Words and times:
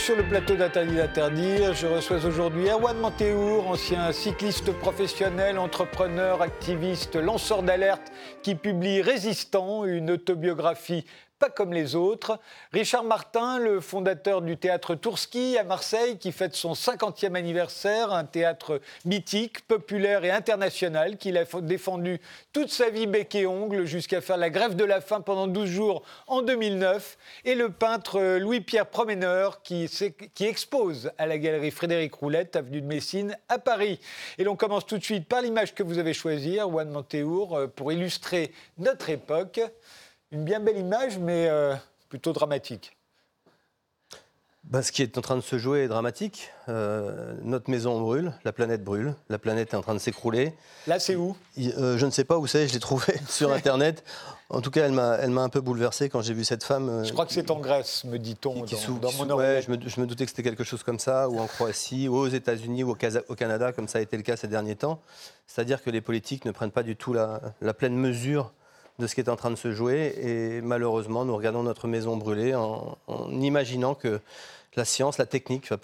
Sur 0.00 0.16
le 0.16 0.22
plateau 0.22 0.56
d'Interdit 0.56 0.96
d'interdire. 0.96 1.74
Je 1.74 1.86
reçois 1.86 2.24
aujourd'hui 2.24 2.68
Erwan 2.68 2.96
Mantéour, 2.96 3.68
ancien 3.68 4.12
cycliste 4.12 4.72
professionnel, 4.72 5.58
entrepreneur, 5.58 6.40
activiste, 6.40 7.16
lanceur 7.16 7.62
d'alerte, 7.62 8.10
qui 8.42 8.54
publie 8.54 9.02
Résistant, 9.02 9.84
une 9.84 10.10
autobiographie 10.10 11.04
pas 11.40 11.48
comme 11.48 11.72
les 11.72 11.96
autres. 11.96 12.38
Richard 12.70 13.02
Martin, 13.02 13.58
le 13.58 13.80
fondateur 13.80 14.42
du 14.42 14.58
théâtre 14.58 14.94
Tourski 14.94 15.56
à 15.56 15.64
Marseille, 15.64 16.18
qui 16.18 16.32
fête 16.32 16.54
son 16.54 16.74
50e 16.74 17.34
anniversaire, 17.34 18.12
un 18.12 18.24
théâtre 18.24 18.82
mythique, 19.06 19.66
populaire 19.66 20.22
et 20.22 20.30
international, 20.30 21.16
qu'il 21.16 21.38
a 21.38 21.44
défendu 21.62 22.20
toute 22.52 22.70
sa 22.70 22.90
vie 22.90 23.06
bec 23.06 23.34
et 23.34 23.46
ongle 23.46 23.86
jusqu'à 23.86 24.20
faire 24.20 24.36
la 24.36 24.50
grève 24.50 24.76
de 24.76 24.84
la 24.84 25.00
faim 25.00 25.22
pendant 25.22 25.46
12 25.46 25.66
jours 25.66 26.02
en 26.26 26.42
2009. 26.42 27.16
Et 27.46 27.54
le 27.54 27.70
peintre 27.70 28.38
Louis-Pierre 28.38 28.86
Promeneur, 28.86 29.62
qui, 29.62 29.88
expose 30.40 31.10
à 31.16 31.26
la 31.26 31.38
galerie 31.38 31.70
Frédéric 31.70 32.14
Roulette, 32.14 32.54
avenue 32.54 32.82
de 32.82 32.86
Messine, 32.86 33.38
à 33.48 33.58
Paris. 33.58 33.98
Et 34.36 34.44
l'on 34.44 34.56
commence 34.56 34.84
tout 34.84 34.98
de 34.98 35.04
suite 35.04 35.26
par 35.26 35.40
l'image 35.40 35.74
que 35.74 35.82
vous 35.82 35.96
avez 35.96 36.12
choisie, 36.12 36.58
Juan 36.58 36.90
Montéour, 36.90 37.56
euh, 37.56 37.66
pour 37.66 37.92
illustrer 37.92 38.52
notre 38.76 39.08
époque 39.08 39.60
une 40.32 40.44
bien 40.44 40.60
belle 40.60 40.78
image, 40.78 41.18
mais 41.18 41.48
euh, 41.48 41.74
plutôt 42.08 42.32
dramatique. 42.32 42.96
Ben, 44.64 44.82
ce 44.82 44.92
qui 44.92 45.02
est 45.02 45.16
en 45.16 45.22
train 45.22 45.36
de 45.36 45.40
se 45.40 45.58
jouer 45.58 45.80
est 45.80 45.88
dramatique. 45.88 46.50
Euh, 46.68 47.34
notre 47.42 47.70
maison 47.70 47.98
brûle, 48.00 48.32
la 48.44 48.52
planète 48.52 48.84
brûle, 48.84 49.14
la 49.28 49.38
planète 49.38 49.72
est 49.72 49.76
en 49.76 49.80
train 49.80 49.94
de 49.94 49.98
s'écrouler. 49.98 50.52
Là, 50.86 51.00
c'est 51.00 51.16
où? 51.16 51.34
Euh, 51.58 51.96
Je 51.96 52.06
ne 52.06 52.10
sais 52.10 52.24
pas 52.24 52.38
où 52.38 52.46
c'est, 52.46 52.68
je 52.68 52.74
l'ai 52.74 52.78
trouvé 52.78 53.14
sur 53.28 53.52
Internet. 53.52 54.04
En 54.50 54.60
tout 54.60 54.70
cas, 54.70 54.84
elle 54.84 54.92
m'a, 54.92 55.42
un 55.42 55.48
peu 55.48 55.60
bouleversé 55.60 56.08
quand 56.08 56.20
j'ai 56.22 56.34
vu 56.34 56.44
cette 56.44 56.62
femme. 56.62 57.04
je 57.04 57.12
crois 57.12 57.24
que 57.24 57.32
c'est 57.32 57.50
en 57.50 57.58
Grèce, 57.58 58.04
me 58.04 58.18
dit-on, 58.18 58.64
dans, 59.00 59.12
mon 59.12 59.34
ouais, 59.36 59.62
je 59.62 59.70
me, 59.70 59.88
je 59.88 60.00
me, 60.00 60.06
doutais 60.06 60.24
que 60.24 60.30
c'était 60.30 60.42
quelque 60.42 60.64
chose 60.64 60.82
comme 60.82 60.98
ça, 60.98 61.28
ou 61.28 61.38
en 61.38 61.46
Croatie, 61.46 62.08
ou 62.08 62.16
aux 62.16 62.28
États-Unis, 62.28 62.82
ou 62.84 62.90
au, 62.90 63.34
Canada, 63.34 63.72
comme 63.72 63.88
ça 63.88 63.98
a 63.98 64.02
été 64.02 64.16
le 64.16 64.24
cas 64.24 64.36
ces 64.36 64.48
derniers 64.48 64.76
temps. 64.76 65.00
C'est-à-dire 65.46 65.82
que 65.82 65.90
les 65.90 66.00
politiques 66.00 66.44
ne 66.44 66.50
prennent 66.50 66.72
pas 66.72 66.82
du 66.82 66.96
tout 66.96 67.12
la, 67.12 67.40
la 67.60 67.74
pleine 67.74 67.96
mesure 67.96 68.52
de 69.00 69.06
ce 69.06 69.14
qui 69.14 69.20
est 69.20 69.28
en 69.28 69.36
train 69.36 69.50
de 69.50 69.56
se 69.56 69.72
jouer. 69.72 70.14
Et 70.22 70.60
malheureusement, 70.60 71.24
nous 71.24 71.36
regardons 71.36 71.64
notre 71.64 71.88
maison 71.88 72.16
brûler 72.16 72.54
en, 72.54 72.96
imaginant 73.30 73.94
que 73.94 74.20
la 74.76 74.84
science, 74.84 75.18
la 75.18 75.26
technique 75.26 75.70
va, 75.70 75.78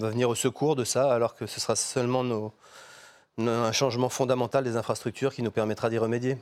venir 0.00 0.28
au 0.28 0.34
secours 0.34 0.74
de 0.74 0.84
ça, 0.84 1.12
alors 1.12 1.36
que 1.36 1.46
ce 1.46 1.60
sera 1.60 1.76
seulement 1.76 2.52
un 3.38 3.72
changement 3.72 4.08
fondamental 4.08 4.64
des 4.64 4.76
infrastructures 4.76 5.32
qui 5.32 5.42
nous 5.42 5.52
permettra 5.52 5.88
d'y 5.88 5.98
remédier. 5.98 6.36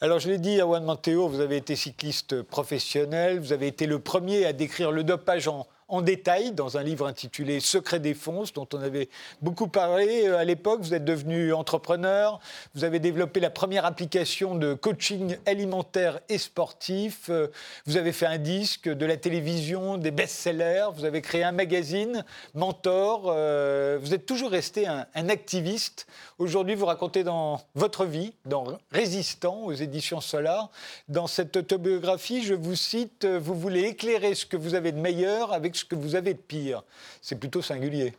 Alors, 0.00 0.18
je 0.18 0.30
l'ai 0.30 0.38
dit 0.38 0.58
à 0.62 0.64
Juan 0.64 0.82
Manteo, 0.82 1.28
vous 1.28 1.40
avez 1.40 1.58
été 1.58 1.76
cycliste 1.76 2.40
professionnel, 2.40 3.38
vous 3.38 3.52
avez 3.52 3.66
été 3.66 3.84
le 3.84 3.98
premier 3.98 4.46
à 4.46 4.54
décrire 4.54 4.92
le 4.92 5.04
dopage 5.04 5.46
en, 5.46 5.66
en 5.90 6.02
détail 6.02 6.52
dans 6.52 6.78
un 6.78 6.82
livre 6.82 7.06
intitulé 7.06 7.60
Secret 7.60 7.98
des 7.98 8.14
fonces, 8.14 8.52
dont 8.52 8.68
on 8.72 8.80
avait 8.80 9.08
beaucoup 9.42 9.66
parlé 9.66 10.26
euh, 10.26 10.38
à 10.38 10.44
l'époque. 10.44 10.80
Vous 10.80 10.94
êtes 10.94 11.04
devenu 11.04 11.52
entrepreneur, 11.52 12.40
vous 12.74 12.84
avez 12.84 13.00
développé 13.00 13.40
la 13.40 13.50
première 13.50 13.84
application 13.84 14.54
de 14.54 14.74
coaching 14.74 15.36
alimentaire 15.46 16.20
et 16.28 16.38
sportif, 16.38 17.28
euh, 17.28 17.48
vous 17.86 17.96
avez 17.96 18.12
fait 18.12 18.26
un 18.26 18.38
disque, 18.38 18.88
de 18.88 19.04
la 19.04 19.16
télévision, 19.16 19.98
des 19.98 20.12
best-sellers, 20.12 20.86
vous 20.94 21.04
avez 21.04 21.20
créé 21.20 21.42
un 21.42 21.52
magazine, 21.52 22.24
Mentor, 22.54 23.24
euh, 23.26 23.98
vous 24.00 24.14
êtes 24.14 24.26
toujours 24.26 24.50
resté 24.50 24.86
un, 24.86 25.06
un 25.14 25.28
activiste. 25.28 26.06
Aujourd'hui, 26.38 26.76
vous 26.76 26.86
racontez 26.86 27.24
dans 27.24 27.60
votre 27.74 28.04
vie, 28.04 28.32
dans 28.46 28.64
Résistant 28.92 29.64
aux 29.64 29.72
éditions 29.72 30.20
Solar, 30.20 30.70
dans 31.08 31.26
cette 31.26 31.56
autobiographie, 31.56 32.44
je 32.44 32.54
vous 32.54 32.76
cite, 32.76 33.26
vous 33.26 33.54
voulez 33.54 33.82
éclairer 33.82 34.34
ce 34.34 34.46
que 34.46 34.56
vous 34.56 34.74
avez 34.74 34.92
de 34.92 35.00
meilleur 35.00 35.52
avec 35.52 35.74
que 35.84 35.94
vous 35.94 36.14
avez 36.14 36.34
de 36.34 36.38
pire. 36.38 36.82
C'est 37.22 37.38
plutôt 37.38 37.62
singulier. 37.62 38.14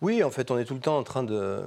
Oui, 0.00 0.22
en 0.22 0.30
fait, 0.30 0.50
on 0.50 0.58
est 0.58 0.64
tout 0.64 0.74
le 0.74 0.80
temps 0.80 0.98
en 0.98 1.02
train 1.02 1.22
de, 1.22 1.62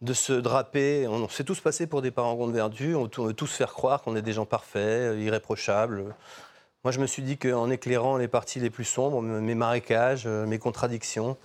de 0.00 0.12
se 0.12 0.32
draper. 0.32 1.06
On 1.08 1.28
s'est 1.28 1.44
tous 1.44 1.60
passés 1.60 1.86
pour 1.86 2.02
des 2.02 2.10
parangons 2.10 2.46
de 2.46 2.52
vertu. 2.52 2.94
On 2.94 3.08
veut 3.08 3.34
tous 3.34 3.52
faire 3.52 3.72
croire 3.72 4.02
qu'on 4.02 4.16
est 4.16 4.22
des 4.22 4.32
gens 4.32 4.46
parfaits, 4.46 5.18
irréprochables. 5.18 6.14
Moi, 6.84 6.92
je 6.92 7.00
me 7.00 7.06
suis 7.06 7.22
dit 7.22 7.36
qu'en 7.36 7.68
éclairant 7.70 8.16
les 8.16 8.28
parties 8.28 8.60
les 8.60 8.70
plus 8.70 8.84
sombres, 8.84 9.20
mes 9.20 9.54
marécages, 9.56 10.26
mes 10.26 10.58
contradictions, 10.58 11.36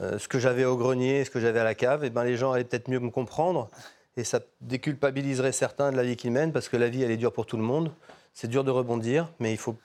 euh, 0.00 0.18
ce 0.18 0.26
que 0.26 0.38
j'avais 0.38 0.64
au 0.64 0.76
grenier, 0.76 1.24
ce 1.24 1.30
que 1.30 1.38
j'avais 1.38 1.60
à 1.60 1.64
la 1.64 1.74
cave, 1.74 2.04
eh 2.04 2.10
ben, 2.10 2.24
les 2.24 2.36
gens 2.36 2.52
allaient 2.52 2.64
peut-être 2.64 2.88
mieux 2.88 2.98
me 2.98 3.10
comprendre. 3.10 3.68
Et 4.16 4.24
ça 4.24 4.40
déculpabiliserait 4.60 5.52
certains 5.52 5.92
de 5.92 5.96
la 5.96 6.02
vie 6.02 6.16
qu'ils 6.16 6.32
mènent, 6.32 6.52
parce 6.52 6.68
que 6.68 6.76
la 6.76 6.88
vie, 6.88 7.02
elle 7.02 7.10
est 7.10 7.16
dure 7.16 7.32
pour 7.32 7.46
tout 7.46 7.56
le 7.56 7.62
monde. 7.62 7.92
C'est 8.32 8.48
dur 8.48 8.64
de 8.64 8.70
rebondir, 8.70 9.28
mais 9.38 9.52
il 9.52 9.58
faut 9.58 9.76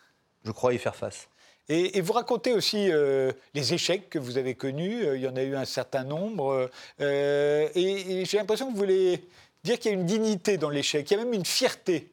je 0.43 0.51
crois, 0.51 0.73
y 0.73 0.77
faire 0.77 0.95
face. 0.95 1.27
Et, 1.71 2.01
vous 2.01 2.13
racontez 2.13 2.51
aussi 2.51 2.91
euh, 2.91 3.31
les 3.53 3.75
échecs 3.75 4.09
que 4.09 4.17
vous 4.17 4.39
avez 4.39 4.55
connus, 4.55 5.05
euh, 5.05 5.17
il 5.17 5.21
y 5.21 5.27
en 5.27 5.35
a 5.35 5.43
eu 5.43 5.55
un 5.55 5.65
certain 5.65 6.03
nombre, 6.03 6.67
euh, 6.99 7.69
et, 7.75 8.25
j'ai 8.25 8.37
l'impression 8.37 8.67
que 8.67 8.71
vous 8.71 8.77
voulez 8.77 9.23
dire 9.63 9.77
qu'il 9.77 9.91
y 9.91 9.93
a 9.93 9.97
une 9.97 10.07
dignité 10.07 10.57
dans 10.57 10.71
l'échec, 10.71 11.09
il 11.09 11.13
y 11.13 11.19
a 11.19 11.23
même 11.23 11.33
une 11.33 11.45
fierté 11.45 12.11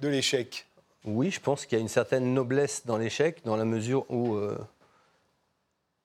de 0.00 0.06
l'échec. 0.06 0.66
Oui, 1.04 1.32
je 1.32 1.40
pense 1.40 1.66
qu'il 1.66 1.76
y 1.76 1.80
a 1.80 1.82
une 1.82 1.88
certaine 1.88 2.32
noblesse 2.32 2.86
dans 2.86 2.98
l'échec, 2.98 3.40
dans 3.44 3.56
la 3.56 3.64
mesure 3.64 4.08
où, 4.10 4.38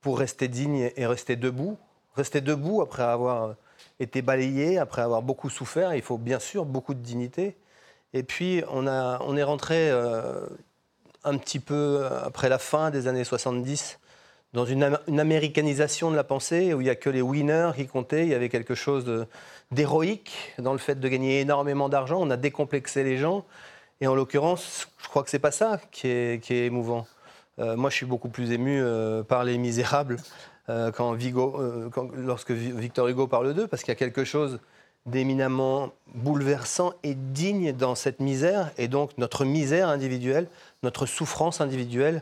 pour 0.02 0.18
rester 0.18 0.48
digne 0.48 0.92
et 0.96 1.06
rester 1.06 1.36
debout, 1.36 1.78
rester 2.16 2.42
debout 2.42 2.82
après 2.82 3.04
avoir 3.04 3.56
été 4.00 4.22
balayé, 4.22 4.80
après 4.80 5.02
avoir 5.02 5.22
beaucoup 5.22 5.50
souffert, 5.50 5.94
il 5.94 6.02
faut 6.02 6.18
bien 6.18 6.40
sûr 6.40 6.66
beaucoup 6.66 6.94
de 6.94 7.02
dignité. 7.02 7.58
Et 8.14 8.24
puis, 8.24 8.64
on, 8.70 8.88
a, 8.88 9.20
on 9.22 9.36
est 9.36 9.44
rentré 9.44 9.92
un 11.26 11.38
petit 11.38 11.60
peu 11.60 12.06
après 12.24 12.50
la 12.50 12.60
fin 12.60 12.92
des 12.92 13.08
années 13.08 13.24
70 13.24 14.00
dans 14.54 14.66
une, 14.66 14.98
américanisation 15.20 16.10
de 16.10 16.16
la 16.16 16.24
pensée 16.24 16.74
où 16.74 16.80
il 16.80 16.86
n'y 16.86 16.90
a 16.90 16.96
que 16.96 17.10
les 17.10 17.22
winners 17.22 17.72
qui 17.76 17.88
comptaient. 17.88 18.24
Il 18.24 18.30
y 18.30 18.34
avait 18.34 18.50
quelque 18.50 18.74
chose 18.74 19.28
d'héroïque 19.72 20.54
dans 20.58 20.72
le 20.72 20.80
fait 20.80 21.00
de 21.00 21.08
gagner 21.10 21.42
énormément 21.42 21.90
d'argent. 21.90 22.20
On 22.22 22.30
a 22.30 22.38
décomplexé 22.38 23.04
les 23.04 23.18
gens. 23.18 23.46
Et 24.02 24.08
en 24.08 24.16
l'occurrence, 24.16 24.88
je 25.04 25.08
crois 25.10 25.24
que 25.24 25.30
c'est 25.30 25.40
pas 25.40 25.52
ça 25.52 25.80
qui 25.92 26.08
est, 26.08 26.42
qui 26.42 26.54
est 26.54 26.66
émouvant. 26.66 27.06
Euh, 27.60 27.76
moi, 27.76 27.90
je 27.90 27.96
suis 27.96 28.06
beaucoup 28.06 28.30
plus 28.30 28.52
ému 28.52 28.82
euh, 28.82 29.24
par 29.24 29.44
Les 29.44 29.58
Misérables 29.58 30.18
euh, 30.70 30.92
quand, 30.92 31.16
lorsque 32.16 32.52
Victor 32.52 33.08
Hugo 33.08 33.28
parle 33.28 33.54
d'eux, 33.54 33.68
parce 33.68 33.84
qu'il 33.84 33.92
y 33.92 33.96
a 33.96 34.00
quelque 34.00 34.24
chose 34.24 34.60
d'éminemment 35.06 35.92
bouleversant 36.14 36.94
et 37.04 37.14
digne 37.14 37.74
dans 37.74 37.96
cette 37.96 38.20
misère. 38.20 38.72
Et 38.78 38.88
donc, 38.88 39.12
notre 39.18 39.46
misère 39.46 39.90
individuelle 39.90 40.48
notre 40.86 41.06
souffrance 41.06 41.60
individuelle 41.60 42.22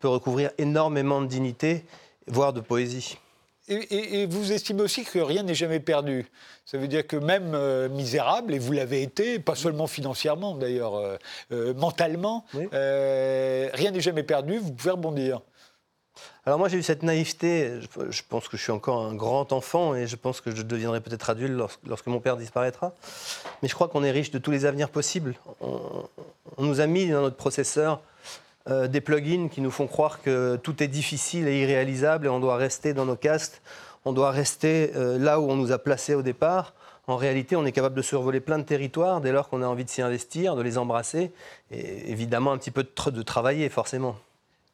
peut 0.00 0.08
recouvrir 0.08 0.50
énormément 0.58 1.20
de 1.20 1.26
dignité, 1.26 1.84
voire 2.26 2.52
de 2.52 2.60
poésie. 2.60 3.18
Et, 3.68 4.24
vous 4.24 4.50
estimez 4.52 4.80
aussi 4.80 5.04
que 5.04 5.18
rien 5.18 5.42
n'est 5.42 5.54
jamais 5.54 5.78
perdu. 5.78 6.26
Ça 6.64 6.78
veut 6.78 6.88
dire 6.88 7.06
que 7.06 7.16
même 7.16 7.52
euh, 7.54 7.90
misérable, 7.90 8.54
et 8.54 8.58
vous 8.58 8.72
l'avez 8.72 9.02
été, 9.02 9.38
pas 9.38 9.54
seulement 9.54 9.86
financièrement 9.86 10.54
d'ailleurs, 10.54 10.94
euh, 10.94 11.18
euh, 11.52 11.74
mentalement, 11.74 12.46
rien 12.54 13.90
n'est 13.90 14.00
jamais 14.00 14.22
perdu, 14.22 14.56
vous 14.56 14.72
pouvez 14.72 14.92
rebondir. 14.92 15.42
Alors 16.48 16.58
moi 16.58 16.68
j'ai 16.68 16.78
eu 16.78 16.82
cette 16.82 17.02
naïveté, 17.02 17.72
je, 18.08 18.22
pense 18.26 18.48
que 18.48 18.56
je 18.56 18.62
suis 18.62 18.72
encore 18.72 19.04
un 19.04 19.14
grand 19.14 19.52
enfant 19.52 19.94
et 19.94 20.06
je 20.06 20.16
pense 20.16 20.40
que 20.40 20.54
je 20.54 20.62
deviendrai 20.62 21.00
peut-être 21.00 21.28
adulte 21.28 21.52
lorsque, 21.86 22.06
mon 22.06 22.20
père 22.20 22.38
disparaîtra. 22.38 22.94
Mais 23.62 23.68
je 23.68 23.74
crois 23.74 23.88
qu'on 23.88 24.02
est 24.02 24.10
riche 24.10 24.30
de 24.30 24.38
tous 24.38 24.50
les 24.50 24.64
avenirs 24.64 24.88
possibles. 24.88 25.34
On, 25.60 26.08
nous 26.58 26.80
a 26.80 26.86
mis 26.86 27.10
dans 27.10 27.20
notre 27.20 27.36
processeur 27.36 28.00
euh, 28.70 28.88
des 28.88 29.02
plugins 29.02 29.48
qui 29.48 29.60
nous 29.60 29.70
font 29.70 29.86
croire 29.86 30.22
que 30.22 30.56
tout 30.56 30.82
est 30.82 30.88
difficile 30.88 31.48
et 31.48 31.60
irréalisable 31.60 32.24
et 32.24 32.30
on 32.30 32.40
doit 32.40 32.56
rester 32.56 32.94
dans 32.94 33.04
nos 33.04 33.16
castes, 33.16 33.60
on 34.06 34.14
doit 34.14 34.30
rester 34.30 34.92
euh, 34.96 35.18
là 35.18 35.40
où 35.40 35.50
on 35.50 35.56
nous 35.56 35.70
a 35.70 35.78
placés 35.78 36.14
au 36.14 36.22
départ. 36.22 36.72
En 37.08 37.16
réalité, 37.16 37.56
on 37.56 37.66
est 37.66 37.72
capable 37.72 37.94
de 37.94 38.02
survoler 38.02 38.40
plein 38.40 38.58
de 38.58 38.64
territoires 38.64 39.20
dès 39.20 39.32
lors 39.32 39.50
qu'on 39.50 39.60
a 39.60 39.66
envie 39.66 39.84
de 39.84 39.90
s'y 39.90 40.00
investir, 40.00 40.56
de 40.56 40.62
les 40.62 40.78
embrasser 40.78 41.30
et 41.70 42.10
évidemment 42.10 42.52
un 42.52 42.58
petit 42.58 42.70
peu 42.70 42.84
de, 42.84 43.10
de 43.10 43.22
travailler 43.22 43.68
forcément. 43.68 44.16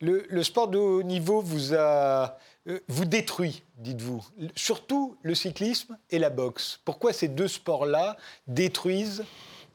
Le, 0.00 0.42
sport 0.42 0.68
de 0.68 0.78
haut 0.78 1.02
niveau 1.02 1.40
vous 1.40 1.74
a 1.74 2.36
euh, 2.68 2.78
vous 2.88 3.04
détruit, 3.04 3.62
dites-vous. 3.76 4.24
Surtout 4.56 5.16
le 5.22 5.34
cyclisme 5.34 5.98
et 6.10 6.18
la 6.18 6.30
boxe. 6.30 6.80
Pourquoi 6.84 7.12
ces 7.12 7.28
deux 7.28 7.48
sports-là 7.48 8.16
détruisent 8.46 9.24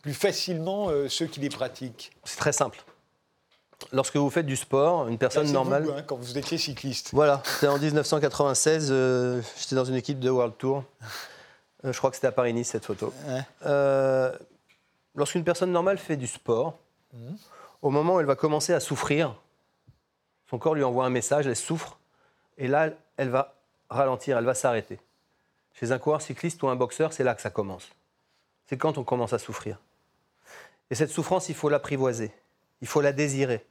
plus 0.02 0.14
facilement 0.14 0.90
euh, 0.90 1.08
ceux 1.08 1.28
qui 1.28 1.40
les 1.40 1.50
pratiquent? 1.50 2.12
C'est 2.24 2.38
très 2.38 2.52
simple. 2.54 2.84
Lorsque 3.94 4.18
vous 4.18 4.30
faites 4.30 4.46
du 4.46 4.58
sport, 4.58 5.08
une 5.08 5.18
personne 5.18 5.52
normale. 5.52 5.84
Vous, 5.84 5.92
hein, 5.92 6.02
quand 6.02 6.18
vous 6.18 6.38
étiez 6.38 6.58
cycliste. 6.58 7.12
Voilà, 7.14 7.42
c'était 7.46 7.68
en 7.68 7.78
1996. 7.78 8.90
Euh, 8.92 9.42
j'étais 9.58 9.76
dans 9.76 9.86
une 9.86 9.96
équipe 9.96 10.20
de 10.20 10.30
World 10.30 10.56
Tour. 10.58 10.84
je 11.84 11.98
crois 11.98 12.10
que 12.10 12.18
c'était 12.18 12.28
à 12.28 12.34
Paris-Nice 12.34 12.70
cette 12.70 12.86
photo. 12.86 13.14
Lorsqu'une 15.16 15.44
personne 15.44 15.72
normale 15.72 15.98
fait 15.98 16.18
du 16.18 16.28
sport, 16.28 16.78
mmh. 17.14 17.18
au 17.82 17.90
moment 17.90 18.16
où 18.16 18.20
elle 18.20 18.26
va 18.26 18.36
commencer 18.36 18.74
à 18.74 18.80
souffrir, 18.80 19.36
son 20.50 20.58
corps 20.58 20.76
lui 20.76 20.84
envoie 20.84 21.06
un 21.06 21.10
message, 21.10 21.46
elle 21.48 21.56
souffre, 21.56 21.98
et 22.58 22.68
là, 22.68 22.90
elle 23.18 23.30
va 23.30 23.56
ralentir, 23.90 24.38
elle 24.38 24.46
va 24.46 24.56
s'arrêter. 24.56 25.00
Chez 25.74 25.92
un 25.92 26.00
coureur 26.00 26.22
cycliste 26.22 26.62
ou 26.64 26.70
un 26.70 26.76
boxeur, 26.76 27.14
c'est 27.14 27.24
là 27.24 27.36
que 27.36 27.42
ça 27.42 27.50
commence. 27.50 27.90
C'est 28.68 28.78
quand 28.78 28.98
on 28.98 29.04
commence 29.04 29.34
à 29.34 29.40
souffrir. 29.40 29.78
Et 30.90 30.96
cette 30.96 31.12
souffrance, 31.12 31.50
il 31.50 31.56
faut 31.56 31.70
l'apprivoiser, 31.70 32.32
il 32.82 32.88
faut 32.88 33.02
la 33.02 33.12
désirer, 33.14 33.66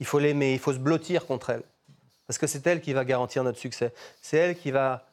Il 0.00 0.06
faut 0.06 0.20
l'aimer, 0.20 0.52
il 0.52 0.60
faut 0.60 0.72
se 0.72 0.78
blottir 0.78 1.26
contre 1.26 1.50
elle. 1.50 1.62
Parce 2.28 2.38
que 2.38 2.46
c'est 2.46 2.64
elle 2.66 2.80
qui 2.80 2.92
va 2.92 3.04
garantir 3.04 3.42
notre 3.42 3.58
succès. 3.58 3.92
C'est 4.22 4.36
elle 4.36 4.56
qui 4.56 4.70
va 4.70 5.06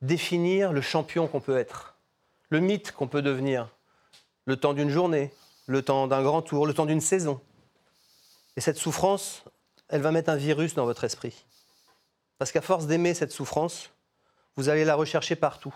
définir 0.00 0.72
le 0.72 0.80
champion 0.80 1.26
qu'on 1.26 1.40
peut 1.40 1.58
être, 1.58 1.94
le 2.48 2.60
mythe 2.60 2.92
qu'on 2.92 3.08
peut 3.08 3.22
devenir, 3.22 3.68
le 4.46 4.56
temps 4.56 4.72
d'une 4.72 4.88
journée, 4.88 5.30
le 5.66 5.82
temps 5.82 6.06
d'un 6.06 6.22
grand 6.22 6.42
tour, 6.42 6.66
le 6.66 6.74
temps 6.74 6.86
d'une 6.86 7.00
saison. 7.00 7.40
Et 8.56 8.60
cette 8.60 8.78
souffrance, 8.78 9.44
elle 9.92 10.00
va 10.00 10.10
mettre 10.10 10.30
un 10.30 10.36
virus 10.36 10.74
dans 10.74 10.86
votre 10.86 11.04
esprit. 11.04 11.44
Parce 12.38 12.50
qu'à 12.50 12.62
force 12.62 12.86
d'aimer 12.86 13.12
cette 13.12 13.30
souffrance, 13.30 13.90
vous 14.56 14.70
allez 14.70 14.86
la 14.86 14.94
rechercher 14.94 15.36
partout, 15.36 15.74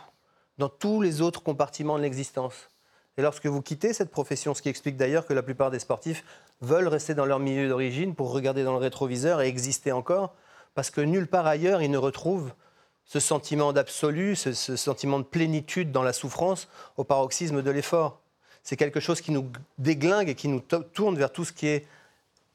dans 0.57 0.71
tous 0.71 1.03
les 1.03 1.21
autres 1.21 1.43
compartiments 1.43 1.99
de 1.99 2.03
l'existence. 2.03 2.71
Et 3.19 3.23
lorsque 3.23 3.47
vous 3.47 3.61
quittez 3.61 3.93
cette 3.93 4.11
profession, 4.11 4.55
ce 4.55 4.63
qui 4.63 4.71
explique 4.71 4.97
d'ailleurs 4.97 5.27
que 5.27 5.35
la 5.35 5.43
plupart 5.43 5.71
des 5.71 5.79
sportifs 5.79 6.25
veulent 6.63 6.89
rester 6.89 7.15
dans 7.15 7.27
leur 7.27 7.39
milieu 7.39 7.69
d'origine 7.69 8.15
pour 8.15 8.33
regarder 8.33 8.65
dans 8.65 8.73
le 8.73 8.79
rétroviseur 8.79 9.43
et 9.43 9.49
exister 9.49 9.93
encore, 9.93 10.35
parce 10.75 10.91
que 10.91 11.03
nulle 11.03 11.27
part 11.27 11.47
ailleurs 11.47 11.83
ils 11.83 11.91
ne 11.91 11.99
retrouvent 11.99 12.53
ce 13.05 13.21
sentiment 13.21 13.75
d'absolu, 13.75 14.35
ce, 14.35 14.53
sentiment 14.55 15.19
de 15.19 15.25
plénitude 15.25 15.93
dans 15.93 16.03
la 16.03 16.15
souffrance 16.15 16.69
au 16.97 17.05
paroxysme 17.05 17.61
de 17.63 17.71
l'effort. 17.71 18.21
C'est 18.63 18.77
quelque 18.77 18.99
chose 18.99 19.21
qui 19.21 19.31
nous 19.31 19.51
déglingue 19.77 20.31
et 20.31 20.35
qui 20.35 20.49
nous 20.49 20.61
tourne 20.61 21.17
vers 21.17 21.31
tout 21.31 21.45
ce 21.45 21.53
qui 21.53 21.69
est 21.69 21.87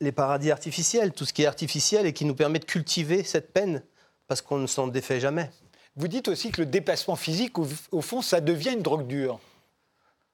les 0.02 0.12
paradis 0.12 0.52
artificiels, 0.52 1.14
tout 1.14 1.26
ce 1.26 1.32
qui 1.32 1.44
est 1.44 1.48
artificiel 1.48 2.06
et 2.06 2.14
qui 2.14 2.26
nous 2.26 2.36
permet 2.36 2.60
de 2.60 2.66
cultiver 2.66 3.24
cette 3.24 3.54
peine, 3.54 3.82
parce 4.28 4.42
qu'on 4.42 4.58
ne 4.58 4.68
s'en 4.68 4.88
défait 4.88 5.20
jamais. 5.20 5.50
Vous 5.96 6.10
dites 6.10 6.28
aussi 6.28 6.52
que 6.52 6.62
le 6.62 6.68
dépassement 6.68 7.16
physique, 7.16 7.58
au 7.58 8.02
fond, 8.02 8.22
ça 8.22 8.42
devient 8.42 8.72
une 8.74 8.82
drogue 8.82 9.08
dure. 9.08 9.40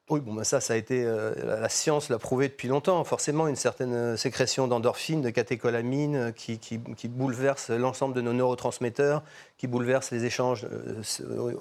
Oui, 0.09 0.21
bon, 0.21 0.33
ben 0.33 0.45
ça, 0.45 0.61
ça 0.61 0.73
a 0.73 0.77
été. 0.77 1.03
Euh, 1.03 1.33
la, 1.43 1.67
science 1.67 2.07
l'a 2.07 2.17
prouvé 2.17 2.47
depuis 2.47 2.69
longtemps. 2.69 3.03
Forcément, 3.03 3.45
une 3.49 3.57
certaine 3.57 3.93
euh, 3.93 4.15
sécrétion 4.15 4.65
d'endorphine, 4.69 5.21
de 5.21 5.29
catécholamine, 5.29 6.15
euh, 6.15 6.31
qui, 6.31 6.59
qui, 6.59 7.07
bouleverse 7.09 7.71
l'ensemble 7.71 8.15
de 8.15 8.21
nos 8.21 8.31
neurotransmetteurs, 8.31 9.21
qui 9.57 9.67
bouleverse 9.67 10.11
les 10.11 10.23
échanges 10.23 10.65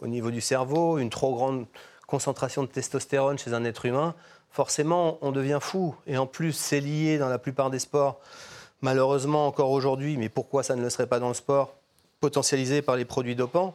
au 0.01 0.07
niveau 0.07 0.31
du 0.31 0.41
cerveau, 0.41 0.99
une 0.99 1.11
trop 1.11 1.35
grande 1.35 1.67
concentration 2.07 2.63
de 2.63 2.69
testostérone 2.69 3.37
chez 3.37 3.53
un 3.53 3.65
être 3.65 3.85
humain. 3.85 4.15
Forcément, 4.57 5.19
on 5.21 5.33
devient 5.33 5.59
fou. 5.61 5.95
Et 6.07 6.17
en 6.17 6.27
plus, 6.27 6.55
c'est 6.55 6.81
lié 6.81 7.19
dans 7.19 7.29
la 7.29 7.39
plupart 7.39 7.69
des 7.69 7.79
sports, 7.79 8.19
malheureusement 8.81 9.47
encore 9.47 9.71
aujourd'hui, 9.71 10.17
mais 10.17 10.31
pourquoi 10.31 10.63
ça 10.63 10.75
ne 10.77 10.81
le 10.81 10.89
serait 10.89 11.07
pas 11.07 11.21
dans 11.21 11.29
le 11.29 11.35
sport, 11.35 11.75
potentialisé 12.21 12.81
par 12.81 12.97
les 12.97 13.05
produits 13.05 13.37
dopants 13.37 13.75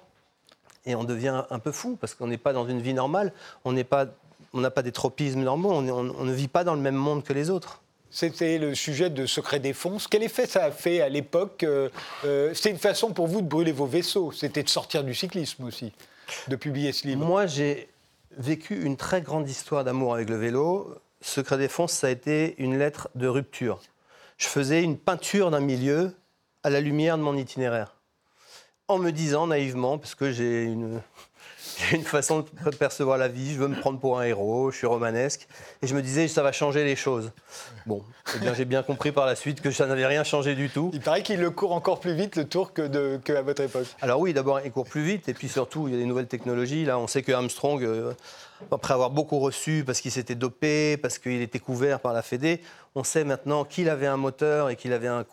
et 0.87 0.95
on 0.95 1.03
devient 1.03 1.43
un 1.47 1.59
peu 1.59 1.71
fou 1.71 1.99
parce 2.01 2.15
qu'on 2.15 2.25
n'est 2.25 2.39
pas 2.39 2.51
dans 2.51 2.67
une 2.67 2.81
vie 2.81 2.95
normale, 2.95 3.31
on 3.63 3.73
n'est 3.73 3.83
pas 3.83 4.07
on 4.55 4.59
n'a 4.59 4.71
pas 4.71 4.81
des 4.81 4.91
tropismes 4.91 5.43
normaux, 5.43 5.71
on, 5.71 5.83
ne 5.83 6.33
vit 6.33 6.47
pas 6.47 6.63
dans 6.63 6.73
le 6.73 6.81
même 6.81 6.95
monde 6.95 7.23
que 7.23 7.31
les 7.31 7.51
autres. 7.51 7.83
C'était 8.09 8.57
le 8.57 8.73
sujet 8.73 9.11
de 9.11 9.27
Secret 9.27 9.59
Défense. 9.59 10.07
Quel 10.07 10.23
effet 10.23 10.47
ça 10.47 10.63
a 10.63 10.71
fait 10.71 10.99
à 10.99 11.09
l'époque 11.09 11.61
euh, 11.61 11.89
euh, 12.25 12.55
C'est 12.55 12.71
une 12.71 12.79
façon 12.79 13.13
pour 13.13 13.27
vous 13.27 13.41
de 13.41 13.47
brûler 13.47 13.71
vos 13.71 13.85
vaisseaux. 13.85 14.31
C'était 14.31 14.63
de 14.63 14.69
sortir 14.69 15.03
du 15.03 15.13
cyclisme 15.13 15.63
aussi, 15.63 15.93
de 16.47 16.55
publier 16.55 16.91
ce 16.91 17.05
livre. 17.05 17.23
Moi, 17.23 17.45
j'ai 17.45 17.87
vécu 18.37 18.83
une 18.83 18.97
très 18.97 19.21
grande 19.21 19.49
histoire 19.49 19.83
d'amour 19.83 20.13
avec 20.13 20.29
le 20.29 20.37
vélo. 20.37 20.95
Secret 21.21 21.57
Défense, 21.57 21.93
ça 21.93 22.07
a 22.07 22.09
été 22.09 22.55
une 22.61 22.77
lettre 22.77 23.09
de 23.15 23.27
rupture. 23.27 23.79
Je 24.37 24.47
faisais 24.47 24.83
une 24.83 24.97
peinture 24.97 25.51
d'un 25.51 25.59
milieu 25.59 26.15
à 26.63 26.69
la 26.69 26.81
lumière 26.81 27.17
de 27.17 27.23
mon 27.23 27.37
itinéraire. 27.37 27.95
En 28.87 28.97
me 28.97 29.11
disant 29.11 29.47
naïvement, 29.47 29.97
parce 29.97 30.15
que 30.15 30.31
j'ai 30.31 30.63
une, 30.63 31.01
j'ai 31.77 31.95
une 31.97 32.03
façon 32.03 32.45
de 32.65 32.75
percevoir 32.75 33.17
la 33.17 33.27
vie, 33.27 33.53
je 33.53 33.59
veux 33.59 33.67
me 33.67 33.79
prendre 33.79 33.99
pour 33.99 34.19
un 34.19 34.23
héros, 34.23 34.71
je 34.71 34.77
suis 34.77 34.87
romanesque, 34.87 35.47
et 35.81 35.87
je 35.87 35.95
me 35.95 36.01
disais 36.01 36.27
ça 36.27 36.43
va 36.43 36.51
changer 36.51 36.83
les 36.83 36.95
choses. 36.95 37.31
Bon, 37.85 38.03
eh 38.35 38.39
bien 38.39 38.53
j'ai 38.53 38.65
bien 38.65 38.83
compris 38.83 39.11
par 39.11 39.25
la 39.25 39.35
suite 39.35 39.61
que 39.61 39.71
ça 39.71 39.85
n'avait 39.87 40.05
rien 40.05 40.23
changé 40.23 40.55
du 40.55 40.69
tout. 40.69 40.91
Il 40.93 41.01
paraît 41.01 41.23
qu'il 41.23 41.39
le 41.39 41.51
court 41.51 41.73
encore 41.73 41.99
plus 41.99 42.13
vite 42.13 42.35
le 42.35 42.45
tour 42.45 42.73
que, 42.73 42.81
de, 42.81 43.19
que 43.23 43.33
à 43.33 43.41
votre 43.41 43.61
époque. 43.61 43.87
Alors 44.01 44.19
oui, 44.19 44.33
d'abord 44.33 44.59
il 44.63 44.71
court 44.71 44.87
plus 44.87 45.03
vite, 45.03 45.29
et 45.29 45.33
puis 45.33 45.49
surtout 45.49 45.87
il 45.87 45.93
y 45.93 45.97
a 45.97 45.99
des 45.99 46.05
nouvelles 46.05 46.27
technologies. 46.27 46.85
Là, 46.85 46.97
on 46.97 47.07
sait 47.07 47.21
que 47.21 47.31
Armstrong 47.31 47.83
euh, 47.83 48.13
après 48.71 48.93
avoir 48.93 49.09
beaucoup 49.09 49.39
reçu 49.39 49.83
parce 49.85 50.01
qu'il 50.01 50.11
s'était 50.11 50.35
dopé, 50.35 50.97
parce 50.97 51.17
qu'il 51.17 51.41
était 51.41 51.59
couvert 51.59 51.99
par 51.99 52.13
la 52.13 52.21
Fédé, 52.21 52.61
on 52.95 53.03
sait 53.03 53.23
maintenant 53.23 53.63
qu'il 53.63 53.89
avait 53.89 54.07
un 54.07 54.17
moteur 54.17 54.69
et 54.69 54.75
qu'il 54.75 54.91
avait, 54.91 55.07
un, 55.07 55.23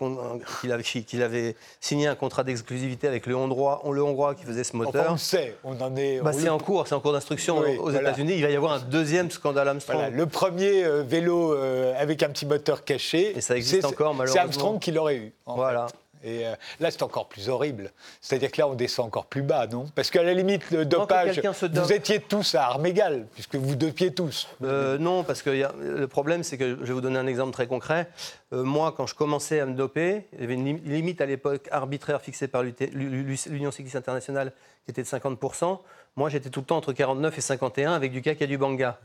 qu'il 0.61 0.73
avait, 0.73 0.83
qu'il 0.83 1.23
avait 1.23 1.57
signé 1.81 2.07
un 2.07 2.15
contrat 2.15 2.45
d'exclusivité 2.45 3.09
avec 3.09 3.27
le 3.27 3.35
Hongrois, 3.35 3.83
le 3.91 4.03
Hongrois 4.03 4.35
qui 4.35 4.45
faisait 4.45 4.63
ce 4.63 4.77
moteur. 4.77 5.13
on 5.13 5.17
sait, 5.17 5.57
on 5.65 5.81
en 5.81 5.97
est. 5.97 6.21
Bah, 6.21 6.33
c'est 6.33 6.49
en 6.49 6.59
cours, 6.59 6.87
c'est 6.87 6.95
en 6.95 7.01
cours 7.01 7.13
d'instruction 7.13 7.59
aux 7.59 7.91
États-Unis. 7.91 8.35
Il 8.37 8.43
va 8.43 8.51
y 8.51 8.57
avoir 8.57 8.73
un 8.73 8.79
deuxième 8.81 9.31
scandale 9.31 9.69
Armstrong. 9.69 10.13
le 10.13 10.27
premier 10.27 10.85
euh, 10.85 11.03
vélo 11.03 11.53
euh, 11.53 11.95
avec 11.99 12.23
un 12.23 12.29
petit 12.29 12.47
moteur 12.47 12.85
caché. 12.85 13.37
Et 13.37 13.41
ça 13.41 13.57
existe 13.57 13.85
encore 13.85 14.15
malheureusement. 14.15 14.35
C'est 14.35 14.39
Armstrong 14.41 14.79
qui 14.79 14.93
l'aurait 14.93 15.17
eu. 15.17 15.33
Voilà. 15.47 15.87
Et 16.29 16.47
euh, 16.47 16.55
là, 16.81 16.91
c'est 16.91 17.03
encore 17.03 17.29
plus 17.29 17.49
horrible. 17.49 17.91
C'est-à-dire 18.21 18.51
que 18.51 18.61
là, 18.61 18.69
on 18.69 18.75
descend 18.75 19.07
encore 19.07 19.27
plus 19.27 19.43
bas, 19.43 19.67
non? 19.67 19.87
Parce 19.95 20.11
qu'à 20.11 20.23
la 20.23 20.35
limite, 20.35 20.71
le 20.71 20.85
dopage, 20.85 21.41
vous 21.73 21.93
étiez 21.93 22.21
tous 22.21 22.55
à 22.55 22.65
armes 22.65 22.87
égales, 22.87 23.27
puisque 23.33 23.57
vous 23.57 23.77
dopiez 23.77 24.13
tous. 24.13 24.49
Euh, 24.63 24.99
non, 24.99 25.25
parce 25.25 25.43
que 25.43 25.51
le 25.51 26.07
problème, 26.07 26.43
c'est 26.43 26.59
que 26.59 26.77
je 26.81 26.85
vais 26.85 26.93
vous 26.93 27.01
donner 27.01 27.19
un 27.19 27.27
exemple 27.27 27.53
très 27.53 27.67
concret. 27.67 28.09
Euh, 28.53 28.63
moi, 28.63 28.93
quand 28.97 29.07
je 29.07 29.15
commençais 29.15 29.61
à 29.61 29.67
me 29.67 29.75
doper, 29.75 30.27
il 30.35 30.41
y 30.41 30.45
avait 30.45 30.55
une 30.55 30.79
limite 30.85 31.21
à 31.21 31.27
l'époque 31.27 31.69
arbitraire 31.71 32.21
fixée 32.21 32.49
par 32.49 32.63
l'Union 32.63 33.71
cycliste 33.71 33.97
internationale 33.97 34.53
qui 34.85 34.91
était 34.91 35.03
de 35.03 35.09
50%. 35.09 35.79
Moi, 36.17 36.29
j'étais 36.29 36.51
tout 36.51 36.61
le 36.61 36.67
temps 36.67 36.77
entre 36.77 36.93
49 36.93 37.39
et 37.39 37.41
51 37.41 37.93
avec 37.93 38.13
du 38.13 38.23
CAC 38.23 38.43
et 38.43 38.47
du 38.47 38.59
banga. 38.59 38.99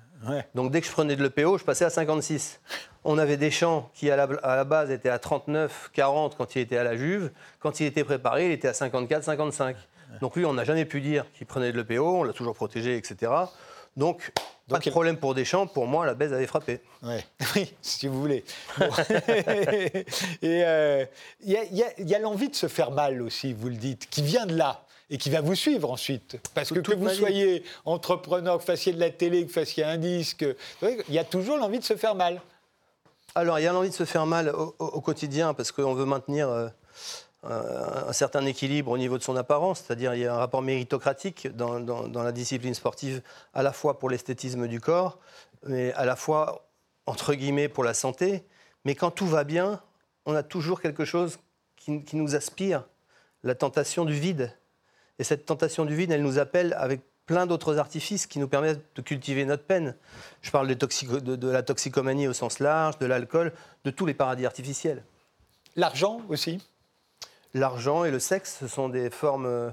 Donc 0.56 0.72
dès 0.72 0.82
que 0.82 0.88
je 0.88 0.92
prenais 0.92 1.16
de 1.16 1.24
l'EPO, 1.24 1.58
je 1.58 1.64
passais 1.64 1.86
à 1.86 1.90
56. 1.90 2.60
On 3.04 3.18
avait 3.18 3.38
des 3.38 3.52
champs 3.52 3.90
qui 3.94 4.10
à 4.10 4.16
la, 4.16 4.64
base 4.64 4.92
étaient 4.92 5.10
à 5.10 5.20
39, 5.20 5.92
40 5.94 6.36
quand 6.38 6.56
il 6.56 6.62
était 6.62 6.78
à 6.78 6.84
la 6.84 6.96
Juve. 6.96 7.32
Quand 7.60 7.80
il 7.80 7.86
était 7.86 8.04
préparé, 8.04 8.48
il 8.48 8.52
était 8.52 8.70
à 8.70 8.74
54, 8.74 9.24
55. 9.24 9.76
Donc 10.22 10.36
lui, 10.36 10.46
on 10.46 10.54
n'a 10.54 10.64
jamais 10.64 10.86
pu 10.86 11.02
dire 11.02 11.26
qu'il 11.34 11.48
prenait 11.48 11.72
de 11.72 11.82
l'EPO, 11.82 12.20
on 12.20 12.24
l'a 12.24 12.34
toujours 12.34 12.56
protégé, 12.56 12.98
etc. 12.98 13.32
Donc, 13.98 14.32
pas 14.70 14.80
de 14.80 14.90
problème 14.90 15.18
pour 15.18 15.36
Deschamps. 15.36 15.68
Pour 15.68 15.88
moi, 15.88 16.06
la 16.06 16.14
baisse 16.14 16.32
avait 16.32 16.48
frappé. 16.48 16.82
Oui, 17.56 17.74
si 17.82 18.08
vous 18.08 18.20
voulez. 18.20 18.44
Et 20.42 20.64
euh, 20.64 21.06
il 21.42 21.84
y 22.00 22.16
a 22.16 22.20
l'envie 22.20 22.50
de 22.50 22.56
se 22.56 22.68
faire 22.68 22.92
mal 22.92 23.22
aussi, 23.22 23.54
vous 23.54 23.70
le 23.70 23.76
dites, 23.76 24.10
qui 24.10 24.24
vient 24.24 24.46
de 24.46 24.56
là 24.56 24.86
et 25.14 25.18
qui 25.18 25.30
va 25.30 25.42
vous 25.42 25.54
suivre 25.54 25.92
ensuite. 25.92 26.38
Parce 26.56 26.72
que 26.72 26.80
que 26.80 26.96
vous 26.96 27.08
soyez 27.10 27.64
entrepreneur, 27.86 28.58
que 28.58 28.62
vous 28.62 28.66
fassiez 28.66 28.94
de 28.94 29.00
la 29.00 29.12
télé, 29.12 29.44
que 29.44 29.48
vous 29.48 29.54
fassiez 29.54 29.84
un 29.84 29.98
disque, 29.98 30.44
il 30.82 31.14
y 31.14 31.20
a 31.20 31.24
toujours 31.24 31.58
l'envie 31.58 31.78
de 31.78 31.84
se 31.84 31.96
faire 31.96 32.16
mal. 32.16 32.42
Alors, 33.36 33.60
il 33.60 33.64
y 33.64 33.68
a 33.68 33.74
l'envie 33.74 33.92
de 33.92 33.94
se 33.94 34.06
faire 34.06 34.26
mal 34.26 34.50
au, 34.50 35.02
quotidien 35.02 35.54
parce 35.54 35.72
qu'on 35.72 35.94
veut 35.94 36.06
maintenir 36.06 36.50
euh, 36.50 36.68
un 37.44 38.12
certain 38.12 38.44
équilibre 38.48 38.90
au 38.90 38.98
niveau 38.98 39.20
de 39.20 39.24
son 39.24 39.36
apparence, 39.36 39.84
c'est-à-dire 39.86 40.16
il 40.16 40.22
y 40.22 40.26
a 40.26 40.34
un 40.34 40.38
rapport 40.40 40.64
méritocratique 40.64 41.48
dans, 41.56 41.80
dans 41.80 42.24
la 42.24 42.32
discipline 42.32 42.74
sportive, 42.74 43.22
à 43.54 43.62
la 43.62 43.72
fois 43.72 44.00
pour 44.00 44.10
l'esthétisme 44.10 44.68
du 44.68 44.82
corps, 44.82 45.20
mais 45.68 45.94
à 45.94 46.06
la 46.06 46.16
fois, 46.16 46.68
entre 47.06 47.36
guillemets, 47.36 47.70
pour 47.70 47.84
la 47.84 47.94
santé. 47.94 48.44
Mais 48.84 48.96
quand 48.96 49.12
tout 49.12 49.28
va 49.28 49.44
bien, 49.44 49.80
on 50.26 50.34
a 50.34 50.42
toujours 50.42 50.82
quelque 50.82 51.06
chose 51.06 51.38
qui, 51.76 52.04
qui 52.04 52.16
nous 52.16 52.34
aspire, 52.34 52.84
la 53.44 53.54
tentation 53.54 54.06
du 54.06 54.14
vide. 54.14 54.52
Et 55.20 55.24
cette 55.24 55.46
tentation 55.46 55.86
du 55.86 55.96
vide, 55.96 56.12
elle 56.12 56.24
nous 56.24 56.40
appelle 56.40 56.74
avec 56.78 57.02
plein 57.26 57.46
d'autres 57.46 57.78
artifices 57.78 58.28
qui 58.28 58.40
nous 58.40 58.48
permettent 58.48 58.84
de 58.96 59.02
cultiver 59.02 59.46
notre 59.46 59.64
peine. 59.64 59.96
Je 60.42 60.52
parle 60.52 60.68
de, 60.68 61.48
la 61.50 61.64
toxicomanie 61.64 62.28
au 62.28 62.34
sens 62.34 62.60
large, 62.60 62.98
de 63.00 63.06
l'alcool, 63.06 63.54
de 63.86 63.92
tous 63.92 64.06
les 64.06 64.14
paradis 64.14 64.46
artificiels. 64.46 65.04
L'argent 65.76 66.22
aussi 66.30 66.62
L'argent 67.54 68.04
et 68.04 68.12
le 68.12 68.20
sexe, 68.20 68.58
ce 68.60 68.68
sont 68.68 68.90
des 68.90 69.12
formes 69.12 69.72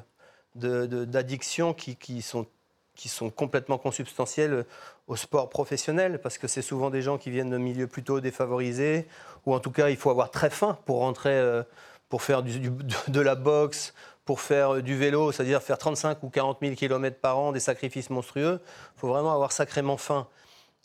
d'addiction 0.55 1.73
qui, 1.73 2.21
sont, 2.21 2.47
qui 2.95 3.09
sont 3.09 3.31
complètement 3.31 3.79
consubstantielles 3.79 4.67
au 5.07 5.17
sport 5.17 5.49
professionnel, 5.49 6.21
parce 6.21 6.37
que 6.37 6.47
c'est 6.47 6.63
souvent 6.63 6.91
des 6.91 7.01
gens 7.01 7.17
qui 7.17 7.31
viennent 7.31 7.51
de 7.51 7.57
milieux 7.57 7.87
plutôt 7.87 8.21
défavorisés, 8.21 9.09
ou 9.47 9.55
en 9.55 9.61
tout 9.61 9.71
cas, 9.71 9.89
il 9.89 9.97
faut 9.97 10.11
avoir 10.11 10.31
très 10.31 10.51
faim 10.51 10.79
pour 10.85 10.99
rentrer, 10.99 11.33
euh, 11.33 11.63
pour 12.11 12.23
faire 12.23 12.43
de 12.43 13.21
la 13.21 13.35
boxe 13.35 13.95
pour 14.31 14.41
faire 14.41 14.81
du 14.81 14.97
vélo, 14.97 15.33
c'est-à-dire 15.33 15.61
faire 15.61 15.77
35 15.77 16.23
ou 16.23 16.29
40 16.29 16.59
000 16.63 16.77
km 16.77 17.19
par 17.19 17.37
an, 17.37 17.51
des 17.51 17.59
sacrifices 17.59 18.11
monstrueux, 18.11 18.61
il 18.63 19.01
faut 19.01 19.09
vraiment 19.09 19.35
avoir 19.35 19.51
sacrément 19.51 19.97
faim. 19.97 20.29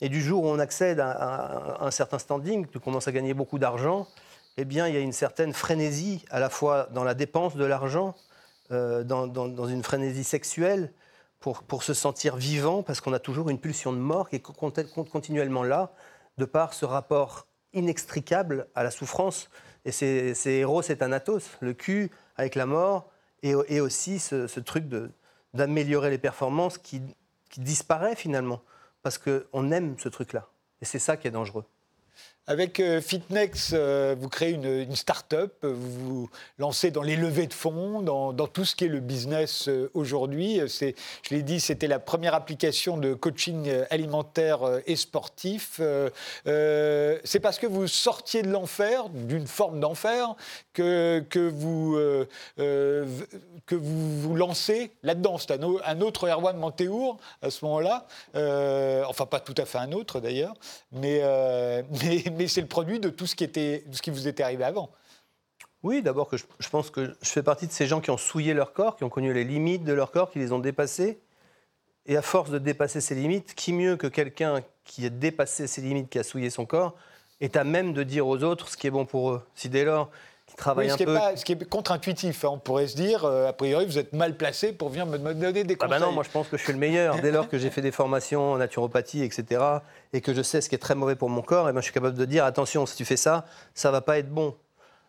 Et 0.00 0.08
du 0.08 0.20
jour 0.20 0.42
où 0.42 0.48
on 0.48 0.58
accède 0.58 0.98
à, 0.98 1.80
un 1.80 1.92
certain 1.92 2.18
standing, 2.18 2.66
tu 2.66 2.80
commences 2.80 3.06
à 3.06 3.12
gagner 3.12 3.34
beaucoup 3.34 3.60
d'argent, 3.60 4.08
eh 4.56 4.64
bien, 4.64 4.88
il 4.88 4.94
y 4.94 4.96
a 4.96 5.00
une 5.00 5.12
certaine 5.12 5.52
frénésie, 5.52 6.24
à 6.28 6.40
la 6.40 6.50
fois 6.50 6.88
dans 6.90 7.04
la 7.04 7.14
dépense 7.14 7.54
de 7.54 7.64
l'argent, 7.64 8.16
euh, 8.72 9.04
dans, 9.04 9.68
une 9.68 9.84
frénésie 9.84 10.24
sexuelle, 10.24 10.92
pour, 11.38 11.62
pour, 11.62 11.84
se 11.84 11.94
sentir 11.94 12.34
vivant, 12.34 12.82
parce 12.82 13.00
qu'on 13.00 13.12
a 13.12 13.20
toujours 13.20 13.48
une 13.48 13.60
pulsion 13.60 13.92
de 13.92 13.98
mort 13.98 14.28
qui 14.28 14.34
est 14.34 14.42
continuellement 14.42 15.62
là, 15.62 15.92
de 16.36 16.46
par 16.46 16.74
ce 16.74 16.84
rapport 16.84 17.46
inextricable 17.74 18.66
à 18.74 18.82
la 18.82 18.90
souffrance. 18.90 19.50
Et 19.84 19.92
c'est 19.92 20.34
héros, 20.46 20.82
c'est 20.82 20.96
Thanatos, 20.96 21.48
le 21.60 21.74
cul 21.74 22.10
avec 22.36 22.56
la 22.56 22.66
mort, 22.66 23.12
et, 23.50 23.80
aussi 23.80 24.18
ce, 24.18 24.60
truc 24.60 24.84
d'améliorer 25.54 26.10
les 26.10 26.18
performances 26.18 26.78
qui, 26.78 27.02
disparaît 27.56 28.16
finalement, 28.16 28.60
parce 29.02 29.18
qu'on 29.18 29.70
aime 29.70 29.98
ce 29.98 30.08
truc-là. 30.08 30.48
Et 30.82 30.84
c'est 30.84 30.98
ça 30.98 31.16
qui 31.16 31.26
est 31.26 31.30
dangereux. 31.30 31.64
Avec 32.48 32.78
euh, 32.78 33.00
Fitnex, 33.00 33.72
euh, 33.72 34.14
vous 34.16 34.28
créez 34.28 34.52
une, 34.52 34.94
start-up, 34.94 35.52
vous 35.64 36.20
vous 36.20 36.30
lancez 36.58 36.92
dans 36.92 37.02
les 37.02 37.16
levées 37.16 37.48
de 37.48 37.52
fonds, 37.52 38.02
dans, 38.02 38.32
tout 38.46 38.64
ce 38.64 38.76
qui 38.76 38.84
est 38.84 38.88
le 38.88 39.00
business 39.00 39.68
euh, 39.68 39.90
aujourd'hui. 39.94 40.60
Je 40.60 41.34
l'ai 41.34 41.42
dit, 41.42 41.58
c'était 41.58 41.88
la 41.88 41.98
première 41.98 42.34
application 42.34 42.98
de 42.98 43.14
coaching 43.14 43.68
alimentaire 43.90 44.60
et 44.86 44.94
sportif. 44.94 45.80
C'est 46.44 47.40
parce 47.42 47.58
que 47.58 47.66
vous 47.66 47.88
sortiez 47.88 48.42
de 48.42 48.50
l'enfer, 48.50 49.08
d'une 49.08 49.46
forme 49.46 49.80
d'enfer, 49.80 50.36
que, 50.72 51.24
vous, 51.52 51.98
que 52.56 53.74
vous 53.74 54.34
lancez 54.36 54.92
là-dedans. 55.02 55.38
C'est 55.38 55.50
un, 55.52 56.00
autre 56.00 56.28
Erwan 56.28 56.56
Mantéour 56.56 57.18
à 57.42 57.50
ce 57.50 57.64
moment-là. 57.64 58.06
enfin, 59.08 59.26
pas 59.26 59.40
tout 59.40 59.54
à 59.56 59.64
fait 59.64 59.78
un 59.78 59.92
autre 59.92 60.20
d'ailleurs, 60.20 60.54
mais 60.92 61.22
mais 62.36 62.48
c'est 62.48 62.60
le 62.60 62.66
produit 62.66 63.00
de 63.00 63.08
tout 63.08 63.26
ce 63.26 63.34
qui, 63.34 63.44
était, 63.44 63.84
ce 63.92 64.02
qui 64.02 64.10
vous 64.10 64.28
était 64.28 64.42
arrivé 64.42 64.64
avant. 64.64 64.90
Oui, 65.82 66.02
d'abord 66.02 66.28
que 66.28 66.36
je, 66.36 66.68
pense 66.68 66.90
que 66.90 67.16
je 67.20 67.28
fais 67.28 67.42
partie 67.42 67.66
de 67.66 67.72
ces 67.72 67.86
gens 67.86 68.00
qui 68.00 68.10
ont 68.10 68.16
souillé 68.16 68.54
leur 68.54 68.72
corps, 68.72 68.96
qui 68.96 69.04
ont 69.04 69.08
connu 69.08 69.32
les 69.32 69.44
limites 69.44 69.84
de 69.84 69.92
leur 69.92 70.10
corps, 70.10 70.30
qui 70.30 70.38
les 70.38 70.52
ont 70.52 70.58
dépassées. 70.58 71.20
Et 72.06 72.16
à 72.16 72.22
force 72.22 72.50
de 72.50 72.58
dépasser 72.58 73.00
ces 73.00 73.14
limites, 73.14 73.54
qui 73.54 73.72
mieux 73.72 73.96
que 73.96 74.06
quelqu'un 74.06 74.62
qui 74.84 75.06
a 75.06 75.10
dépassé 75.10 75.66
ses 75.66 75.82
limites, 75.82 76.08
qui 76.08 76.18
a 76.18 76.22
souillé 76.22 76.50
son 76.50 76.66
corps, 76.66 76.94
est 77.40 77.56
à 77.56 77.64
même 77.64 77.92
de 77.92 78.02
dire 78.02 78.26
aux 78.26 78.42
autres 78.42 78.68
ce 78.68 78.76
qui 78.76 78.86
est 78.86 78.90
bon 78.90 79.06
pour 79.06 79.30
eux. 79.30 79.42
Si 79.54 79.68
dès 79.68 79.84
lors 79.84 80.10
ce, 80.58 80.96
qui 80.96 81.02
Est 81.02 81.36
ce 81.36 81.44
qui 81.44 81.52
est 81.52 81.68
contre-intuitif, 81.68 82.44
hein. 82.44 82.50
on 82.52 82.58
pourrait 82.58 82.86
se 82.86 82.96
dire, 82.96 83.24
euh, 83.24 83.48
a 83.48 83.52
priori, 83.52 83.86
vous 83.86 83.98
êtes 83.98 84.12
mal 84.12 84.36
placé 84.36 84.72
pour 84.72 84.88
venir 84.88 85.06
me, 85.06 85.18
donner 85.18 85.64
des 85.64 85.76
conseils. 85.76 85.96
Ah 85.96 86.00
bah 86.00 86.06
non, 86.06 86.12
moi 86.12 86.24
je 86.24 86.30
pense 86.30 86.48
que 86.48 86.56
je 86.56 86.62
suis 86.62 86.72
le 86.72 86.78
meilleur. 86.78 87.20
Dès 87.20 87.30
lors 87.30 87.48
que 87.48 87.58
j'ai 87.58 87.70
fait 87.70 87.82
des 87.82 87.92
formations 87.92 88.52
en 88.52 88.58
naturopathie, 88.58 89.22
etc., 89.22 89.62
et 90.12 90.20
que 90.20 90.32
je 90.34 90.42
sais 90.42 90.60
ce 90.60 90.68
qui 90.68 90.74
est 90.74 90.78
très 90.78 90.94
mauvais 90.94 91.16
pour 91.16 91.28
mon 91.28 91.42
corps, 91.42 91.68
et 91.68 91.72
ben, 91.72 91.80
je 91.80 91.84
suis 91.84 91.92
capable 91.92 92.16
de 92.16 92.24
dire, 92.24 92.44
attention, 92.44 92.86
si 92.86 92.96
tu 92.96 93.04
fais 93.04 93.16
ça, 93.16 93.44
ça 93.74 93.90
va 93.90 94.00
pas 94.00 94.18
être 94.18 94.30
bon. 94.30 94.54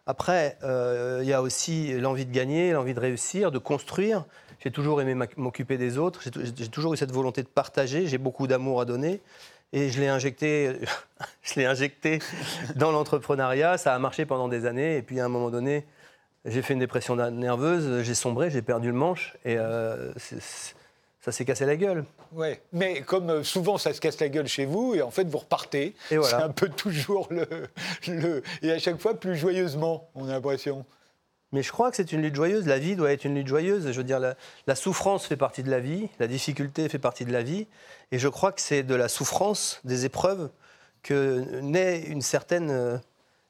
Après, 0.05 0.57
euh, 0.63 1.19
il 1.21 1.27
y 1.27 1.33
a 1.33 1.41
aussi 1.41 1.93
l'envie 1.99 2.25
de 2.25 2.31
gagner, 2.31 2.71
l'envie 2.71 2.93
de 2.93 2.99
réussir, 2.99 3.51
de 3.51 3.59
construire. 3.59 4.25
J'ai 4.59 4.71
toujours 4.71 5.01
aimé 5.01 5.15
m'occuper 5.35 5.77
des 5.77 5.97
autres, 5.97 6.21
j'ai 6.23 6.67
toujours 6.69 6.93
eu 6.93 6.97
cette 6.97 7.11
volonté 7.11 7.43
de 7.43 7.47
partager, 7.47 8.07
j'ai 8.07 8.17
beaucoup 8.17 8.47
d'amour 8.47 8.81
à 8.81 8.85
donner 8.85 9.21
et 9.73 9.89
je 9.89 9.99
l'ai 9.99 10.07
injecté, 10.07 10.73
je 11.43 11.55
l'ai 11.55 11.65
injecté 11.65 12.19
dans 12.75 12.91
l'entrepreneuriat. 12.91 13.77
Ça 13.77 13.93
a 13.93 13.99
marché 13.99 14.25
pendant 14.25 14.47
des 14.47 14.65
années. 14.65 14.97
Et 14.97 15.01
puis 15.01 15.19
à 15.19 15.25
un 15.25 15.29
moment 15.29 15.49
donné, 15.49 15.85
j'ai 16.45 16.61
fait 16.61 16.73
une 16.73 16.79
dépression 16.79 17.15
nerveuse, 17.15 18.03
j'ai 18.03 18.15
sombré, 18.15 18.49
j'ai 18.49 18.61
perdu 18.61 18.87
le 18.87 18.93
manche 18.93 19.35
et 19.43 19.57
euh, 19.57 20.13
ça 21.21 21.31
s'est 21.31 21.45
cassé 21.45 21.65
la 21.65 21.75
gueule. 21.75 22.05
Ouais, 22.31 22.61
mais 22.71 23.01
comme 23.01 23.29
euh, 23.29 23.43
souvent 23.43 23.77
ça 23.77 23.93
se 23.93 23.99
casse 23.99 24.19
la 24.19 24.29
gueule 24.29 24.47
chez 24.47 24.65
vous, 24.65 24.95
et 24.95 25.01
en 25.01 25.11
fait 25.11 25.27
vous 25.27 25.39
repartez. 25.39 25.93
Et 26.11 26.17
voilà. 26.17 26.37
C'est 26.37 26.43
un 26.43 26.49
peu 26.49 26.69
toujours 26.69 27.27
le, 27.29 27.45
le, 28.07 28.43
Et 28.61 28.71
à 28.71 28.79
chaque 28.79 28.99
fois 28.99 29.13
plus 29.19 29.35
joyeusement, 29.35 30.09
on 30.15 30.29
a 30.29 30.33
l'impression. 30.33 30.85
Mais 31.53 31.63
je 31.63 31.71
crois 31.71 31.89
que 31.89 31.97
c'est 31.97 32.11
une 32.11 32.21
lutte 32.21 32.35
joyeuse. 32.35 32.67
La 32.67 32.77
vie 32.77 32.95
doit 32.95 33.11
être 33.11 33.23
une 33.23 33.35
lutte 33.35 33.47
joyeuse. 33.47 33.91
Je 33.91 33.97
veux 33.97 34.03
dire, 34.03 34.19
la, 34.19 34.75
souffrance 34.75 35.25
fait 35.25 35.37
partie 35.37 35.63
de 35.63 35.71
la 35.71 35.79
vie, 35.79 36.09
la 36.19 36.27
difficulté 36.27 36.89
fait 36.89 36.99
partie 36.99 37.25
de 37.25 37.31
la 37.31 37.41
vie. 37.41 37.67
Et 38.11 38.19
je 38.19 38.27
crois 38.27 38.51
que 38.51 38.61
c'est 38.61 38.83
de 38.83 38.95
la 38.95 39.07
souffrance, 39.07 39.79
des 39.83 40.05
épreuves, 40.05 40.49
que 41.03 41.61
naît 41.61 42.01
une 42.01 42.21
certaine 42.21 42.69
euh, 42.69 42.97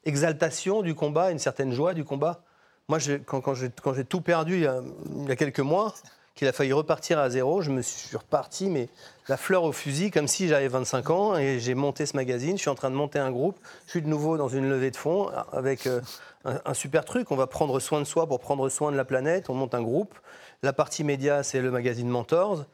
exaltation 0.05 0.83
du 0.83 0.93
combat, 0.93 1.31
une 1.31 1.39
certaine 1.39 1.73
joie 1.73 1.93
du 1.93 2.03
combat. 2.03 2.43
Moi, 2.87 2.99
quand, 3.25 3.53
j'ai 3.53 4.05
tout 4.05 4.21
perdu 4.21 4.55
il 4.57 5.27
y 5.27 5.31
a 5.31 5.35
quelques 5.35 5.59
mois, 5.59 5.93
qu'il 6.37 6.47
a 6.47 6.53
failli 6.53 6.71
repartir 6.71 7.19
à 7.19 7.29
zéro, 7.29 7.61
je 7.61 7.71
me 7.71 7.81
suis 7.81 8.15
reparti, 8.15 8.69
mais 8.69 8.87
la 9.27 9.37
fleur 9.37 9.63
au 9.63 9.71
fusil, 9.71 10.11
comme 10.11 10.27
si 10.27 10.47
j'avais 10.47 10.67
25 10.67 11.09
ans, 11.09 11.35
et 11.35 11.59
j'ai 11.59 11.73
monté 11.73 12.05
ce 12.05 12.15
magazine, 12.15 12.57
je 12.57 12.61
suis 12.61 12.69
en 12.69 12.75
train 12.75 12.91
de 12.91 12.95
monter 12.95 13.17
un 13.17 13.31
groupe, 13.31 13.57
je 13.87 13.91
suis 13.91 14.01
de 14.03 14.07
nouveau 14.07 14.37
dans 14.37 14.47
une 14.47 14.69
levée 14.69 14.91
de 14.91 14.95
fonds 14.95 15.29
avec 15.51 15.87
euh, 15.87 15.99
un, 16.45 16.73
super 16.73 17.03
truc. 17.05 17.31
On 17.31 17.35
va 17.35 17.47
prendre 17.47 17.79
soin 17.79 17.99
de 17.99 18.05
soi 18.05 18.27
pour 18.27 18.39
prendre 18.39 18.69
soin 18.69 18.91
de 18.91 18.97
la 18.97 19.03
planète. 19.03 19.49
On 19.49 19.55
monte 19.55 19.73
un 19.73 19.81
groupe. 19.81 20.13
La 20.63 20.73
partie 20.73 21.03
média, 21.03 21.43
c'est 21.43 21.61
le 21.61 21.69
magazine 21.69 22.09
Mentors. 22.09 22.65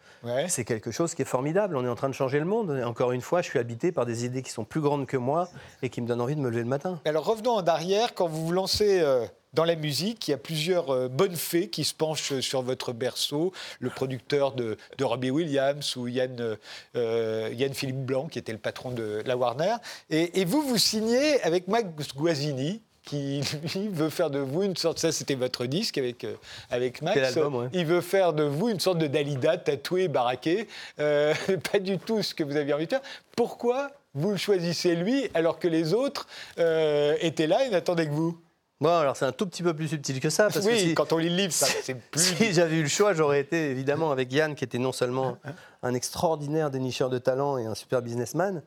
C'est 0.48 0.64
quelque 0.64 0.90
chose 0.90 1.14
qui 1.16 1.22
est 1.22 1.26
formidable. 1.26 1.76
On 1.76 1.84
est 1.84 1.90
en 1.90 1.96
train 1.96 2.08
de 2.08 2.14
changer 2.14 2.40
le 2.40 2.46
monde. 2.46 2.78
Et 2.80 2.84
encore 2.86 3.12
une 3.12 3.20
fois, 3.20 3.42
je 3.42 3.50
suis 3.50 3.60
habité 3.60 3.92
par 3.92 4.06
des 4.06 4.24
idées 4.24 4.42
qui 4.42 4.52
sont 4.52 4.64
plus 4.64 4.80
grandes 4.80 5.06
que 5.06 5.18
moi 5.18 5.50
et 5.82 5.90
qui 5.90 6.00
me 6.00 6.08
donnent 6.08 6.22
envie 6.22 6.38
de 6.38 6.40
me 6.40 6.50
lever 6.50 6.62
le 6.62 6.70
matin. 6.70 7.02
Alors 7.04 7.26
revenons 7.26 7.52
en 7.52 7.66
arrière. 7.66 8.16
Quand 8.16 8.30
vous 8.30 8.46
vous 8.46 8.54
lancez 8.54 9.02
euh, 9.02 9.26
dans 9.52 9.66
la 9.66 9.76
musique, 9.76 10.26
il 10.30 10.32
y 10.32 10.34
a 10.34 10.38
plusieurs 10.38 10.92
euh, 10.92 11.10
bonnes 11.10 11.36
fées 11.36 11.70
qui 11.70 11.84
se 11.84 11.94
penchent 11.94 12.40
sur 12.40 12.62
votre 12.62 12.94
berceau. 12.94 13.52
Le 13.82 13.90
producteur 13.90 14.54
de, 14.54 14.78
Robbie 15.02 15.32
Williams 15.32 15.98
ou 15.98 16.08
Yann, 16.08 16.58
euh, 16.96 17.50
Yann, 17.52 17.74
Philippe 17.74 18.06
Blanc, 18.06 18.28
qui 18.28 18.40
était 18.40 18.54
le 18.54 18.60
patron 18.60 18.92
de 18.92 19.22
la 19.26 19.36
Warner. 19.36 19.76
Et, 20.10 20.40
et 20.40 20.46
vous, 20.46 20.62
vous 20.62 20.78
signez 20.78 21.42
avec 21.42 21.68
Max 21.68 22.16
Guazzini, 22.16 22.82
qui 23.04 23.42
lui 23.76 23.90
veut 23.90 24.10
faire 24.10 24.30
de 24.30 24.40
vous 24.40 24.64
une 24.64 24.76
sorte, 24.76 25.00
ça 25.00 25.12
c'était 25.12 25.36
votre 25.36 25.66
disque 25.66 25.98
avec, 25.98 26.24
euh, 26.24 26.36
avec 26.70 27.02
Max, 27.02 27.38
il 27.74 27.86
veut 27.86 28.02
faire 28.02 28.34
de 28.34 28.44
vous 28.44 28.70
une 28.70 28.80
sorte 28.80 28.98
de 28.98 29.08
Dalida 29.08 29.58
tatoué, 29.58 30.08
baraqué, 30.08 30.68
euh, 31.00 31.34
pas 31.72 31.80
du 31.80 31.98
tout 31.98 32.24
ce 32.24 32.34
que 32.34 32.44
vous 32.44 32.56
aviez 32.56 32.74
envie 32.74 32.86
de 32.86 32.92
faire. 32.92 33.02
Pourquoi 33.36 33.92
vous 34.14 34.32
le 34.32 34.38
choisissez 34.38 34.96
lui 34.96 35.30
alors 35.34 35.60
que 35.60 35.68
les 35.68 35.94
autres 35.94 36.28
euh, 36.60 37.16
étaient 37.20 37.48
là 37.48 37.66
et 37.66 37.70
n'attendaient 37.70 38.08
que 38.08 38.14
vous? 38.14 38.40
Bon, 38.80 38.90
alors 38.90 39.16
c'est 39.16 39.26
un 39.26 39.32
tout 39.32 39.46
petit 39.46 39.64
peu 39.64 39.74
plus 39.74 39.88
subtil 39.88 40.20
que 40.20 40.30
ça. 40.30 40.50
Parce 40.52 40.66
oui, 40.66 40.94
quand 40.94 41.14
on 41.14 41.18
lit 41.18 41.30
le 41.30 41.38
livre, 41.38 41.54
c'est 41.54 41.94
plus. 42.12 42.36
si 42.36 42.54
j'avais 42.54 42.78
eu 42.78 42.84
le 42.84 42.90
choix, 42.90 43.14
j'aurais 43.14 43.40
été 43.40 43.70
évidemment 43.72 44.12
avec 44.12 44.32
Yann, 44.34 44.56
qui 44.56 44.66
était 44.66 44.78
non 44.78 44.92
seulement 44.92 45.38
un 45.84 45.94
extraordinaire 45.94 46.70
dénicheur 46.70 47.10
de 47.10 47.18
talent 47.18 47.58
et 47.58 47.66
un 47.66 47.76
super 47.76 48.02
businessman, 48.02 48.62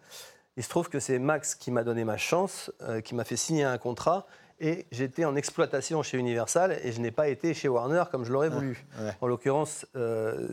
il 0.57 0.63
se 0.63 0.69
trouve 0.69 0.89
que 0.89 1.01
c'est 1.01 1.19
Max 1.19 1.55
qui 1.55 1.71
m'a 1.71 1.85
donné 1.85 2.05
ma 2.05 2.17
chance, 2.17 2.71
euh, 2.83 3.01
qui 3.01 3.15
m'a 3.15 3.25
fait 3.25 3.37
signer 3.37 3.65
un 3.65 3.79
contrat. 3.79 4.27
Et 4.59 4.87
j'étais 4.91 5.27
en 5.27 5.37
exploitation 5.37 6.03
chez 6.03 6.17
Universal 6.17 6.79
et 6.83 6.91
je 6.91 7.01
n'ai 7.01 7.11
pas 7.11 7.29
été 7.29 7.53
chez 7.53 7.69
Warner 7.69 8.05
comme 8.11 8.25
je 8.25 8.33
l'aurais 8.33 8.49
voulu. 8.49 8.87
En 9.21 9.27
l'occurrence, 9.27 9.85
euh, 9.97 10.49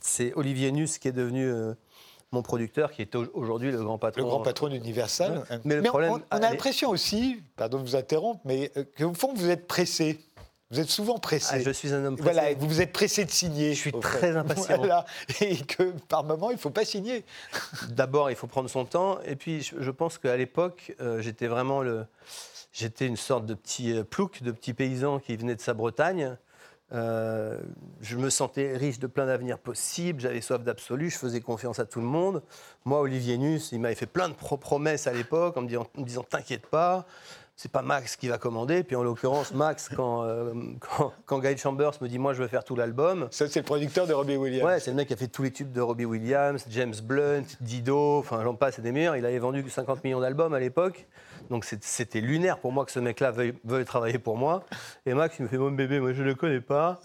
c'est 0.00 0.32
Olivier 0.34 0.72
Nuss 0.72 0.98
qui 0.98 1.06
est 1.06 1.12
devenu 1.12 1.46
euh, 1.46 1.74
mon 2.32 2.42
producteur, 2.42 2.90
qui 2.90 3.02
est 3.02 3.14
aujourd'hui 3.14 3.70
le 3.70 3.84
grand 3.84 3.98
patron. 3.98 4.22
Le 4.22 4.28
grand 4.28 4.40
patron 4.40 4.66
d'Universal. 4.66 5.44
Mais, 5.62 5.76
le 5.76 5.82
problème, 5.82 6.14
on, 6.14 6.22
a 6.36 6.40
l'impression 6.40 6.90
aussi, 6.90 7.40
pardon 7.54 7.78
de 7.78 7.84
vous 7.84 7.94
interrompre, 7.94 8.40
mais 8.44 8.72
qu'au 8.98 9.14
fond, 9.14 9.32
vous 9.32 9.48
êtes 9.48 9.68
pressé. 9.68 10.18
Vous 10.70 10.80
êtes 10.80 10.88
souvent 10.88 11.18
pressé. 11.18 11.54
Ah, 11.54 11.60
je 11.60 11.70
suis 11.70 11.92
un 11.92 12.04
homme 12.04 12.16
pressé. 12.16 12.32
Voilà, 12.32 12.54
vous 12.54 12.66
vous 12.66 12.80
êtes 12.80 12.92
pressé 12.92 13.24
de 13.24 13.30
signer. 13.30 13.74
Je 13.74 13.78
suis 13.78 13.92
très 13.92 14.36
impatient. 14.36 14.78
Voilà, 14.78 15.04
et 15.40 15.56
que 15.58 15.92
par 16.08 16.24
moment, 16.24 16.50
il 16.50 16.54
ne 16.54 16.60
faut 16.60 16.70
pas 16.70 16.84
signer. 16.84 17.24
D'abord, 17.90 18.30
il 18.30 18.36
faut 18.36 18.48
prendre 18.48 18.68
son 18.68 18.84
temps. 18.84 19.20
Et 19.24 19.36
puis, 19.36 19.62
je 19.62 19.90
pense 19.90 20.18
qu'à 20.18 20.36
l'époque, 20.36 20.94
euh, 21.00 21.20
j'étais 21.20 21.46
vraiment 21.46 21.82
le. 21.82 22.04
J'étais 22.72 23.06
une 23.06 23.16
sorte 23.16 23.46
de 23.46 23.54
petit 23.54 23.92
euh, 23.92 24.04
plouc, 24.04 24.42
de 24.42 24.50
petit 24.50 24.74
paysan 24.74 25.18
qui 25.18 25.36
venait 25.36 25.54
de 25.54 25.60
sa 25.60 25.72
Bretagne. 25.72 26.36
Euh, 26.92 27.58
je 28.00 28.16
me 28.16 28.30
sentais 28.30 28.76
riche 28.76 29.00
de 29.00 29.08
plein 29.08 29.26
d'avenirs 29.26 29.58
possibles, 29.58 30.20
j'avais 30.20 30.40
soif 30.40 30.62
d'absolu, 30.62 31.10
je 31.10 31.18
faisais 31.18 31.40
confiance 31.40 31.80
à 31.80 31.84
tout 31.84 32.00
le 32.00 32.06
monde. 32.06 32.42
Moi, 32.84 33.00
Olivier 33.00 33.38
Nuss, 33.38 33.72
il 33.72 33.80
m'avait 33.80 33.96
fait 33.96 34.06
plein 34.06 34.28
de 34.28 34.34
promesses 34.34 35.08
à 35.08 35.12
l'époque 35.12 35.56
en 35.56 35.62
me 35.62 35.68
disant, 35.68 35.86
disant 35.96 36.22
T'inquiète 36.22 36.66
pas, 36.66 37.06
c'est 37.56 37.72
pas 37.72 37.80
Max 37.80 38.16
qui 38.16 38.28
va 38.28 38.36
commander. 38.36 38.84
Puis 38.84 38.96
en 38.96 39.02
l'occurrence, 39.02 39.54
Max, 39.54 39.88
quand, 39.94 40.24
euh, 40.24 40.52
quand, 41.26 41.38
Guy 41.38 41.56
Chambers 41.56 41.92
me 42.02 42.08
dit 42.08 42.18
Moi, 42.18 42.34
je 42.34 42.42
veux 42.42 42.48
faire 42.48 42.64
tout 42.64 42.76
l'album. 42.76 43.28
Ça, 43.30 43.48
c'est 43.48 43.60
le 43.60 43.64
producteur 43.64 44.06
de 44.06 44.12
Robbie 44.12 44.36
Williams. 44.36 44.64
Ouais, 44.64 44.78
c'est 44.78 44.90
le 44.90 44.96
mec 44.96 45.08
qui 45.08 45.14
a 45.14 45.16
fait 45.16 45.28
tous 45.28 45.42
les 45.42 45.50
tubes 45.50 45.72
de 45.72 45.80
Robbie 45.80 46.04
Williams, 46.04 46.64
James 46.68 46.94
Blunt, 47.02 47.44
Dido, 47.60 48.18
enfin, 48.18 48.42
j'en 48.44 48.54
passe, 48.54 48.76
c'est 48.76 48.82
des 48.82 48.92
meilleurs. 48.92 49.16
Il 49.16 49.24
avait 49.24 49.38
vendu 49.38 49.64
50 49.68 50.04
millions 50.04 50.20
d'albums 50.20 50.52
à 50.52 50.60
l'époque. 50.60 51.06
Donc 51.50 51.64
c'était 51.64 52.20
lunaire 52.20 52.58
pour 52.58 52.72
moi 52.72 52.84
que 52.84 52.92
ce 52.92 52.98
mec-là 52.98 53.30
veuille, 53.30 53.84
travailler 53.84 54.18
pour 54.18 54.36
moi. 54.36 54.64
Et 55.04 55.14
Max, 55.14 55.36
il 55.38 55.42
me 55.42 55.48
fait 55.48 55.58
Mon 55.58 55.70
bébé, 55.70 56.00
moi, 56.00 56.12
je 56.12 56.22
ne 56.22 56.28
le 56.28 56.34
connais 56.34 56.60
pas. 56.60 57.00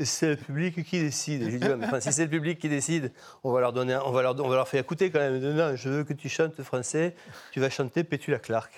C'est 0.00 0.30
le 0.30 0.36
public 0.36 0.84
qui 0.84 1.00
décide. 1.00 1.48
je 1.50 1.56
dis 1.56 2.00
Si 2.00 2.12
c'est 2.12 2.24
le 2.24 2.30
public 2.30 2.58
qui 2.58 2.68
décide, 2.68 3.12
on 3.44 3.52
va 3.52 3.60
leur, 3.60 3.72
donner, 3.72 3.98
on 4.04 4.12
va 4.12 4.64
faire 4.64 4.80
écouter 4.80 5.10
quand 5.10 5.20
même. 5.20 5.38
Non, 5.38 5.76
je 5.76 5.88
veux 5.88 6.04
que 6.04 6.12
tu 6.12 6.28
chantes 6.28 6.60
français, 6.62 7.14
tu 7.52 7.60
vas 7.60 7.70
chanter 7.70 8.04
Pétula 8.04 8.38
Clark. 8.38 8.72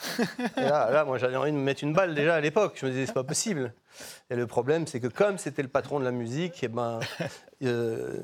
Là 0.56 1.04
moi, 1.04 1.18
j'avais 1.18 1.36
envie 1.36 1.52
de 1.52 1.56
me 1.56 1.62
mettre 1.62 1.84
une 1.84 1.92
balle 1.92 2.14
déjà 2.14 2.34
à 2.34 2.40
l'époque. 2.40 2.76
Je 2.76 2.86
me 2.86 2.90
disais, 2.90 3.06
c'est 3.06 3.12
pas 3.12 3.24
possible. 3.24 3.72
Et 4.30 4.36
le 4.36 4.46
problème, 4.46 4.86
c'est 4.86 5.00
que 5.00 5.06
comme 5.06 5.38
c'était 5.38 5.62
le 5.62 5.68
patron 5.68 6.00
de 6.00 6.04
la 6.04 6.10
musique, 6.10 6.62
et 6.62 6.66
eh 6.66 6.68
ben, 6.68 7.00
euh, 7.62 8.18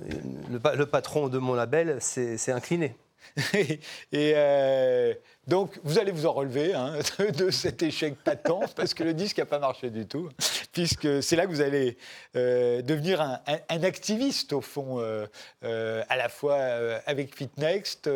le, 0.51 0.87
patron 0.87 1.29
de 1.29 1.39
mon 1.39 1.55
label 1.55 2.01
s'est 2.01 2.53
incliné. 2.53 2.97
et 3.55 4.33
euh, 4.35 5.15
donc, 5.47 5.79
vous 5.83 5.99
allez 5.99 6.13
vous 6.13 6.27
en 6.27 6.33
relever 6.33 6.75
hein, 6.75 6.99
de 7.39 7.51
cet 7.51 7.83
échec 7.83 8.15
patent, 8.23 8.75
parce 8.75 8.95
que 8.95 9.03
le 9.03 9.15
disque 9.15 9.39
n'a 9.39 9.47
pas 9.47 9.59
marché 9.59 9.91
du 9.91 10.07
tout, 10.07 10.29
puisque 10.73 11.23
c'est 11.23 11.37
là 11.37 11.47
que 11.47 11.51
vous 11.51 11.61
allez 11.61 11.97
euh, 12.37 12.83
devenir 12.83 13.21
un, 13.21 13.83
activiste, 13.83 14.53
au 14.53 14.61
fond, 14.61 15.01
euh, 15.01 16.03
à 16.09 16.17
la 16.17 16.29
fois 16.29 16.59
avec 17.07 17.35
Fitnext. 17.35 18.09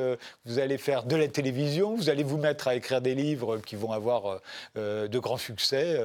vous 0.45 0.59
allez 0.59 0.79
faire 0.79 1.05
de 1.05 1.17
la 1.17 1.29
télévision, 1.29 1.97
vous 1.97 2.11
allez 2.11 2.23
vous 2.23 2.39
mettre 2.39 2.69
à 2.69 2.75
écrire 2.75 3.01
des 3.01 3.15
livres 3.15 3.59
qui 3.59 3.75
vont 3.77 3.93
avoir 3.93 4.41
de 4.77 5.19
grands 5.19 5.39
succès 5.39 5.99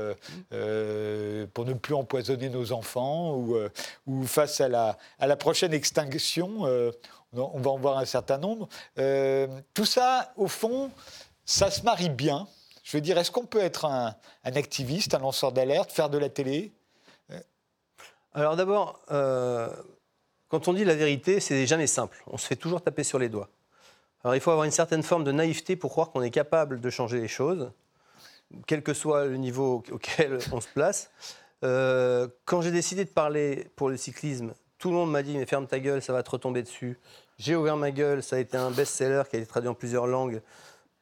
pour 1.53 1.65
ne 1.65 1.73
plus 1.73 1.93
empoisonner 1.93 2.49
nos 2.49 2.71
enfants, 2.71 3.35
ou, 3.35 4.23
face 4.25 4.61
à 4.61 4.69
la 4.69 5.35
prochaine 5.35 5.73
extinction 5.73 6.65
on 7.33 7.59
va 7.59 7.71
en 7.71 7.77
voir 7.77 7.97
un 7.97 8.05
certain 8.05 8.37
nombre. 8.37 8.67
tout 9.73 9.85
ça, 9.85 10.33
au 10.35 10.47
fond, 10.47 10.91
ça 11.45 11.71
se 11.71 11.83
marie 11.83 12.09
bien. 12.09 12.47
Je 12.83 12.97
veux 12.97 13.01
dire, 13.01 13.17
est-ce 13.17 13.31
qu'on 13.31 13.45
peut 13.45 13.59
être 13.59 13.85
un, 13.85 14.15
activiste, 14.43 15.13
un 15.13 15.19
lanceur 15.19 15.51
d'alerte, 15.51 15.91
faire 15.91 16.09
de 16.09 16.17
la 16.17 16.29
télé? 16.29 16.71
Alors 18.33 18.55
d'abord, 18.55 18.99
euh, 19.11 19.69
quand 20.47 20.67
on 20.67 20.73
dit 20.73 20.85
la 20.85 20.95
vérité, 20.95 21.39
c'est 21.39 21.65
jamais 21.65 21.87
simple. 21.87 22.23
On 22.27 22.37
se 22.37 22.45
fait 22.45 22.55
toujours 22.55 22.81
taper 22.81 23.03
sur 23.03 23.19
les 23.19 23.29
doigts. 23.29 23.49
Alors 24.23 24.35
il 24.35 24.41
faut 24.41 24.51
avoir 24.51 24.65
une 24.65 24.71
certaine 24.71 25.03
forme 25.03 25.23
de 25.23 25.31
naïveté 25.31 25.75
pour 25.75 25.91
croire 25.91 26.11
qu'on 26.11 26.21
est 26.21 26.31
capable 26.31 26.79
de 26.79 26.89
changer 26.89 27.19
les 27.19 27.27
choses, 27.27 27.71
quel 28.67 28.83
que 28.83 28.93
soit 28.93 29.25
le 29.25 29.37
niveau 29.37 29.83
auquel 29.91 30.39
on 30.51 30.61
se 30.61 30.67
place. 30.67 31.09
Euh, 31.63 32.27
quand 32.45 32.61
j'ai 32.61 32.71
décidé 32.71 33.05
de 33.05 33.09
parler 33.09 33.69
pour 33.75 33.89
le 33.89 33.97
cyclisme, 33.97 34.53
tout 34.79 34.89
le 34.89 34.95
monde 34.95 35.11
m'a 35.11 35.21
dit 35.21 35.37
mais 35.37 35.45
ferme 35.45 35.67
ta 35.67 35.79
gueule, 35.79 36.01
ça 36.01 36.13
va 36.13 36.23
te 36.23 36.31
retomber 36.31 36.63
dessus. 36.63 36.97
J'ai 37.37 37.55
ouvert 37.55 37.77
ma 37.77 37.91
gueule, 37.91 38.23
ça 38.23 38.37
a 38.37 38.39
été 38.39 38.57
un 38.57 38.71
best-seller 38.71 39.23
qui 39.29 39.35
a 39.35 39.39
été 39.39 39.47
traduit 39.47 39.69
en 39.69 39.73
plusieurs 39.73 40.07
langues. 40.07 40.41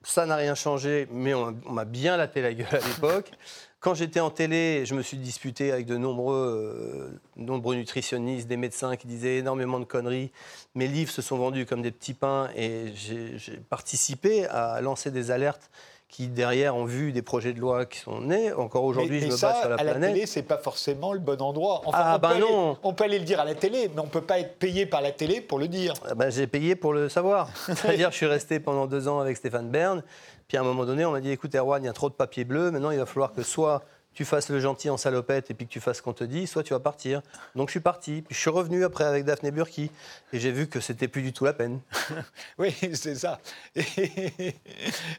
Ça 0.04 0.26
n'a 0.26 0.36
rien 0.36 0.56
changé, 0.56 1.08
mais 1.12 1.34
on 1.34 1.56
m'a 1.70 1.86
bien 1.86 2.18
laté 2.18 2.42
la 2.42 2.54
gueule 2.54 2.68
à 2.72 2.88
l'époque. 2.88 3.32
Quand 3.80 3.94
j'étais 3.94 4.20
en 4.20 4.32
télé, 4.32 4.86
je 4.86 4.96
me 4.96 5.04
suis 5.04 5.18
disputé 5.18 5.72
avec 5.72 5.86
de 5.86 5.96
euh, 5.96 7.10
nombreux 7.36 7.76
nutritionnistes, 7.76 8.48
des 8.48 8.58
médecins 8.58 8.96
qui 8.96 9.06
disaient 9.06 9.38
énormément 9.38 9.80
de 9.80 9.86
conneries. 9.86 10.32
Mes 10.74 10.88
livres 10.88 11.12
se 11.12 11.22
sont 11.22 11.38
vendus 11.38 11.68
comme 11.68 11.84
des 11.84 11.92
petits 11.92 12.16
pains 12.16 12.50
et 12.56 12.92
j'ai 12.96 13.58
participé 13.70 14.46
à 14.48 14.82
lancer 14.82 15.12
des 15.12 15.30
alertes 15.30 15.70
qui 16.10 16.30
derrière 16.30 16.76
ont 16.76 16.86
vu 16.86 17.12
des 17.12 17.22
projets 17.22 17.54
de 17.54 17.60
loi 17.60 17.86
qui 17.86 18.00
sont 18.00 18.22
nés. 18.22 18.54
Encore 18.54 18.86
aujourd'hui, 18.86 19.20
je 19.20 19.26
me 19.28 19.32
ça, 19.32 19.50
base 19.50 19.60
sur 19.60 19.70
la 19.70 19.76
à 19.76 19.78
planète. 19.78 20.02
la 20.02 20.08
télé, 20.14 20.26
c'est 20.26 20.44
pas 20.44 20.58
forcément 20.58 21.12
le 21.14 21.20
bon 21.20 21.42
endroit. 21.42 21.82
ah 21.92 22.16
on 22.16 22.20
ben 22.20 22.30
peut 22.30 22.40
non. 22.40 22.70
Aller, 22.70 22.80
on 22.84 22.94
peut 22.94 23.04
aller 23.04 23.20
le 23.20 23.26
dire 23.26 23.40
à 23.40 23.46
la 23.46 23.56
télé, 23.56 23.92
mais 23.94 24.02
on 24.02 24.08
peut 24.08 24.22
pas 24.22 24.40
être 24.40 24.58
payé 24.58 24.86
par 24.86 25.02
la 25.02 25.12
télé 25.12 25.42
pour 25.42 25.60
le 25.60 25.68
dire. 25.68 25.94
Ah 26.10 26.16
ben, 26.16 26.30
j'ai 26.32 26.48
payé 26.48 26.76
pour 26.76 26.94
le 26.94 27.10
savoir. 27.10 27.50
C'est-à-dire, 27.66 28.12
je 28.12 28.16
suis 28.16 28.26
resté 28.26 28.60
pendant 28.60 28.88
deux 28.88 29.08
ans 29.08 29.20
avec 29.20 29.36
Stéphane 29.36 29.70
Bern. 29.70 30.02
Puis 30.48 30.56
à 30.58 30.62
un 30.62 30.64
moment 30.64 30.86
donné, 30.86 31.04
on 31.06 31.12
m'a 31.12 31.20
dit 31.20 31.30
écoute, 31.32 31.54
Erwan, 31.56 31.84
il 31.84 31.88
y 31.88 31.90
a 31.90 31.94
trop 31.94 32.10
de 32.10 32.14
papier 32.16 32.46
bleu. 32.46 32.72
Maintenant, 32.72 32.92
il 32.92 33.00
va 33.00 33.06
falloir 33.06 33.34
que 33.34 33.44
soit 33.44 33.84
tu 34.18 34.26
fasses 34.26 34.50
le 34.50 34.60
gentil 34.60 34.90
en 34.90 34.98
salopette 34.98 35.52
et 35.52 35.54
puis 35.54 35.68
que 35.68 35.72
tu 35.72 35.80
fasses 35.80 35.98
ce 35.98 36.02
qu'on 36.02 36.12
te 36.12 36.24
dit, 36.24 36.48
soit 36.48 36.64
tu 36.64 36.74
vas 36.74 36.80
partir. 36.80 37.22
Donc 37.54 37.68
je 37.68 37.74
suis 37.74 37.80
parti. 37.80 38.24
Puis 38.24 38.34
je 38.34 38.40
suis 38.40 38.50
revenu 38.50 38.84
après 38.84 39.04
avec 39.04 39.26
Daphné 39.26 39.52
Burki 39.52 39.92
et 40.34 40.40
j'ai 40.40 40.52
vu 40.52 40.66
que 40.68 40.80
c'était 40.80 41.08
plus 41.08 41.22
du 41.22 41.34
tout 41.34 41.46
la 41.46 41.54
peine. 41.54 41.82
oui, 42.58 42.76
c'est 42.96 43.14
ça. 43.14 43.40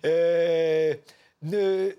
euh, 0.05 0.95
ne, 1.43 1.93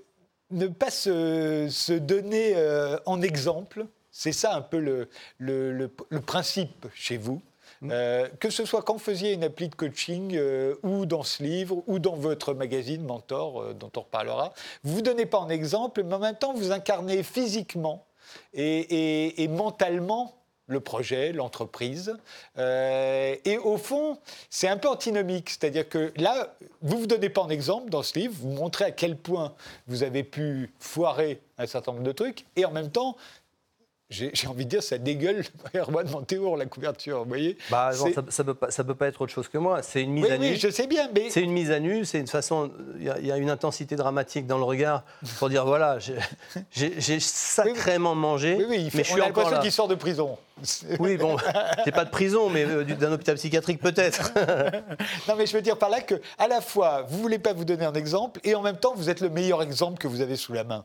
ne 0.52 0.68
pas 0.68 0.92
se, 0.92 1.70
se 1.72 1.94
donner 1.94 2.58
euh, 2.58 2.98
en 3.06 3.22
exemple, 3.22 3.86
c'est 4.12 4.34
ça 4.34 4.54
un 4.54 4.62
peu 4.62 4.80
le, 4.80 5.08
le, 5.38 6.20
principe 6.20 6.86
chez 6.94 7.16
vous. 7.16 7.42
Euh, 7.84 8.28
que 8.40 8.50
ce 8.50 8.66
soit 8.66 8.82
quand 8.82 8.94
vous 8.94 9.00
faisiez 9.00 9.34
une 9.34 9.44
appli 9.44 9.70
de 9.70 9.76
coaching 9.76 10.36
euh, 10.36 10.76
ou 10.84 11.06
dans 11.06 11.24
ce 11.24 11.42
livre 11.42 11.82
ou 11.88 12.00
dans 12.00 12.16
votre 12.16 12.54
magazine 12.54 13.04
Mentor 13.04 13.62
euh, 13.62 13.74
dont 13.74 13.92
on 13.96 14.02
reparlera, 14.02 14.54
vous 14.84 14.92
ne 14.92 14.96
vous 14.96 15.02
donnez 15.02 15.26
pas 15.26 15.40
en 15.40 15.50
exemple, 15.50 16.04
mais 16.04 16.16
en 16.16 16.20
même 16.20 16.36
temps 16.36 16.54
vous 16.54 16.72
incarnez 16.72 17.24
physiquement 17.24 18.06
et, 18.54 19.48
mentalement 19.50 20.36
le 20.68 20.82
projet, 20.82 21.32
l'entreprise. 21.32 22.16
Et 22.58 23.58
au 23.64 23.78
fond, 23.78 24.20
c'est 24.52 24.68
un 24.68 24.78
peu 24.78 24.88
antinomique. 24.88 25.50
C'est-à-dire 25.50 25.90
que 25.90 26.14
là, 26.16 26.54
vous 26.84 26.98
ne 26.98 27.00
vous 27.00 27.08
donnez 27.08 27.30
pas 27.30 27.42
en 27.42 27.50
exemple 27.50 27.90
dans 27.90 28.04
ce 28.04 28.20
livre, 28.20 28.36
vous 28.40 28.52
montrez 28.52 28.86
à 28.86 28.92
quel 28.92 29.18
point 29.18 29.56
vous 29.88 30.04
avez 30.04 30.24
pu 30.24 30.72
foirer 30.78 31.42
un 31.58 31.66
certain 31.66 31.94
nombre 31.94 32.04
de 32.04 32.12
trucs, 32.12 32.46
et 32.56 32.66
en 32.66 32.72
même 32.72 32.92
temps, 32.92 33.18
j'ai 34.10 34.48
envie 34.48 34.66
de 34.66 34.70
dire, 34.70 34.82
ça 34.82 34.98
dégueule 34.98 35.44
Erwan 35.76 36.10
Montéour, 36.10 36.58
la 36.58 36.66
couverture, 36.66 37.20
vous 37.20 37.30
voyez 37.30 37.58
bah, 37.70 37.92
non, 37.98 38.12
ça, 38.12 38.24
ça, 38.30 38.44
peut 38.44 38.56
pas, 38.56 38.72
ça 38.72 38.84
peut 38.84 38.96
pas 38.96 39.08
être 39.08 39.22
autre 39.22 39.32
chose 39.32 39.48
que 39.48 39.60
moi. 39.60 39.84
C'est 39.84 40.02
une 40.02 40.12
mise 40.12 40.26
oui, 40.26 40.32
à 40.32 40.38
nu. 40.38 40.50
Oui, 40.50 40.56
je 40.58 40.70
sais 40.70 40.88
bien, 40.88 41.10
mais... 41.14 41.30
C'est 41.30 41.42
une 41.42 41.52
mise 41.52 41.70
à 41.70 41.80
nu, 41.80 42.06
c'est 42.06 42.20
une 42.20 42.28
façon... 42.28 42.72
Il 42.98 43.04
y, 43.04 43.28
y, 43.28 43.32
a 43.32 43.38
une 43.38 43.52
intensité 43.52 43.96
dramatique 43.96 44.48
dans 44.48 44.58
le 44.58 44.64
regard 44.64 45.04
pour 45.38 45.50
dire, 45.50 45.64
voilà, 45.64 46.00
j'ai 46.72 47.20
sacrément 47.20 48.16
mangé, 48.16 48.56
oui, 48.58 48.66
oui, 48.68 48.78
il 48.86 48.92
fait, 48.92 48.98
mais 48.98 49.04
je 49.04 49.12
suis 49.12 49.22
encore 49.22 49.44
l'impression 49.44 49.62
qu'il 49.62 49.72
sort 49.72 49.88
de 49.88 49.96
prison. 49.96 50.38
Oui, 51.00 51.18
bon, 51.18 51.38
c'est 51.86 51.92
pas 51.92 52.06
de 52.06 52.10
prison, 52.10 52.50
mais 52.50 52.66
euh, 52.66 52.84
d'un 52.84 53.14
hôpital 53.14 53.36
psychiatrique 53.36 53.80
peut-être. 53.80 54.34
non, 55.28 55.36
mais 55.38 55.46
je 55.46 55.54
veux 55.54 55.62
dire 55.62 55.78
par 55.78 55.90
là 55.90 56.02
que, 56.02 56.16
à 56.38 56.48
la 56.48 56.62
fois, 56.62 57.06
vous 57.08 57.20
voulez 57.20 57.40
pas 57.40 57.54
vous 57.54 57.66
donner 57.66 57.86
un 57.86 57.94
exemple, 57.94 58.40
et 58.44 58.56
en 58.56 58.62
même 58.62 58.78
temps, 58.78 58.94
vous 58.96 59.10
êtes 59.10 59.22
le 59.22 59.30
meilleur 59.30 59.62
exemple 59.62 60.00
que 60.00 60.08
vous 60.08 60.22
avez 60.22 60.36
sous 60.36 60.54
la 60.54 60.64
main. 60.64 60.84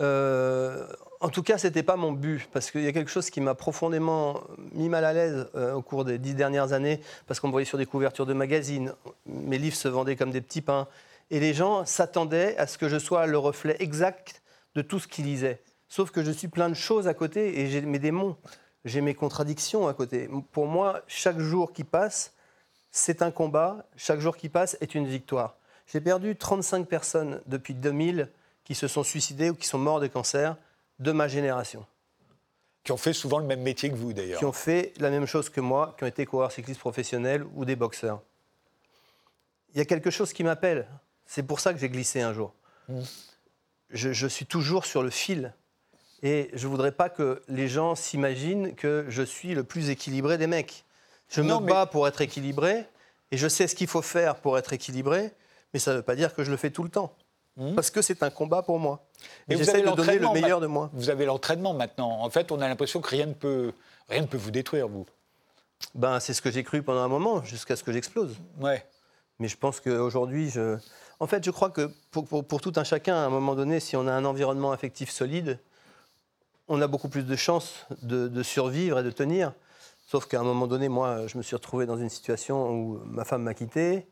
Euh, 0.00 0.86
en 1.20 1.28
tout 1.30 1.42
cas, 1.42 1.58
ce 1.58 1.66
n'était 1.66 1.82
pas 1.82 1.96
mon 1.96 2.12
but, 2.12 2.48
parce 2.52 2.70
qu'il 2.70 2.82
y 2.82 2.86
a 2.86 2.92
quelque 2.92 3.10
chose 3.10 3.30
qui 3.30 3.40
m'a 3.40 3.54
profondément 3.54 4.42
mis 4.72 4.88
mal 4.88 5.04
à 5.04 5.12
l'aise 5.12 5.48
euh, 5.56 5.72
au 5.72 5.82
cours 5.82 6.04
des 6.04 6.18
dix 6.18 6.34
dernières 6.34 6.72
années, 6.72 7.00
parce 7.26 7.40
qu'on 7.40 7.48
me 7.48 7.52
voyait 7.52 7.64
sur 7.66 7.78
des 7.78 7.86
couvertures 7.86 8.26
de 8.26 8.34
magazines, 8.34 8.92
mes 9.26 9.58
livres 9.58 9.76
se 9.76 9.88
vendaient 9.88 10.16
comme 10.16 10.30
des 10.30 10.40
petits 10.40 10.62
pains, 10.62 10.86
et 11.30 11.40
les 11.40 11.54
gens 11.54 11.84
s'attendaient 11.84 12.56
à 12.56 12.66
ce 12.66 12.78
que 12.78 12.88
je 12.88 12.98
sois 12.98 13.26
le 13.26 13.38
reflet 13.38 13.76
exact 13.80 14.42
de 14.74 14.82
tout 14.82 15.00
ce 15.00 15.08
qu'ils 15.08 15.24
lisaient. 15.24 15.60
Sauf 15.88 16.10
que 16.10 16.22
je 16.22 16.30
suis 16.30 16.48
plein 16.48 16.68
de 16.68 16.74
choses 16.74 17.08
à 17.08 17.14
côté, 17.14 17.60
et 17.60 17.66
j'ai 17.68 17.80
mes 17.80 17.98
démons, 17.98 18.36
j'ai 18.84 19.00
mes 19.00 19.14
contradictions 19.14 19.88
à 19.88 19.94
côté. 19.94 20.28
Pour 20.52 20.66
moi, 20.66 21.02
chaque 21.08 21.40
jour 21.40 21.72
qui 21.72 21.82
passe, 21.82 22.34
c'est 22.92 23.22
un 23.22 23.30
combat, 23.30 23.86
chaque 23.96 24.20
jour 24.20 24.36
qui 24.36 24.48
passe 24.48 24.76
est 24.80 24.94
une 24.94 25.06
victoire. 25.06 25.56
J'ai 25.86 26.00
perdu 26.00 26.36
35 26.36 26.86
personnes 26.86 27.40
depuis 27.46 27.74
2000 27.74 28.28
qui 28.68 28.74
se 28.74 28.86
sont 28.86 29.02
suicidés 29.02 29.48
ou 29.48 29.54
qui 29.54 29.66
sont 29.66 29.78
morts 29.78 29.98
de 29.98 30.08
cancer 30.08 30.54
de 30.98 31.10
ma 31.10 31.26
génération. 31.26 31.86
Qui 32.84 32.92
ont 32.92 32.98
fait 32.98 33.14
souvent 33.14 33.38
le 33.38 33.46
même 33.46 33.62
métier 33.62 33.90
que 33.90 33.94
vous 33.94 34.12
d'ailleurs. 34.12 34.38
Qui 34.38 34.44
ont 34.44 34.52
fait 34.52 34.92
la 34.98 35.08
même 35.08 35.24
chose 35.24 35.48
que 35.48 35.62
moi, 35.62 35.94
qui 35.96 36.04
ont 36.04 36.06
été 36.06 36.26
coureurs 36.26 36.52
cyclistes 36.52 36.78
professionnels 36.78 37.46
ou 37.54 37.64
des 37.64 37.76
boxeurs. 37.76 38.20
Il 39.72 39.78
y 39.78 39.80
a 39.80 39.86
quelque 39.86 40.10
chose 40.10 40.34
qui 40.34 40.44
m'appelle. 40.44 40.86
C'est 41.24 41.42
pour 41.42 41.60
ça 41.60 41.72
que 41.72 41.78
j'ai 41.78 41.88
glissé 41.88 42.20
un 42.20 42.34
jour. 42.34 42.52
Mmh. 42.90 43.00
Je, 43.88 44.12
je, 44.12 44.26
suis 44.26 44.44
toujours 44.44 44.84
sur 44.84 45.02
le 45.02 45.08
fil. 45.08 45.54
Et 46.22 46.50
je 46.52 46.66
ne 46.66 46.70
voudrais 46.70 46.92
pas 46.92 47.08
que 47.08 47.42
les 47.48 47.68
gens 47.68 47.94
s'imaginent 47.94 48.74
que 48.74 49.06
je 49.08 49.22
suis 49.22 49.54
le 49.54 49.64
plus 49.64 49.88
équilibré 49.88 50.36
des 50.36 50.46
mecs. 50.46 50.84
Je 51.30 51.40
non, 51.40 51.62
me 51.62 51.68
bats 51.68 51.86
pour 51.86 52.06
être 52.06 52.20
équilibré 52.20 52.84
et 53.30 53.38
je 53.38 53.48
sais 53.48 53.66
ce 53.66 53.74
qu'il 53.74 53.86
faut 53.86 54.02
faire 54.02 54.36
pour 54.36 54.58
être 54.58 54.74
équilibré, 54.74 55.32
mais 55.72 55.80
ça 55.80 55.92
ne 55.92 55.96
veut 55.96 56.02
pas 56.02 56.16
dire 56.16 56.34
que 56.34 56.44
je 56.44 56.50
le 56.50 56.58
fais 56.58 56.70
tout 56.70 56.82
le 56.82 56.90
temps. 56.90 57.16
Mmh. 57.58 57.74
Parce 57.74 57.90
que 57.90 58.02
c'est 58.02 58.22
un 58.22 58.30
combat 58.30 58.62
pour 58.62 58.78
moi. 58.78 59.04
Et 59.48 59.56
j'essaie 59.56 59.82
de 59.82 59.90
donner 59.90 60.18
le 60.18 60.32
meilleur 60.32 60.60
de 60.60 60.68
moi. 60.68 60.90
Vous 60.92 61.10
avez 61.10 61.26
l'entraînement 61.26 61.74
maintenant. 61.74 62.22
En 62.22 62.30
fait, 62.30 62.52
on 62.52 62.60
a 62.60 62.68
l'impression 62.68 63.00
que 63.00 63.10
rien 63.10 63.26
ne 63.26 63.34
peut, 63.34 63.72
rien 64.08 64.22
ne 64.22 64.26
peut 64.26 64.36
vous 64.36 64.52
détruire, 64.52 64.86
vous. 64.86 65.06
Ben, 65.94 66.20
c'est 66.20 66.34
ce 66.34 66.40
que 66.40 66.52
j'ai 66.52 66.62
cru 66.62 66.82
pendant 66.82 67.00
un 67.00 67.08
moment, 67.08 67.42
jusqu'à 67.42 67.74
ce 67.74 67.82
que 67.82 67.92
j'explose. 67.92 68.36
Ouais. 68.60 68.86
Mais 69.40 69.48
je 69.48 69.56
pense 69.56 69.80
qu'aujourd'hui, 69.80 70.50
je... 70.50 70.78
en 71.18 71.26
fait, 71.26 71.44
je 71.44 71.50
crois 71.50 71.70
que 71.70 71.90
pour, 72.12 72.26
pour, 72.26 72.44
pour, 72.44 72.60
tout 72.60 72.72
un 72.76 72.84
chacun, 72.84 73.16
à 73.16 73.26
un 73.26 73.28
moment 73.28 73.56
donné, 73.56 73.80
si 73.80 73.96
on 73.96 74.06
a 74.06 74.12
un 74.12 74.24
environnement 74.24 74.70
affectif 74.70 75.10
solide, 75.10 75.58
on 76.68 76.80
a 76.80 76.86
beaucoup 76.86 77.08
plus 77.08 77.24
de 77.24 77.36
chances 77.36 77.86
de, 78.02 78.28
de 78.28 78.42
survivre 78.44 79.00
et 79.00 79.02
de 79.02 79.10
tenir. 79.10 79.52
Sauf 80.06 80.26
qu'à 80.26 80.38
un 80.40 80.44
moment 80.44 80.68
donné, 80.68 80.88
moi, 80.88 81.26
je 81.26 81.36
me 81.36 81.42
suis 81.42 81.56
retrouvé 81.56 81.86
dans 81.86 81.98
une 81.98 82.08
situation 82.08 82.70
où 82.70 83.00
ma 83.04 83.24
femme 83.24 83.42
m'a 83.42 83.54
quitté, 83.54 84.06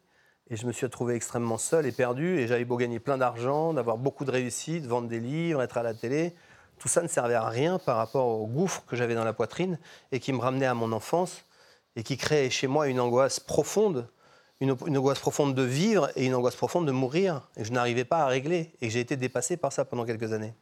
et 0.48 0.56
je 0.56 0.66
me 0.66 0.72
suis 0.72 0.86
retrouvé 0.86 1.14
extrêmement 1.14 1.58
seul 1.58 1.86
et 1.86 1.92
perdu. 1.92 2.38
Et 2.38 2.46
j'avais 2.46 2.64
beau 2.64 2.76
gagner 2.76 3.00
plein 3.00 3.18
d'argent, 3.18 3.74
d'avoir 3.74 3.98
beaucoup 3.98 4.24
de 4.24 4.30
réussite, 4.30 4.86
vendre 4.86 5.08
des 5.08 5.20
livres, 5.20 5.62
être 5.62 5.78
à 5.78 5.82
la 5.82 5.94
télé. 5.94 6.34
Tout 6.78 6.88
ça 6.88 7.02
ne 7.02 7.08
servait 7.08 7.34
à 7.34 7.48
rien 7.48 7.78
par 7.78 7.96
rapport 7.96 8.26
au 8.26 8.46
gouffre 8.46 8.84
que 8.86 8.96
j'avais 8.96 9.14
dans 9.14 9.24
la 9.24 9.32
poitrine 9.32 9.78
et 10.12 10.20
qui 10.20 10.32
me 10.32 10.38
ramenait 10.38 10.66
à 10.66 10.74
mon 10.74 10.92
enfance 10.92 11.44
et 11.96 12.02
qui 12.02 12.16
créait 12.16 12.50
chez 12.50 12.66
moi 12.66 12.88
une 12.88 13.00
angoisse 13.00 13.40
profonde, 13.40 14.08
une, 14.60 14.72
angoisse 14.72 15.18
profonde 15.18 15.54
de 15.54 15.62
vivre 15.62 16.10
et 16.16 16.26
une 16.26 16.34
angoisse 16.34 16.56
profonde 16.56 16.86
de 16.86 16.92
mourir. 16.92 17.48
Et 17.56 17.64
je 17.64 17.72
n'arrivais 17.72 18.04
pas 18.04 18.22
à 18.22 18.26
régler 18.26 18.72
et 18.82 18.90
j'ai 18.90 19.00
été 19.00 19.16
dépassé 19.16 19.56
par 19.56 19.72
ça 19.72 19.84
pendant 19.84 20.04
quelques 20.04 20.32
années. 20.32 20.54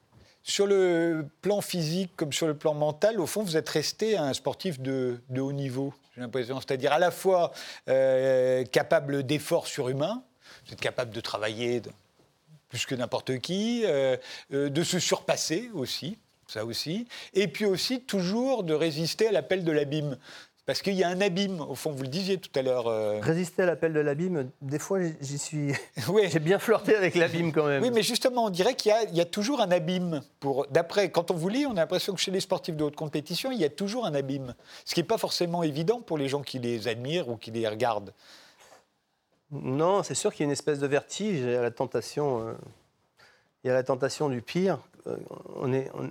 Sur 0.44 0.66
le 0.66 1.26
plan 1.40 1.60
physique 1.60 2.12
comme 2.16 2.32
sur 2.32 2.46
le 2.46 2.56
plan 2.56 2.74
mental, 2.74 3.18
au 3.18 3.26
fond, 3.26 3.42
vous 3.42 3.56
êtes 3.56 3.68
resté 3.68 4.16
un 4.16 4.32
sportif 4.34 4.78
de 4.78 5.20
haut 5.36 5.52
niveau? 5.52 5.92
J'ai 6.14 6.20
l'impression, 6.20 6.60
c'est-à-dire 6.60 6.92
à 6.92 6.98
la 6.98 7.10
fois 7.10 7.52
euh, 7.88 8.64
capable 8.64 9.24
d'efforts 9.24 9.66
surhumains, 9.66 10.22
vous 10.68 10.76
capable 10.76 11.12
de 11.12 11.20
travailler 11.20 11.82
plus 12.68 12.86
que 12.86 12.94
n'importe 12.94 13.38
qui, 13.38 13.82
euh, 13.84 14.16
euh, 14.52 14.68
de 14.68 14.82
se 14.82 14.98
surpasser 14.98 15.70
aussi, 15.74 16.18
ça 16.46 16.64
aussi, 16.64 17.08
et 17.32 17.48
puis 17.48 17.64
aussi 17.64 18.00
toujours 18.00 18.62
de 18.62 18.74
résister 18.74 19.28
à 19.28 19.32
l'appel 19.32 19.64
de 19.64 19.72
l'abîme. 19.72 20.16
Parce 20.66 20.80
qu'il 20.80 20.94
y 20.94 21.04
a 21.04 21.08
un 21.08 21.20
abîme, 21.20 21.60
au 21.60 21.74
fond, 21.74 21.90
vous 21.90 22.04
le 22.04 22.08
disiez 22.08 22.38
tout 22.38 22.50
à 22.58 22.62
l'heure. 22.62 22.86
Euh... 22.86 23.20
Résister 23.20 23.64
à 23.64 23.66
l'appel 23.66 23.92
de 23.92 24.00
l'abîme, 24.00 24.50
des 24.62 24.78
fois, 24.78 24.98
j'y 25.20 25.38
suis. 25.38 25.72
Oui. 26.08 26.22
J'ai 26.30 26.38
bien 26.38 26.58
flirté 26.58 26.96
avec 26.96 27.14
l'abîme 27.14 27.52
quand 27.52 27.66
même. 27.66 27.82
Oui, 27.82 27.90
mais 27.92 28.02
justement, 28.02 28.44
on 28.46 28.50
dirait 28.50 28.74
qu'il 28.74 28.92
y, 29.12 29.16
y, 29.16 29.20
a 29.20 29.26
toujours 29.26 29.60
un 29.60 29.70
abîme. 29.70 30.22
Pour... 30.40 30.66
D'après, 30.68 31.10
quand 31.10 31.30
on 31.30 31.34
vous 31.34 31.50
lit, 31.50 31.66
on 31.66 31.72
a 31.72 31.74
l'impression 31.74 32.14
que 32.14 32.20
chez 32.20 32.30
les 32.30 32.40
sportifs 32.40 32.76
de 32.76 32.84
haute 32.84 32.96
compétition, 32.96 33.52
il 33.52 33.58
y 33.58 33.64
a 33.64 33.68
toujours 33.68 34.06
un 34.06 34.14
abîme. 34.14 34.54
Ce 34.86 34.94
qui 34.94 35.00
n'est 35.00 35.06
pas 35.06 35.18
forcément 35.18 35.62
évident 35.62 36.00
pour 36.00 36.16
les 36.16 36.28
gens 36.28 36.40
qui 36.40 36.58
les 36.58 36.88
admirent 36.88 37.28
ou 37.28 37.36
qui 37.36 37.50
les 37.50 37.68
regardent. 37.68 38.14
Non, 39.50 40.02
c'est 40.02 40.14
sûr 40.14 40.32
qu'il 40.32 40.40
y 40.40 40.44
a 40.44 40.46
une 40.46 40.52
espèce 40.52 40.78
de 40.78 40.86
vertige. 40.86 41.40
Il 41.40 41.50
y 41.50 41.54
a 41.54 41.62
la 41.62 41.70
tentation, 41.70 42.40
euh... 42.40 42.54
il 43.62 43.68
y 43.68 43.70
a 43.70 43.74
la 43.74 43.82
tentation 43.82 44.30
du 44.30 44.40
pire. 44.40 44.78
Euh, 45.06 45.16
on, 45.56 45.74
est, 45.74 45.90
on, 45.94 46.10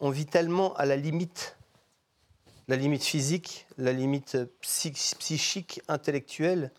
on 0.00 0.08
vit 0.08 0.26
tellement 0.26 0.74
à 0.76 0.86
la 0.86 0.96
limite 0.96 1.56
la 2.68 2.76
limite 2.76 3.04
physique, 3.04 3.66
la 3.78 3.92
limite 3.92 4.38
psychique, 4.60 5.80
intellectuelle. 5.88 6.70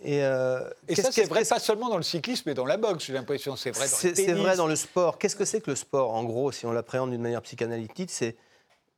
Et, 0.00 0.24
euh, 0.24 0.68
et 0.88 0.96
ça, 0.96 1.12
c'est 1.12 1.24
vrai 1.24 1.44
pas 1.44 1.60
seulement 1.60 1.88
dans 1.88 1.96
le 1.96 2.02
cyclisme, 2.02 2.44
mais 2.46 2.54
dans 2.54 2.66
la 2.66 2.76
boxe, 2.76 3.04
j'ai 3.04 3.12
l'impression. 3.12 3.54
C'est 3.54 3.70
vrai 3.70 3.86
dans 3.86 4.08
le 4.08 4.14
C'est 4.14 4.32
vrai 4.32 4.56
dans 4.56 4.66
le 4.66 4.76
sport. 4.76 5.18
Qu'est-ce 5.18 5.36
que 5.36 5.44
c'est 5.44 5.60
que 5.60 5.70
le 5.70 5.76
sport? 5.76 6.12
En 6.14 6.24
gros, 6.24 6.50
si 6.50 6.66
on 6.66 6.72
l'appréhende 6.72 7.10
d'une 7.10 7.22
manière 7.22 7.42
psychanalytique, 7.42 8.10
c'est 8.10 8.36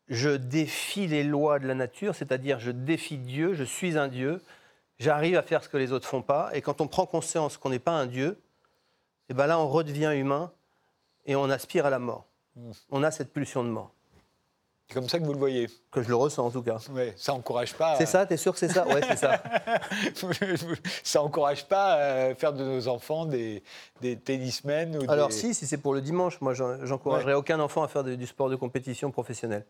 je 0.09 0.31
défie 0.31 1.07
les 1.07 1.25
lois 1.25 1.59
de 1.59 1.67
la 1.67 1.75
nature, 1.75 2.15
c'est-à-dire 2.15 2.59
je 2.59 2.71
défie 2.71 3.19
Dieu, 3.19 3.55
je 3.55 3.65
suis 3.65 3.99
un 3.99 4.09
Dieu, 4.09 4.43
j'arrive 4.99 5.37
à 5.37 5.43
faire 5.43 5.63
ce 5.63 5.69
que 5.69 5.77
les 5.77 5.93
autres 5.93 6.07
font 6.07 6.23
pas. 6.23 6.51
Et 6.55 6.63
quand 6.63 6.81
on 6.81 6.89
prend 6.89 7.07
conscience 7.07 7.57
qu'on 7.57 7.71
n'est 7.71 7.79
pas 7.79 7.93
un 7.93 8.07
Dieu, 8.07 8.39
et 9.27 9.33
eh 9.33 9.35
ben 9.35 9.47
là, 9.47 9.59
on 9.59 9.69
redevient 9.69 10.13
humain 10.15 10.53
et 11.25 11.35
on 11.35 11.49
aspire 11.49 11.87
à 11.87 11.91
la 11.91 11.99
mort. 11.99 12.27
Hmm. 12.57 12.73
On 12.91 13.03
a 13.03 13.11
cette 13.11 13.33
pulsion 13.33 13.65
de 13.65 13.71
mort. 13.71 13.94
C'est 14.89 14.95
comme 14.95 15.09
ça 15.09 15.19
que 15.19 15.25
vous 15.25 15.33
le 15.33 15.39
voyez. 15.39 15.69
Que 15.91 16.03
je 16.03 16.09
le 16.09 16.15
ressens 16.15 16.47
en 16.47 16.51
tout 16.51 16.63
cas. 16.63 16.77
Oui, 16.91 17.13
ça 17.17 17.33
encourage 17.33 17.75
pas. 17.75 17.97
C'est 17.97 18.07
ça, 18.07 18.27
t'es 18.27 18.37
sûr 18.37 18.53
que 18.53 18.59
c'est 18.59 18.69
ça? 18.69 18.85
Oui, 18.87 19.01
c'est 19.09 19.17
ça. 19.17 19.43
ça 21.03 21.23
encourage 21.23 21.67
pas 21.67 21.95
à 21.95 22.35
faire 22.35 22.53
de 22.53 22.65
nos 22.65 22.89
enfants 22.89 23.25
des, 23.25 23.63
des 24.03 24.17
tennismen 24.17 24.97
ou 24.97 25.11
Alors 25.11 25.33
si, 25.33 25.55
si 25.55 25.67
c'est 25.67 25.79
pour 25.79 25.95
le 25.95 26.03
dimanche, 26.03 26.41
moi 26.41 26.53
j'encouragerais 26.55 27.35
aucun 27.35 27.61
enfant 27.61 27.83
à 27.83 27.89
faire 27.89 28.05
du 28.05 28.27
sport 28.27 28.51
de 28.51 28.57
compétition 28.57 29.11
professionnel. 29.11 29.65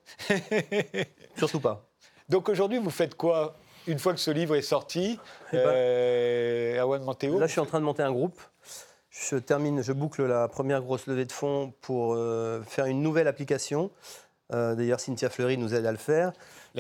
Surtout 1.37 1.61
pas. 1.61 1.87
Donc 2.29 2.49
aujourd'hui, 2.49 2.79
vous 2.79 2.91
faites 2.91 3.15
quoi 3.15 3.57
une 3.87 3.99
fois 3.99 4.15
que 4.15 4.21
ce 4.21 4.31
livre 4.31 4.57
est 4.57 4.63
sorti, 4.63 5.19
eh 5.53 5.57
ben, 5.57 5.63
euh, 5.67 7.39
Là, 7.39 7.47
je 7.47 7.53
suis 7.53 7.61
en 7.61 7.67
train 7.67 7.81
de 7.81 7.85
monter 7.85 8.03
un 8.03 8.13
groupe. 8.13 8.41
Je 9.11 9.37
termine, 9.37 9.83
je 9.83 9.93
boucle 9.93 10.25
la 10.25 10.49
première 10.49 10.83
grosse 10.83 11.07
levée 11.07 11.25
de 11.25 11.33
fonds 11.33 11.73
pour 11.83 12.15
euh, 12.15 12.63
faire 12.63 12.87
une 12.87 13.01
nouvelle 13.01 13.29
application 13.29 13.91
euh, 14.53 14.75
d'ailleurs, 14.75 15.01
Cynthia 15.01 15.31
Fleury 15.31 15.57
nous 15.57 15.75
aide 15.75 15.87
à 15.87 15.93
le 15.93 15.99
faire. 15.99 16.33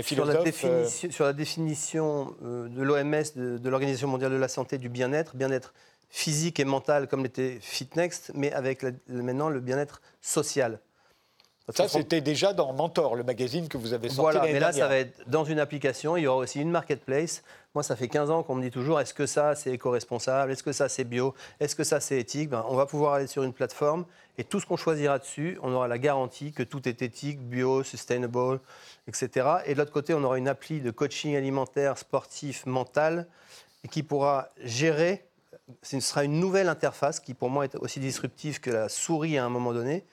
sur, 0.02 0.24
la 0.24 0.34
euh, 0.34 0.86
sur, 0.86 1.24
la 1.24 1.32
définition 1.32 2.34
euh, 2.44 2.68
de 2.68 2.82
l'OMS, 2.82 3.24
de, 3.36 3.68
l'Organisation 3.68 4.08
mondiale 4.08 4.32
de 4.32 4.36
la 4.36 4.48
santé, 4.48 4.76
du 4.78 4.88
bien-être, 4.88 5.36
bien-être 5.36 5.72
physique 6.10 6.60
et 6.60 6.64
mental 6.64 7.08
comme 7.08 7.22
l'était 7.22 7.58
FitNext, 7.60 8.32
mais 8.34 8.52
avec 8.52 8.84
maintenant 9.08 9.48
le 9.48 9.60
bien-être 9.60 10.00
social. 10.20 10.78
Ça, 11.72 11.88
c'était 11.88 12.20
déjà 12.20 12.52
dans 12.52 12.72
Mentor, 12.72 13.16
le 13.16 13.24
magazine 13.24 13.68
que 13.68 13.78
vous 13.78 13.92
avez 13.92 14.08
sorti. 14.08 14.20
Voilà, 14.20 14.42
mais 14.42 14.60
là, 14.60 14.72
ça 14.72 14.86
va 14.86 14.96
être 14.96 15.28
dans 15.28 15.44
une 15.44 15.58
application. 15.58 16.16
Il 16.16 16.22
y 16.22 16.26
aura 16.26 16.38
aussi 16.38 16.60
une 16.60 16.70
marketplace. 16.70 17.42
Moi, 17.74 17.82
ça 17.82 17.96
fait 17.96 18.08
15 18.08 18.30
ans 18.30 18.42
qu'on 18.42 18.54
me 18.54 18.62
dit 18.62 18.70
toujours 18.70 19.00
est-ce 19.00 19.14
que 19.14 19.26
ça, 19.26 19.54
c'est 19.54 19.72
éco-responsable? 19.72 20.52
Est-ce 20.52 20.62
que 20.62 20.72
ça, 20.72 20.88
c'est 20.88 21.04
bio? 21.04 21.34
Est-ce 21.60 21.74
que 21.74 21.82
ça, 21.82 22.00
c'est 22.00 22.18
éthique? 22.18 22.50
Ben, 22.50 22.64
On 22.68 22.76
va 22.76 22.86
pouvoir 22.86 23.14
aller 23.14 23.26
sur 23.26 23.42
une 23.42 23.52
plateforme 23.52 24.04
et 24.36 24.44
tout 24.44 24.60
ce 24.60 24.66
qu'on 24.66 24.76
choisira 24.76 25.18
dessus, 25.18 25.58
on 25.62 25.72
aura 25.72 25.86
la 25.86 25.98
garantie 25.98 26.52
que 26.52 26.62
tout 26.62 26.88
est 26.88 27.02
éthique, 27.02 27.40
bio, 27.40 27.84
sustainable, 27.84 28.60
etc. 29.06 29.48
Et 29.66 29.74
de 29.74 29.78
l'autre 29.78 29.92
côté, 29.92 30.12
on 30.12 30.24
aura 30.24 30.38
une 30.38 30.48
appli 30.48 30.80
de 30.80 30.90
coaching 30.90 31.36
alimentaire, 31.36 31.96
sportif, 31.98 32.66
mental, 32.66 33.26
et 33.84 33.88
qui 33.88 34.02
pourra 34.02 34.48
gérer. 34.62 35.24
Ce 35.82 36.00
sera 36.00 36.24
une 36.24 36.40
nouvelle 36.40 36.68
interface 36.68 37.20
qui, 37.20 37.32
pour 37.32 37.48
moi, 37.48 37.64
est 37.64 37.76
aussi 37.76 38.00
disruptive 38.00 38.60
que 38.60 38.70
la 38.70 38.88
souris 38.88 39.38
à 39.38 39.44
un 39.44 39.48
moment 39.48 39.72
donné. 39.72 40.04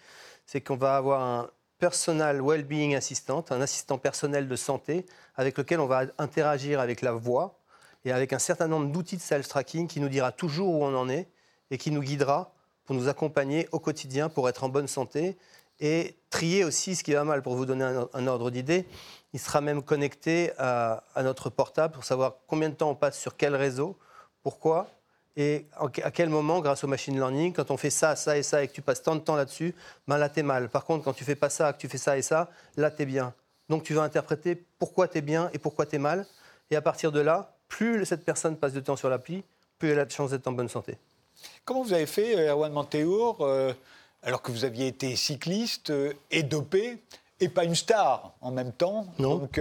C'est 0.52 0.60
qu'on 0.60 0.76
va 0.76 0.98
avoir 0.98 1.22
un 1.22 1.50
personal 1.80 2.42
well-being 2.42 2.94
assistant, 2.94 3.46
un 3.52 3.62
assistant 3.62 3.98
personnel 3.98 4.50
de 4.50 4.56
santé 4.58 5.06
avec 5.38 5.58
lequel 5.58 5.80
on 5.80 5.86
va 5.86 6.04
interagir 6.18 6.82
avec 6.82 7.02
la 7.02 7.14
voix 7.14 7.58
et 8.04 8.12
avec 8.12 8.34
un 8.34 8.38
certain 8.38 8.68
nombre 8.68 8.92
d'outils 8.92 9.16
de 9.16 9.22
self-tracking 9.22 9.88
qui 9.88 10.02
nous 10.02 10.10
dira 10.10 10.34
toujours 10.34 10.74
où 10.74 10.84
on 10.84 10.94
en 10.94 11.08
est 11.08 11.30
et 11.70 11.78
qui 11.78 11.90
nous 11.90 12.02
guidera 12.02 12.54
pour 12.84 12.98
nous 12.98 13.08
accompagner 13.08 13.70
au 13.72 13.80
quotidien 13.80 14.28
pour 14.28 14.50
être 14.50 14.66
en 14.66 14.68
bonne 14.68 14.90
santé 14.90 15.38
et 15.80 16.18
trier 16.30 16.66
aussi 16.66 16.98
ce 16.98 17.06
qui 17.06 17.14
va 17.14 17.24
mal. 17.24 17.42
Pour 17.44 17.56
vous 17.56 17.66
donner 17.66 17.86
un, 17.86 18.28
ordre 18.28 18.52
d'idée, 18.52 18.86
il 19.32 19.40
sera 19.40 19.62
même 19.62 19.82
connecté 19.82 20.52
à, 20.58 21.06
à, 21.16 21.24
notre 21.24 21.50
portable 21.50 21.94
pour 21.94 22.04
savoir 22.04 22.36
combien 22.48 22.68
de 22.68 22.76
temps 22.76 22.90
on 22.90 22.96
passe 22.96 23.18
sur 23.18 23.38
quel 23.38 23.56
réseau, 23.56 23.98
pourquoi 24.44 24.90
et 25.38 25.66
à 26.04 26.12
quel 26.12 26.30
moment, 26.30 26.60
grâce 26.60 26.84
au 26.84 26.88
machine 26.88 27.16
learning, 27.16 27.54
quand 27.54 27.72
on 27.72 27.78
fait 27.78 27.90
ça, 27.90 28.16
ça 28.16 28.38
et 28.38 28.44
ça, 28.44 28.64
et 28.64 28.68
que 28.68 28.74
tu 28.74 28.82
passes 28.82 29.02
tant 29.02 29.16
de 29.16 29.22
temps 29.22 29.36
là-dessus, 29.36 29.74
ben 30.08 30.18
là, 30.18 30.28
t'es 30.28 30.44
mal. 30.44 30.70
Par 30.70 30.84
contre, 30.84 31.06
quand 31.06 31.14
tu 31.14 31.24
fais 31.24 31.36
pas 31.36 31.50
ça, 31.50 31.72
que 31.72 31.80
tu 31.80 31.88
fais 31.88 31.98
ça 31.98 32.18
et 32.18 32.22
ça, 32.22 32.50
là, 32.76 32.92
t'es 32.92 33.06
bien. 33.06 33.34
Donc, 33.70 33.84
tu 33.84 33.94
vas 33.94 34.02
interpréter 34.02 34.62
pourquoi 34.78 35.08
tu 35.08 35.20
es 35.20 35.22
bien 35.22 35.50
et 35.54 35.60
pourquoi 35.60 35.86
tu 35.86 35.96
es 35.96 36.00
mal. 36.00 36.26
Et 36.70 36.76
à 36.76 36.82
partir 36.82 37.12
de 37.12 37.22
là, 37.22 37.56
plus 37.70 38.06
cette 38.06 38.26
personne 38.26 38.58
passe 38.58 38.74
de 38.74 38.82
temps 38.82 38.98
sur 38.98 39.10
l'appli, 39.10 39.44
plus 39.80 39.90
elle 39.90 40.00
a 40.00 40.06
de 40.06 40.12
chance 40.12 40.32
d'être 40.32 40.48
en 40.48 40.52
bonne 40.52 40.70
santé. 40.70 40.98
Comment 41.64 41.84
vous 41.84 41.94
avez 41.94 42.06
fait, 42.06 42.38
euh, 42.38 42.52
Erwan 42.52 42.72
Manteour, 42.72 43.38
euh, 43.42 43.74
alors 44.24 44.42
que 44.42 44.52
vous 44.52 44.66
aviez 44.66 44.88
été 44.88 45.16
cycliste 45.16 45.90
euh, 45.90 46.14
et 46.30 46.44
dopé, 46.44 47.02
et 47.40 47.50
pas 47.50 47.64
une 47.64 47.76
star 47.76 48.34
en 48.42 48.52
même 48.52 48.72
temps? 48.74 49.08
Non. 49.18 49.38
Donc, 49.38 49.60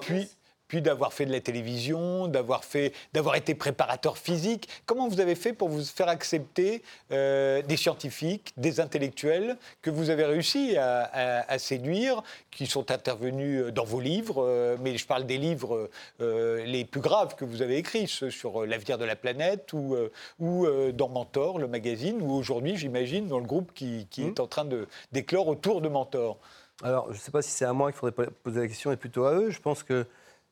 puis 0.00 0.28
puis 0.68 0.82
d'avoir 0.82 1.12
fait 1.12 1.26
de 1.26 1.32
la 1.32 1.40
télévision, 1.40 2.28
d'avoir 2.28 2.64
fait, 2.64 2.92
d'avoir 3.12 3.34
été 3.34 3.54
préparateur 3.54 4.18
physique. 4.18 4.68
Comment 4.86 5.08
vous 5.08 5.20
avez 5.20 5.34
fait 5.34 5.52
pour 5.52 5.68
vous 5.68 5.82
faire 5.82 6.08
accepter 6.08 6.82
euh, 7.10 7.62
des 7.62 7.76
scientifiques, 7.76 8.52
des 8.56 8.80
intellectuels 8.80 9.56
que 9.82 9.90
vous 9.90 10.10
avez 10.10 10.24
réussi 10.24 10.76
à, 10.76 11.58
séduire, 11.58 12.22
qui 12.50 12.66
sont 12.66 12.90
intervenus 12.90 13.72
dans 13.72 13.84
vos 13.84 14.00
livres, 14.00 14.44
euh, 14.44 14.76
mais 14.80 14.96
je 14.96 15.06
parle 15.06 15.24
des 15.24 15.38
livres 15.38 15.88
euh, 16.20 16.64
les 16.64 16.84
plus 16.84 17.00
graves 17.00 17.34
que 17.34 17.44
vous 17.44 17.62
avez 17.62 17.78
écrits, 17.78 18.06
ceux 18.06 18.30
sur 18.30 18.66
l'avenir 18.66 18.98
de 18.98 19.04
la 19.04 19.16
planète 19.16 19.72
ou, 19.72 19.96
ou 20.38 20.66
dans 20.92 21.08
Mentor, 21.08 21.58
le 21.58 21.66
magazine, 21.66 22.20
ou 22.20 22.32
aujourd'hui, 22.32 22.76
j'imagine, 22.76 23.26
dans 23.26 23.38
le 23.38 23.46
groupe 23.46 23.72
qui, 23.74 24.06
qui 24.10 24.22
mmh. 24.22 24.28
est 24.28 24.40
en 24.40 24.46
train 24.46 24.64
de 24.64 24.86
d'éclore 25.12 25.48
autour 25.48 25.80
de 25.80 25.88
Mentor. 25.88 26.38
Alors, 26.82 27.06
je 27.08 27.14
ne 27.14 27.18
sais 27.18 27.30
pas 27.30 27.42
si 27.42 27.50
c'est 27.50 27.64
à 27.64 27.72
moi 27.72 27.90
qu'il 27.90 27.98
faudrait 27.98 28.28
poser 28.44 28.60
la 28.60 28.68
question, 28.68 28.92
et 28.92 28.96
plutôt 28.96 29.24
à 29.24 29.34
eux. 29.34 29.50
Je 29.50 29.60
pense 29.60 29.82
que 29.82 30.06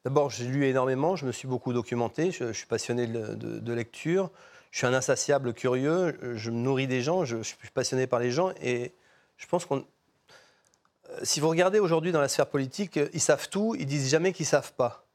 D'abord, 0.07 0.31
j'ai 0.31 0.45
lu 0.45 0.64
énormément, 0.66 1.16
je 1.16 1.27
me 1.27 1.33
suis 1.33 1.49
beaucoup 1.49 1.73
documenté, 1.73 2.31
je, 2.31 2.53
suis 2.53 2.66
passionné 2.66 3.09
de, 3.09 3.73
lecture, 3.73 4.31
je 4.71 4.79
suis 4.79 4.87
un 4.87 4.95
insatiable 4.95 5.53
curieux, 5.53 6.16
je 6.37 6.53
me 6.53 6.59
nourris 6.59 6.87
des 6.87 7.03
gens, 7.03 7.25
je, 7.25 7.42
suis 7.42 7.57
passionné 7.75 8.07
par 8.07 8.21
les 8.21 8.31
gens 8.31 8.53
et 8.62 8.92
je 9.37 9.47
pense 9.49 9.64
qu'on. 9.64 9.79
Euh, 9.79 11.19
si 11.25 11.40
vous 11.40 11.49
regardez 11.49 11.81
aujourd'hui 11.81 12.12
dans 12.12 12.21
la 12.21 12.29
sphère 12.29 12.47
politique, 12.47 13.01
ils 13.14 13.21
savent 13.21 13.49
tout, 13.49 13.75
ils 13.77 13.85
disent 13.85 14.09
jamais 14.09 14.33
qu'ils 14.33 14.47
savent 14.47 14.75
pas. 14.75 15.09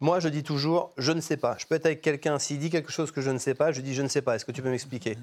Moi, 0.00 0.18
je 0.18 0.28
dis 0.28 0.42
toujours, 0.42 0.90
je 0.98 1.12
ne 1.12 1.20
sais 1.20 1.36
pas. 1.36 1.54
Je 1.56 1.66
peux 1.66 1.76
être 1.76 1.86
avec 1.86 2.02
quelqu'un, 2.02 2.40
s'il 2.40 2.58
dit 2.58 2.70
quelque 2.70 2.90
chose 2.90 3.12
que 3.12 3.20
je 3.20 3.30
ne 3.30 3.38
sais 3.38 3.54
pas, 3.54 3.70
je 3.70 3.82
dis, 3.82 3.94
je 3.94 4.02
ne 4.02 4.08
sais 4.08 4.20
pas, 4.20 4.34
est-ce 4.34 4.44
que 4.44 4.50
tu 4.50 4.62
peux 4.62 4.70
m'expliquer? 4.70 5.16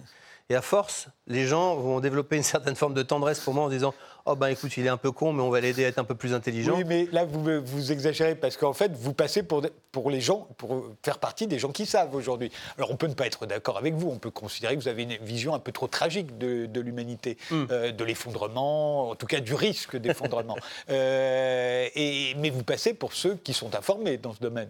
Et 0.50 0.56
à 0.56 0.62
force, 0.62 1.10
les 1.28 1.48
gens 1.48 1.76
vont 1.76 2.00
développer 2.00 2.38
une 2.38 2.44
certaine 2.44 2.78
forme 2.78 2.94
de 2.94 3.04
tendresse 3.04 3.42
pour 3.42 3.54
moi 3.54 3.66
en 3.66 3.70
disant 3.70 3.94
Oh 4.26 4.36
ben 4.36 4.48
écoute, 4.48 4.76
il 4.78 4.86
est 4.86 4.90
un 4.90 4.98
peu 4.98 5.12
con, 5.12 5.34
mais 5.34 5.42
on 5.42 5.50
va 5.50 5.62
l'aider 5.62 5.84
à 5.86 5.88
être 5.88 5.98
un 5.98 6.04
peu 6.04 6.16
plus 6.16 6.34
intelligent. 6.34 6.76
Oui, 6.76 6.84
mais 6.86 7.08
là, 7.12 7.26
vous, 7.26 7.44
vous 7.64 7.92
exagérez 7.92 8.36
parce 8.36 8.56
qu'en 8.56 8.74
fait, 8.74 8.92
vous 8.96 9.14
passez 9.14 9.42
pour, 9.42 9.64
pour 9.92 10.12
les 10.12 10.22
gens, 10.22 10.48
pour 10.58 10.86
faire 11.04 11.18
partie 11.18 11.48
des 11.48 11.58
gens 11.58 11.72
qui 11.72 11.86
savent 11.86 12.14
aujourd'hui. 12.14 12.52
Alors 12.78 12.92
on 12.92 12.96
peut 12.96 13.08
ne 13.08 13.14
pas 13.14 13.26
être 13.26 13.46
d'accord 13.46 13.78
avec 13.78 13.96
vous, 13.96 14.10
on 14.10 14.20
peut 14.20 14.30
considérer 14.30 14.76
que 14.76 14.82
vous 14.82 14.88
avez 14.88 15.04
une 15.04 15.18
vision 15.18 15.56
un 15.56 15.60
peu 15.60 15.72
trop 15.72 15.88
tragique 15.88 16.38
de, 16.38 16.80
l'humanité, 16.80 17.38
hmm. 17.50 17.66
euh, 17.72 17.92
de 17.92 18.04
l'effondrement, 18.04 19.10
en 19.10 19.16
tout 19.16 19.28
cas 19.28 19.40
du 19.40 19.56
risque 19.56 19.98
d'effondrement. 19.98 20.58
euh, 20.90 21.88
mais 21.96 22.50
vous 22.52 22.64
passez 22.64 22.94
pour 22.94 23.14
ceux 23.14 23.36
qui 23.36 23.54
sont 23.54 23.76
informés 23.76 24.18
dans 24.18 24.34
ce 24.34 24.40
domaine. 24.40 24.70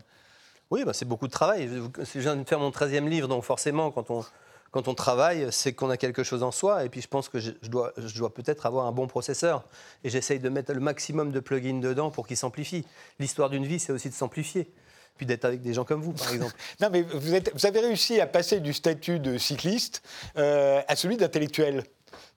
Oui, 0.70 0.86
ben 0.86 0.94
c'est 0.94 1.06
beaucoup 1.06 1.28
de 1.28 1.34
travail. 1.34 1.70
Je 1.70 2.20
viens 2.20 2.38
de 2.38 2.48
faire 2.48 2.60
mon 2.60 2.70
13e 2.70 3.08
livre, 3.10 3.28
donc 3.28 3.44
forcément, 3.44 3.92
quand 3.92 4.10
on, 4.10 4.24
quand 4.72 4.88
on 4.88 4.94
travaille, 4.94 5.48
c'est 5.52 5.74
qu'on 5.74 5.90
a 5.90 5.98
quelque 5.98 6.24
chose 6.24 6.44
en 6.44 6.52
soi. 6.52 6.86
Et 6.86 6.90
puis 6.90 7.02
je 7.02 7.08
pense 7.08 7.28
que 7.28 7.40
je, 7.40 7.52
dois, 7.64 7.94
je 7.98 8.18
dois 8.18 8.34
peut-être 8.34 8.66
avoir 8.66 8.86
un 8.86 8.92
bon 8.94 9.06
processeur. 9.06 9.66
Et 10.04 10.10
j'essaye 10.10 10.40
de 10.40 10.50
mettre 10.50 10.74
le 10.74 10.80
maximum 10.80 11.32
de 11.32 11.40
plugins 11.42 11.80
dedans 11.80 12.10
pour 12.10 12.26
qu'il 12.26 12.38
s'amplifie. 12.38 12.86
L'histoire 13.20 13.50
d'une 13.50 13.66
vie, 13.66 13.80
c'est 13.80 13.92
aussi 13.92 14.10
de 14.10 14.14
s'amplifier. 14.14 14.72
Puis 15.18 15.26
d'être 15.26 15.46
avec 15.46 15.62
des 15.62 15.74
gens 15.74 15.84
comme 15.84 16.02
vous, 16.02 16.14
par 16.14 16.34
exemple. 16.34 16.56
non, 16.80 16.90
mais 16.90 17.02
vous, 17.02 17.36
êtes, 17.36 17.52
vous, 17.54 17.66
avez 17.66 17.82
réussi 17.82 18.22
à 18.22 18.28
passer 18.28 18.62
du 18.62 18.74
statut 18.74 19.20
de 19.20 19.38
cycliste 19.38 20.02
euh, 20.38 20.82
à 20.88 20.96
celui 20.96 21.18
d'intellectuel. 21.18 21.84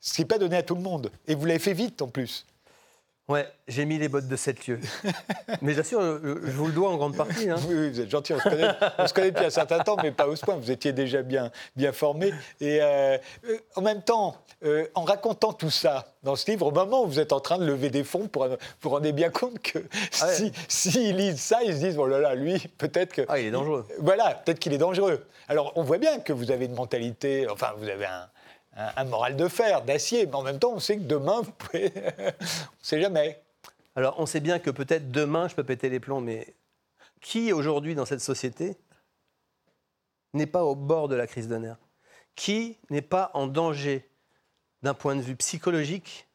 Ce 0.00 0.12
qui 0.14 0.22
n'est 0.22 0.28
pas 0.28 0.38
donné 0.38 0.56
à 0.56 0.62
tout 0.62 0.74
le 0.74 0.82
monde. 0.82 1.12
Et 1.28 1.36
vous 1.36 1.46
l'avez 1.46 1.60
fait 1.60 1.72
vite 1.72 2.02
en 2.02 2.08
plus. 2.08 2.46
Ouais, 3.26 3.48
j'ai 3.68 3.86
mis 3.86 3.96
les 3.96 4.08
bottes 4.08 4.28
de 4.28 4.36
sept 4.36 4.66
lieux. 4.66 4.80
mais 5.62 5.72
j'assure, 5.72 6.00
je 6.22 6.50
vous 6.50 6.66
le 6.66 6.72
dois 6.72 6.90
en 6.90 6.98
grande 6.98 7.16
partie. 7.16 7.48
Hein. 7.48 7.56
Oui, 7.66 7.88
vous 7.88 8.00
êtes 8.00 8.10
gentil. 8.10 8.34
On 8.34 8.38
se, 8.38 9.14
connaît, 9.14 9.30
depuis 9.30 9.46
un 9.46 9.50
certain 9.50 9.78
temps, 9.78 9.96
mais 10.02 10.12
pas 10.12 10.28
au 10.28 10.34
point. 10.34 10.56
Vous 10.56 10.70
étiez 10.70 10.92
déjà 10.92 11.22
bien, 11.22 11.50
bien 11.74 11.92
formé. 11.92 12.34
Et 12.60 12.82
euh, 12.82 13.16
euh, 13.48 13.58
en 13.76 13.80
même 13.80 14.02
temps, 14.02 14.36
euh, 14.62 14.86
en 14.94 15.04
racontant 15.04 15.54
tout 15.54 15.70
ça 15.70 16.04
dans 16.22 16.36
ce 16.36 16.50
livre, 16.50 16.66
au 16.66 16.70
moment 16.70 17.04
où 17.04 17.06
vous 17.06 17.18
êtes 17.18 17.32
en 17.32 17.40
train 17.40 17.56
de 17.56 17.64
lever 17.64 17.88
des 17.88 18.04
fonds, 18.04 18.28
pour, 18.28 18.46
vous 18.82 18.90
rendez 18.90 19.12
bien 19.12 19.30
compte 19.30 19.58
que 19.58 19.78
ah 20.20 20.28
s'ils 20.28 20.52
si, 20.68 21.12
lisent 21.14 21.40
ça, 21.40 21.62
ils 21.64 21.72
se 21.72 21.78
disent 21.78 21.98
oh 21.98 22.06
là 22.06 22.18
là, 22.18 22.34
lui, 22.34 22.58
peut-être 22.76 23.14
que. 23.14 23.22
Ah, 23.28 23.40
il 23.40 23.46
est 23.46 23.50
dangereux. 23.50 23.86
Voilà, 24.00 24.34
peut-être 24.34 24.58
qu'il 24.58 24.74
est 24.74 24.78
dangereux. 24.78 25.24
Alors, 25.48 25.72
on 25.76 25.82
voit 25.82 25.98
bien 25.98 26.18
que 26.18 26.34
vous 26.34 26.50
avez 26.50 26.66
une 26.66 26.74
mentalité, 26.74 27.46
enfin, 27.48 27.72
vous 27.78 27.88
avez 27.88 28.04
un 28.04 28.28
un, 28.76 29.04
moral 29.04 29.36
de 29.36 29.48
fer, 29.48 29.82
d'acier, 29.82 30.26
mais 30.26 30.34
en 30.34 30.42
même 30.42 30.58
temps, 30.58 30.72
on 30.72 30.80
sait 30.80 30.96
que 30.96 31.02
demain, 31.02 31.40
vous 31.42 31.52
pouvez. 31.52 31.92
on 32.18 32.22
ne 32.22 32.32
sait 32.82 33.00
jamais. 33.00 33.40
Alors, 33.96 34.18
on 34.18 34.26
sait 34.26 34.40
bien 34.40 34.58
que 34.58 34.70
peut-être 34.70 35.10
demain, 35.10 35.48
je 35.48 35.54
peux 35.54 35.64
péter 35.64 35.88
les 35.88 36.00
plombs, 36.00 36.20
mais 36.20 36.54
qui 37.20 37.52
aujourd'hui 37.52 37.94
dans 37.94 38.04
cette 38.04 38.20
société 38.20 38.76
n'est 40.32 40.46
pas 40.46 40.64
au 40.64 40.74
bord 40.74 41.08
de 41.08 41.14
la 41.14 41.26
crise 41.26 41.48
de 41.48 41.56
nerfs? 41.56 41.78
Qui 42.34 42.76
n'est 42.90 43.02
pas 43.02 43.30
en 43.34 43.46
danger? 43.46 44.08
D'un 44.82 44.92
point 44.92 45.16
de 45.16 45.22
vue 45.22 45.36
psychologique 45.36 46.28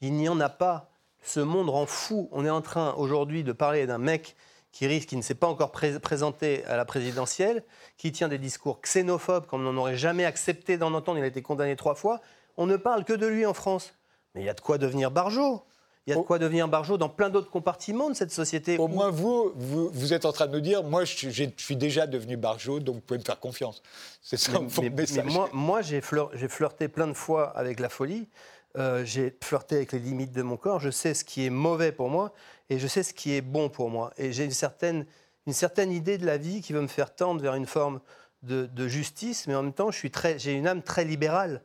Il 0.00 0.14
n'y 0.14 0.28
en 0.28 0.40
a 0.40 0.48
pas. 0.48 0.90
Ce 1.22 1.38
monde 1.38 1.70
rend 1.70 1.86
fou. 1.86 2.28
On 2.32 2.44
est 2.44 2.50
en 2.50 2.62
train 2.62 2.94
aujourd'hui 2.94 3.44
de 3.44 3.52
parler 3.52 3.86
d'un 3.86 3.98
mec 3.98 4.34
qui 4.74 4.88
risque, 4.88 5.10
qui 5.10 5.16
ne 5.16 5.22
s'est 5.22 5.36
pas 5.36 5.46
encore 5.46 5.70
présenté 5.70 6.64
à 6.64 6.76
la 6.76 6.84
présidentielle, 6.84 7.62
qui 7.96 8.10
tient 8.10 8.26
des 8.26 8.38
discours 8.38 8.80
xénophobes 8.82 9.46
comme 9.46 9.64
on 9.64 9.72
n'en 9.72 9.80
aurait 9.80 9.96
jamais 9.96 10.24
accepté 10.24 10.78
d'en 10.78 10.92
entendre, 10.94 11.18
il 11.18 11.22
a 11.22 11.28
été 11.28 11.42
condamné 11.42 11.76
trois 11.76 11.94
fois. 11.94 12.20
On 12.56 12.66
ne 12.66 12.76
parle 12.76 13.04
que 13.04 13.12
de 13.12 13.26
lui 13.28 13.46
en 13.46 13.54
France. 13.54 13.94
Mais 14.34 14.42
il 14.42 14.46
y 14.46 14.48
a 14.48 14.54
de 14.54 14.60
quoi 14.60 14.76
devenir 14.76 15.12
Barjot. 15.12 15.62
Il 16.08 16.10
y 16.10 16.12
a 16.12 16.16
de 16.16 16.22
quoi 16.22 16.40
devenir 16.40 16.66
Barjot 16.66 16.98
dans 16.98 17.08
plein 17.08 17.30
d'autres 17.30 17.50
compartiments 17.50 18.10
de 18.10 18.16
cette 18.16 18.32
société. 18.32 18.76
Au 18.76 18.88
moins, 18.88 19.10
vous, 19.10 19.52
vous, 19.54 20.12
êtes 20.12 20.24
en 20.24 20.32
train 20.32 20.48
de 20.48 20.52
nous 20.52 20.60
dire, 20.60 20.82
moi, 20.82 21.04
je, 21.04 21.28
suis 21.56 21.76
déjà 21.76 22.08
devenu 22.08 22.36
Barjot, 22.36 22.80
donc 22.80 22.96
vous 22.96 23.00
pouvez 23.00 23.18
me 23.20 23.24
faire 23.24 23.38
confiance. 23.38 23.80
C'est 24.22 24.36
ça 24.36 24.58
mais, 24.82 24.90
message. 24.90 25.24
moi, 25.24 25.48
moi 25.52 25.82
j'ai 25.82 26.00
flirté 26.00 26.88
plein 26.88 27.06
de 27.06 27.14
fois 27.14 27.56
avec 27.56 27.78
la 27.78 27.88
folie. 27.88 28.28
Euh, 28.76 29.04
j'ai 29.04 29.32
flirté 29.40 29.76
avec 29.76 29.92
les 29.92 30.00
limites 30.00 30.32
de 30.32 30.42
mon 30.42 30.56
corps. 30.56 30.80
Je 30.80 30.90
sais 30.90 31.14
ce 31.14 31.24
qui 31.24 31.46
est 31.46 31.50
mauvais 31.50 31.92
pour 31.92 32.10
moi 32.10 32.32
et 32.70 32.78
je 32.78 32.86
sais 32.86 33.02
ce 33.02 33.14
qui 33.14 33.34
est 33.34 33.40
bon 33.40 33.68
pour 33.68 33.90
moi. 33.90 34.12
Et 34.16 34.32
j'ai 34.32 34.44
une 34.44 34.50
certaine, 34.50 35.06
une 35.46 35.52
certaine 35.52 35.92
idée 35.92 36.18
de 36.18 36.26
la 36.26 36.38
vie 36.38 36.60
qui 36.60 36.72
veut 36.72 36.80
me 36.80 36.88
faire 36.88 37.14
tendre 37.14 37.40
vers 37.40 37.54
une 37.54 37.66
forme 37.66 38.00
de, 38.42 38.88
justice, 38.88 39.46
mais 39.46 39.54
en 39.54 39.62
même 39.62 39.72
temps, 39.72 39.90
j'ai 39.90 40.52
une 40.52 40.66
âme 40.66 40.82
très 40.82 41.04
libérale. 41.04 41.62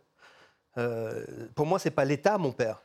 Euh, 0.77 1.25
pour 1.55 1.65
moi, 1.65 1.79
c'est 1.79 1.91
pas 1.91 2.05
l'État, 2.05 2.37
mon 2.37 2.51
père. 2.51 2.81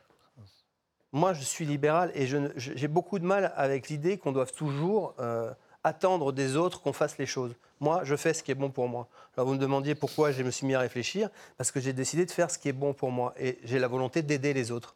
Moi, 1.13 1.33
je 1.33 1.43
suis 1.43 1.65
libéral 1.65 2.11
et 2.13 2.27
j'ai 2.57 2.87
beaucoup 2.89 3.19
de 3.19 3.25
mal 3.25 3.53
avec 3.55 3.87
l'idée 3.87 4.17
qu'on 4.17 4.33
doive 4.33 4.51
toujours 4.51 5.15
euh, 5.19 5.53
attendre 5.85 6.33
des 6.33 6.57
autres 6.57 6.81
qu'on 6.81 6.91
fasse 6.91 7.17
les 7.17 7.25
choses. 7.25 7.55
Moi, 7.79 8.01
je 8.03 8.15
fais 8.17 8.33
ce 8.33 8.43
qui 8.43 8.51
est 8.51 8.55
bon 8.55 8.69
pour 8.69 8.89
moi. 8.89 9.07
Alors, 9.37 9.47
vous 9.47 9.53
me 9.53 9.59
demandiez 9.59 9.95
pourquoi 9.95 10.31
je 10.31 10.43
me 10.43 10.51
suis 10.51 10.67
mis 10.67 10.75
à 10.75 10.79
réfléchir. 10.79 11.29
Parce 11.57 11.71
que 11.71 11.79
j'ai 11.79 11.93
décidé 11.93 12.25
de 12.25 12.31
faire 12.31 12.51
ce 12.51 12.57
qui 12.57 12.67
est 12.67 12.73
bon 12.73 12.93
pour 12.93 13.11
moi. 13.11 13.33
Et 13.39 13.59
j'ai 13.63 13.79
la 13.79 13.87
volonté 13.87 14.23
d'aider 14.23 14.53
les 14.53 14.71
autres. 14.71 14.95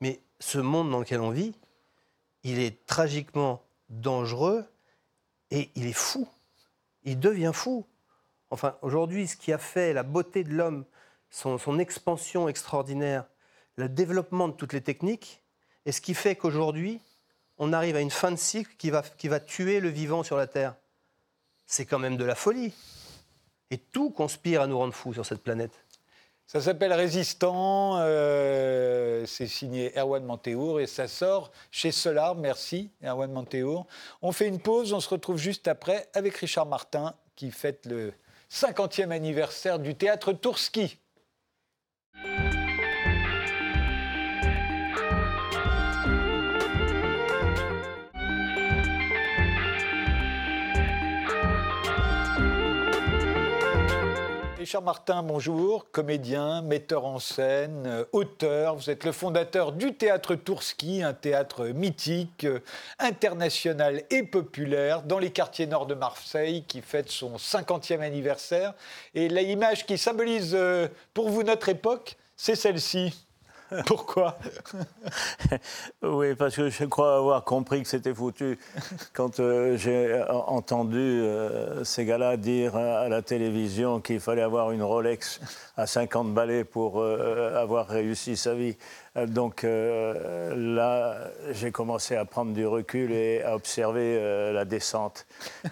Mais 0.00 0.20
ce 0.38 0.58
monde 0.58 0.90
dans 0.90 1.00
lequel 1.00 1.20
on 1.20 1.30
vit, 1.30 1.54
il 2.42 2.58
est 2.58 2.86
tragiquement 2.86 3.62
dangereux 3.88 4.64
et 5.50 5.70
il 5.74 5.86
est 5.86 5.92
fou. 5.92 6.28
Il 7.04 7.18
devient 7.18 7.52
fou. 7.54 7.86
Enfin, 8.50 8.76
aujourd'hui, 8.82 9.26
ce 9.26 9.36
qui 9.36 9.52
a 9.52 9.58
fait 9.58 9.92
la 9.92 10.02
beauté 10.02 10.44
de 10.44 10.52
l'homme, 10.52 10.84
son, 11.30 11.78
expansion 11.78 12.48
extraordinaire, 12.48 13.26
le 13.76 13.88
développement 13.88 14.48
de 14.48 14.54
toutes 14.54 14.72
les 14.72 14.80
techniques, 14.80 15.42
et 15.84 15.92
ce 15.92 16.00
qui 16.00 16.14
fait 16.14 16.36
qu'aujourd'hui, 16.36 17.00
on 17.58 17.72
arrive 17.72 17.96
à 17.96 18.00
une 18.00 18.10
fin 18.10 18.30
de 18.30 18.36
cycle 18.36 18.74
qui 18.76 18.90
va 19.28 19.40
tuer 19.40 19.80
le 19.80 19.88
vivant 19.88 20.22
sur 20.22 20.36
la 20.36 20.46
Terre. 20.46 20.76
C'est 21.66 21.86
quand 21.86 21.98
même 21.98 22.16
de 22.16 22.24
la 22.24 22.34
folie. 22.34 22.72
Et 23.70 23.78
tout 23.78 24.10
conspire 24.10 24.62
à 24.62 24.66
nous 24.66 24.78
rendre 24.78 24.94
fous 24.94 25.12
sur 25.12 25.26
cette 25.26 25.42
planète. 25.42 25.84
Ça 26.50 26.62
s'appelle 26.62 26.94
Résistant, 26.94 27.98
euh, 27.98 29.26
c'est 29.26 29.46
signé 29.46 29.92
Erwan 29.98 30.24
Mantéour 30.24 30.80
et 30.80 30.86
ça 30.86 31.06
sort 31.06 31.52
chez 31.70 31.92
Solar. 31.92 32.36
Merci 32.36 32.90
Erwan 33.04 33.30
Mantéour. 33.30 33.86
On 34.22 34.32
fait 34.32 34.48
une 34.48 34.58
pause, 34.58 34.94
on 34.94 35.00
se 35.00 35.10
retrouve 35.10 35.36
juste 35.36 35.68
après 35.68 36.08
avec 36.14 36.34
Richard 36.38 36.64
Martin 36.64 37.14
qui 37.36 37.50
fête 37.50 37.84
le 37.84 38.14
50e 38.50 39.10
anniversaire 39.10 39.78
du 39.78 39.94
théâtre 39.94 40.32
Tourski. 40.32 40.98
Richard 54.68 54.82
Martin, 54.82 55.22
bonjour, 55.22 55.90
comédien, 55.92 56.60
metteur 56.60 57.06
en 57.06 57.18
scène, 57.18 57.84
euh, 57.86 58.04
auteur. 58.12 58.76
Vous 58.76 58.90
êtes 58.90 59.04
le 59.04 59.12
fondateur 59.12 59.72
du 59.72 59.94
théâtre 59.94 60.34
Tourski, 60.34 61.02
un 61.02 61.14
théâtre 61.14 61.68
mythique, 61.68 62.44
euh, 62.44 62.60
international 62.98 64.02
et 64.10 64.24
populaire 64.24 65.04
dans 65.04 65.18
les 65.18 65.30
quartiers 65.30 65.66
nord 65.66 65.86
de 65.86 65.94
Marseille 65.94 66.64
qui 66.68 66.82
fête 66.82 67.08
son 67.08 67.36
50e 67.38 68.02
anniversaire. 68.02 68.74
Et 69.14 69.28
l'image 69.30 69.86
qui 69.86 69.96
symbolise 69.96 70.54
euh, 70.54 70.88
pour 71.14 71.30
vous 71.30 71.44
notre 71.44 71.70
époque, 71.70 72.18
c'est 72.36 72.54
celle-ci. 72.54 73.27
Pourquoi 73.86 74.38
Oui, 76.02 76.34
parce 76.34 76.56
que 76.56 76.70
je 76.70 76.84
crois 76.84 77.16
avoir 77.16 77.44
compris 77.44 77.82
que 77.82 77.88
c'était 77.88 78.14
foutu 78.14 78.58
quand 79.12 79.40
euh, 79.40 79.76
j'ai 79.76 80.22
entendu 80.30 80.96
euh, 80.98 81.84
ces 81.84 82.04
gars-là 82.04 82.36
dire 82.36 82.76
à 82.76 83.08
la 83.08 83.20
télévision 83.20 84.00
qu'il 84.00 84.20
fallait 84.20 84.42
avoir 84.42 84.72
une 84.72 84.82
Rolex 84.82 85.40
à 85.76 85.86
50 85.86 86.32
balais 86.32 86.64
pour 86.64 87.00
euh, 87.00 87.60
avoir 87.60 87.88
réussi 87.88 88.36
sa 88.36 88.54
vie. 88.54 88.76
Donc 89.26 89.64
là, 89.64 91.16
j'ai 91.50 91.72
commencé 91.72 92.14
à 92.14 92.24
prendre 92.24 92.52
du 92.52 92.64
recul 92.64 93.10
et 93.10 93.42
à 93.42 93.56
observer 93.56 94.52
la 94.52 94.64
descente. 94.64 95.26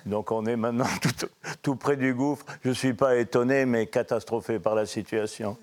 Donc 0.04 0.32
on 0.32 0.46
est 0.46 0.56
maintenant 0.56 0.88
tout, 1.18 1.28
tout 1.62 1.76
près 1.76 1.96
du 1.96 2.12
gouffre. 2.12 2.44
Je 2.64 2.70
ne 2.70 2.74
suis 2.74 2.94
pas 2.94 3.14
étonné, 3.14 3.64
mais 3.64 3.86
catastrophé 3.86 4.58
par 4.58 4.74
la 4.74 4.84
situation. 4.84 5.56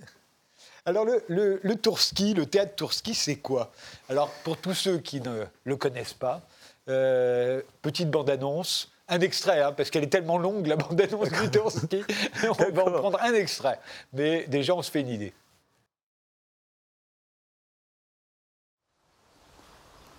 Alors, 0.85 1.05
le, 1.05 1.23
le, 1.29 1.59
le 1.63 1.75
Tourski, 1.75 2.33
le 2.33 2.45
théâtre 2.45 2.75
Tourski, 2.75 3.13
c'est 3.13 3.37
quoi? 3.37 3.71
Alors, 4.09 4.29
pour 4.43 4.57
tous 4.57 4.73
ceux 4.73 4.97
qui 4.97 5.21
ne 5.21 5.45
le 5.63 5.77
connaissent 5.77 6.13
pas, 6.13 6.41
euh, 6.89 7.61
petite 7.81 8.11
bande-annonce, 8.11 8.91
un 9.07 9.21
extrait, 9.21 9.61
hein, 9.61 9.71
parce 9.71 9.89
qu'elle 9.89 10.03
est 10.03 10.09
tellement 10.09 10.37
longue, 10.37 10.67
la 10.67 10.75
bande-annonce 10.75 11.29
du 11.29 11.49
Tourski, 11.51 12.03
on 12.43 12.71
va 12.71 12.83
en 12.83 12.91
prendre 12.91 13.21
un 13.21 13.33
extrait. 13.33 13.79
Mais 14.11 14.45
déjà, 14.47 14.75
on 14.75 14.81
se 14.81 14.91
fait 14.91 15.01
une 15.01 15.09
idée. 15.09 15.33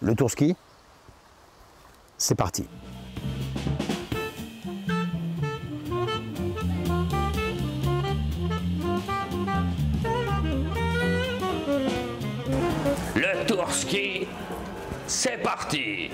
Le 0.01 0.15
Tourski, 0.15 0.57
c'est 2.17 2.35
parti. 2.35 2.67
C'est 15.07 15.43
parti 15.43 16.11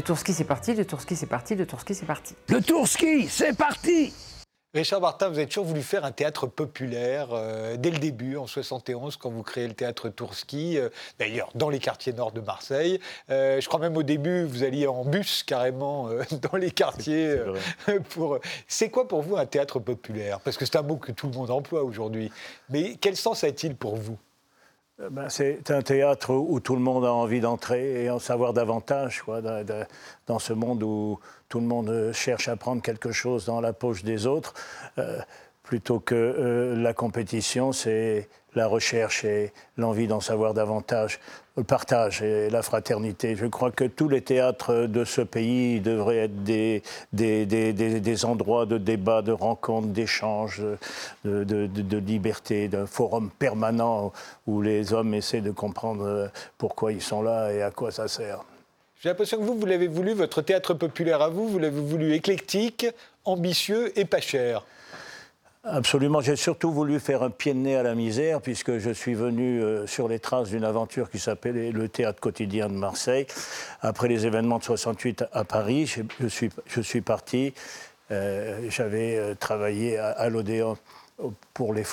Le 0.00 0.04
Tourski, 0.04 0.32
c'est 0.32 0.44
parti, 0.44 0.72
le 0.72 0.86
Tourski, 0.86 1.14
c'est 1.14 1.26
parti, 1.26 1.54
le 1.54 1.66
Tourski, 1.66 1.94
c'est 1.94 2.06
parti. 2.06 2.34
Le 2.48 2.62
Tourski, 2.62 3.28
c'est 3.28 3.54
parti 3.54 4.14
Richard 4.72 5.02
Martin, 5.02 5.28
vous 5.28 5.36
avez 5.36 5.46
toujours 5.46 5.66
voulu 5.66 5.82
faire 5.82 6.06
un 6.06 6.10
théâtre 6.10 6.46
populaire 6.46 7.28
euh, 7.32 7.76
dès 7.76 7.90
le 7.90 7.98
début, 7.98 8.38
en 8.38 8.46
71, 8.46 9.18
quand 9.18 9.28
vous 9.28 9.42
créez 9.42 9.68
le 9.68 9.74
théâtre 9.74 10.08
Tourski, 10.08 10.78
euh, 10.78 10.88
d'ailleurs 11.18 11.50
dans 11.54 11.68
les 11.68 11.80
quartiers 11.80 12.14
nord 12.14 12.32
de 12.32 12.40
Marseille. 12.40 12.98
Euh, 13.28 13.60
je 13.60 13.68
crois 13.68 13.78
même 13.78 13.98
au 13.98 14.02
début, 14.02 14.44
vous 14.44 14.62
alliez 14.62 14.86
en 14.86 15.04
bus 15.04 15.42
carrément 15.42 16.08
dans 16.50 16.56
les 16.56 16.70
quartiers. 16.70 17.36
pour... 18.08 18.38
C'est 18.66 18.88
quoi 18.88 19.06
pour 19.06 19.20
vous 19.20 19.36
un 19.36 19.44
théâtre 19.44 19.80
populaire? 19.80 20.40
Parce 20.40 20.56
que 20.56 20.64
c'est 20.64 20.76
un 20.76 20.82
mot 20.82 20.96
que 20.96 21.12
tout 21.12 21.26
le 21.26 21.34
monde 21.34 21.50
emploie 21.50 21.84
aujourd'hui. 21.84 22.32
Mais 22.70 22.96
quel 22.98 23.16
sens 23.16 23.44
a-t-il 23.44 23.76
pour 23.76 23.96
vous? 23.96 24.16
Ben, 25.08 25.30
c'est 25.30 25.70
un 25.70 25.80
théâtre 25.80 26.34
où 26.34 26.60
tout 26.60 26.74
le 26.74 26.82
monde 26.82 27.06
a 27.06 27.12
envie 27.12 27.40
d'entrer 27.40 28.04
et 28.04 28.10
en 28.10 28.18
savoir 28.18 28.52
davantage 28.52 29.24
dans 30.26 30.38
ce 30.38 30.52
monde 30.52 30.82
où 30.82 31.18
tout 31.48 31.58
le 31.58 31.66
monde 31.66 32.10
cherche 32.12 32.48
à 32.48 32.56
prendre 32.56 32.82
quelque 32.82 33.10
chose 33.10 33.46
dans 33.46 33.62
la 33.62 33.72
poche 33.72 34.04
des 34.04 34.26
autres. 34.26 34.52
euh, 34.98 35.20
plutôt 35.62 36.00
que 36.00 36.16
euh, 36.16 36.74
la 36.74 36.92
compétition, 36.92 37.70
c'est 37.72 38.28
la 38.54 38.66
recherche 38.66 39.24
et 39.24 39.52
l'envie 39.76 40.08
d'en 40.08 40.18
savoir 40.18 40.52
davantage, 40.52 41.20
le 41.60 41.64
partage 41.64 42.22
et 42.22 42.48
la 42.48 42.62
fraternité. 42.62 43.36
Je 43.36 43.44
crois 43.46 43.70
que 43.70 43.84
tous 43.84 44.08
les 44.08 44.22
théâtres 44.22 44.86
de 44.86 45.04
ce 45.04 45.20
pays 45.20 45.80
devraient 45.80 46.16
être 46.24 46.42
des, 46.42 46.82
des, 47.12 47.44
des- 47.44 47.72
des- 47.74 48.24
endroits 48.24 48.64
de 48.66 48.78
débat, 48.78 49.20
de 49.22 49.32
rencontres, 49.32 49.88
d'échanges, 49.88 50.62
de, 51.24 51.44
de- 51.44 51.66
de- 51.66 51.82
de 51.82 51.96
liberté, 51.98 52.68
d'un 52.68 52.86
forum 52.86 53.30
permanent 53.38 54.10
où 54.46 54.62
les 54.62 54.92
hommes 54.94 55.12
essaient 55.14 55.40
de 55.42 55.50
comprendre 55.50 56.04
euh, 56.06 56.28
pourquoi 56.58 56.92
ils 56.92 57.02
sont 57.02 57.22
là 57.22 57.50
et 57.52 57.62
à 57.62 57.70
quoi 57.70 57.90
ça 57.92 58.08
sert. 58.08 58.40
J'ai 59.02 59.10
l'impression 59.10 59.38
que 59.38 59.42
vous, 59.44 59.58
vous 59.58 59.66
l'avez 59.66 59.88
voulu, 59.88 60.12
votre 60.14 60.40
théâtre 60.42 60.72
populaire 60.74 61.20
à 61.22 61.28
vous, 61.28 61.46
vous 61.48 61.58
l'avez 61.58 61.80
voulu 61.80 62.14
éclectique, 62.14 62.86
ambitieux 63.26 63.98
et 63.98 64.04
pas 64.06 64.20
cher. 64.20 64.64
Absolument. 65.62 66.22
J'ai 66.22 66.36
surtout 66.36 66.72
voulu 66.72 66.98
faire 67.00 67.22
un 67.22 67.28
pied 67.28 67.52
de 67.52 67.58
nez 67.58 67.76
à 67.76 67.82
la 67.82 67.94
misère, 67.94 68.40
puisque 68.40 68.78
je 68.78 68.90
suis 68.90 69.12
venu 69.12 69.62
euh, 69.62 69.86
sur 69.86 70.08
les 70.08 70.18
traces 70.18 70.48
d'une 70.48 70.64
aventure 70.64 71.10
qui 71.10 71.18
s'appelait 71.18 71.70
le 71.70 71.86
Théâtre 71.90 72.18
quotidien 72.18 72.68
de 72.70 72.74
Marseille. 72.74 73.26
Après 73.82 74.08
les 74.08 74.26
événements 74.26 74.58
de 74.58 74.64
68 74.64 75.24
à 75.32 75.44
Paris, 75.44 75.84
je, 76.18 76.26
suis, 76.80 77.00
parti. 77.02 77.52
Euh, 78.10 78.70
J'avais 78.70 79.16
euh, 79.16 79.34
travaillé 79.34 79.98
à, 79.98 80.30
l'Odéon 80.30 80.78
pour 81.52 81.74
les 81.74 81.84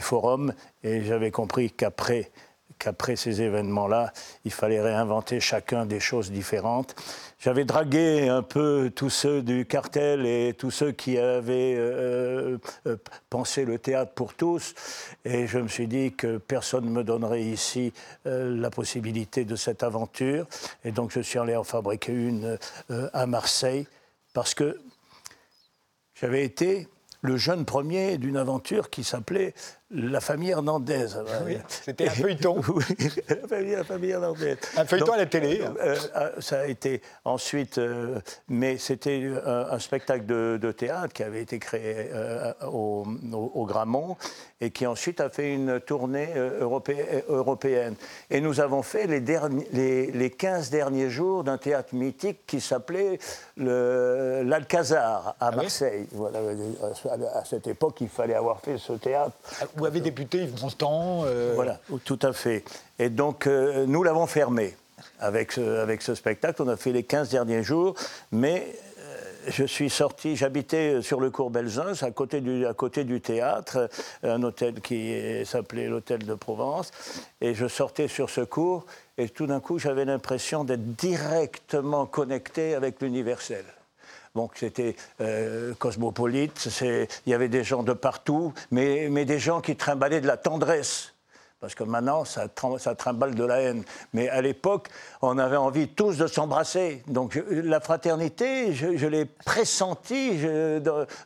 forums, 0.00 0.52
et 0.82 1.04
j'avais 1.04 1.30
compris 1.30 1.70
qu'après 1.70 2.32
qu'après 2.78 3.16
ces 3.16 3.42
événements-là, 3.42 4.12
il 4.44 4.52
fallait 4.52 4.80
réinventer 4.80 5.40
chacun 5.40 5.86
des 5.86 6.00
choses 6.00 6.30
différentes. 6.30 6.94
J'avais 7.38 7.64
dragué 7.64 8.28
un 8.28 8.42
peu 8.42 8.90
tous 8.94 9.10
ceux 9.10 9.42
du 9.42 9.66
cartel 9.66 10.24
et 10.26 10.54
tous 10.56 10.70
ceux 10.70 10.92
qui 10.92 11.18
avaient 11.18 11.74
euh, 11.76 12.58
euh, 12.86 12.96
pensé 13.28 13.64
le 13.64 13.78
théâtre 13.78 14.12
pour 14.12 14.34
tous, 14.34 14.74
et 15.24 15.46
je 15.46 15.58
me 15.58 15.68
suis 15.68 15.86
dit 15.86 16.12
que 16.12 16.38
personne 16.38 16.86
ne 16.86 16.90
me 16.90 17.04
donnerait 17.04 17.42
ici 17.42 17.92
euh, 18.26 18.56
la 18.56 18.70
possibilité 18.70 19.44
de 19.44 19.56
cette 19.56 19.82
aventure, 19.82 20.46
et 20.84 20.92
donc 20.92 21.12
je 21.12 21.20
suis 21.20 21.38
allé 21.38 21.54
en 21.56 21.64
fabriquer 21.64 22.12
une 22.12 22.58
euh, 22.90 23.10
à 23.12 23.26
Marseille, 23.26 23.86
parce 24.32 24.54
que 24.54 24.80
j'avais 26.14 26.44
été 26.44 26.88
le 27.20 27.36
jeune 27.36 27.64
premier 27.64 28.18
d'une 28.18 28.36
aventure 28.36 28.90
qui 28.90 29.02
s'appelait 29.02 29.54
La 29.90 30.20
famille 30.20 30.50
Hernandez. 30.50 31.06
Oui, 31.46 31.58
c'était 31.68 32.08
un 32.08 32.10
feuilleton. 32.10 32.60
Oui, 32.68 32.80
la 33.28 33.46
famille, 33.46 33.70
la 33.76 33.84
famille. 33.84 34.56
Un 34.76 34.84
feuilleton 34.86 35.12
à 35.12 35.16
la 35.18 35.26
télé, 35.26 35.60
hein. 35.62 35.74
euh, 35.80 35.96
euh, 36.16 36.30
ça 36.40 36.60
a 36.60 36.66
été 36.66 37.02
ensuite, 37.24 37.78
euh, 37.78 38.18
mais 38.48 38.78
c'était 38.78 39.30
un, 39.44 39.66
un 39.70 39.78
spectacle 39.78 40.24
de, 40.26 40.58
de 40.60 40.72
théâtre 40.72 41.12
qui 41.12 41.22
avait 41.22 41.42
été 41.42 41.58
créé 41.58 42.08
euh, 42.12 42.52
au, 42.66 43.04
au- 43.32 43.52
au 43.54 43.66
Grammont 43.66 44.16
et 44.60 44.70
qui 44.70 44.86
ensuite 44.86 45.20
a 45.20 45.28
fait 45.28 45.52
une 45.52 45.78
tournée 45.80 46.30
euh, 46.34 46.60
europé- 46.62 47.22
européenne. 47.28 47.94
Et 48.30 48.40
nous 48.40 48.60
avons 48.60 48.82
fait 48.82 49.06
les, 49.06 50.10
les 50.10 50.30
15 50.30 50.70
derniers 50.70 51.10
jours 51.10 51.44
d'un 51.44 51.58
théâtre 51.58 51.94
mythique 51.94 52.46
qui 52.46 52.60
s'appelait 52.60 53.18
l'Alcazar 53.56 55.36
à 55.38 55.50
oui 55.50 55.56
Marseille. 55.56 56.06
Voilà, 56.12 56.38
à 57.34 57.44
cette 57.44 57.66
époque, 57.66 58.00
il 58.00 58.08
fallait 58.08 58.34
avoir 58.34 58.60
fait 58.60 58.78
ce 58.78 58.94
théâtre. 58.94 59.32
Où 59.78 59.86
avait 59.86 60.00
débuté 60.00 60.38
Yves 60.44 60.62
Montand. 60.62 61.24
euh, 61.24 61.52
Voilà, 61.54 61.80
tout 62.04 62.18
à 62.22 62.32
fait. 62.32 62.64
Et 62.98 63.08
donc, 63.10 63.46
euh, 63.46 63.86
nous 63.86 64.02
l'avons 64.02 64.26
fermé 64.26 64.76
avec 65.18 65.52
ce, 65.52 65.80
avec 65.80 66.02
ce 66.02 66.14
spectacle. 66.14 66.62
On 66.62 66.68
a 66.68 66.76
fait 66.76 66.92
les 66.92 67.02
15 67.02 67.30
derniers 67.30 67.62
jours, 67.62 67.94
mais 68.32 68.66
euh, 69.00 69.16
je 69.48 69.64
suis 69.64 69.90
sorti, 69.90 70.36
j'habitais 70.36 71.02
sur 71.02 71.20
le 71.20 71.30
cours 71.30 71.50
Belzins, 71.50 71.92
à 72.02 72.10
côté 72.10 72.40
du, 72.40 72.66
à 72.66 72.72
côté 72.74 73.04
du 73.04 73.20
théâtre, 73.20 73.88
un 74.22 74.42
hôtel 74.42 74.80
qui 74.80 75.44
s'appelait 75.44 75.88
l'Hôtel 75.88 76.24
de 76.24 76.34
Provence, 76.34 76.90
et 77.40 77.54
je 77.54 77.66
sortais 77.66 78.08
sur 78.08 78.30
ce 78.30 78.40
cours, 78.42 78.86
et 79.18 79.28
tout 79.28 79.46
d'un 79.46 79.60
coup, 79.60 79.78
j'avais 79.78 80.04
l'impression 80.04 80.64
d'être 80.64 80.96
directement 80.96 82.06
connecté 82.06 82.74
avec 82.74 83.00
l'universel. 83.02 83.64
Donc 84.34 84.54
c'était 84.56 84.96
euh, 85.20 85.74
cosmopolite, 85.74 86.68
il 86.82 87.30
y 87.30 87.34
avait 87.34 87.48
des 87.48 87.62
gens 87.62 87.84
de 87.84 87.92
partout, 87.92 88.52
mais, 88.72 89.06
mais 89.08 89.24
des 89.24 89.38
gens 89.38 89.60
qui 89.60 89.76
trimballaient 89.76 90.20
de 90.20 90.26
la 90.26 90.36
tendresse. 90.36 91.13
Parce 91.64 91.74
que 91.74 91.84
maintenant, 91.84 92.26
ça, 92.26 92.46
ça 92.76 92.94
trimballe 92.94 93.34
de 93.34 93.42
la 93.42 93.62
haine. 93.62 93.84
Mais 94.12 94.28
à 94.28 94.42
l'époque, 94.42 94.88
on 95.22 95.38
avait 95.38 95.56
envie 95.56 95.88
tous 95.88 96.18
de 96.18 96.26
s'embrasser. 96.26 97.02
Donc 97.06 97.42
la 97.48 97.80
fraternité, 97.80 98.74
je, 98.74 99.06
l'ai 99.06 99.24
pressentie 99.24 100.40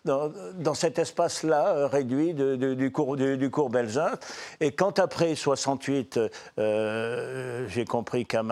dans, 0.05 0.75
cet 0.75 1.01
espace-là 1.01 1.67
euh, 1.71 1.87
réduit 1.89 2.35
du, 2.35 2.93
cours, 2.93 3.17
du, 3.17 3.51
cours 3.51 3.69
Belzin. 3.69 4.13
Et 4.61 4.71
quand 4.71 5.01
après 5.01 5.35
68, 5.35 6.21
euh, 6.61 7.67
j'ai 7.67 7.85
compris 7.85 8.25
qu'à 8.25 8.45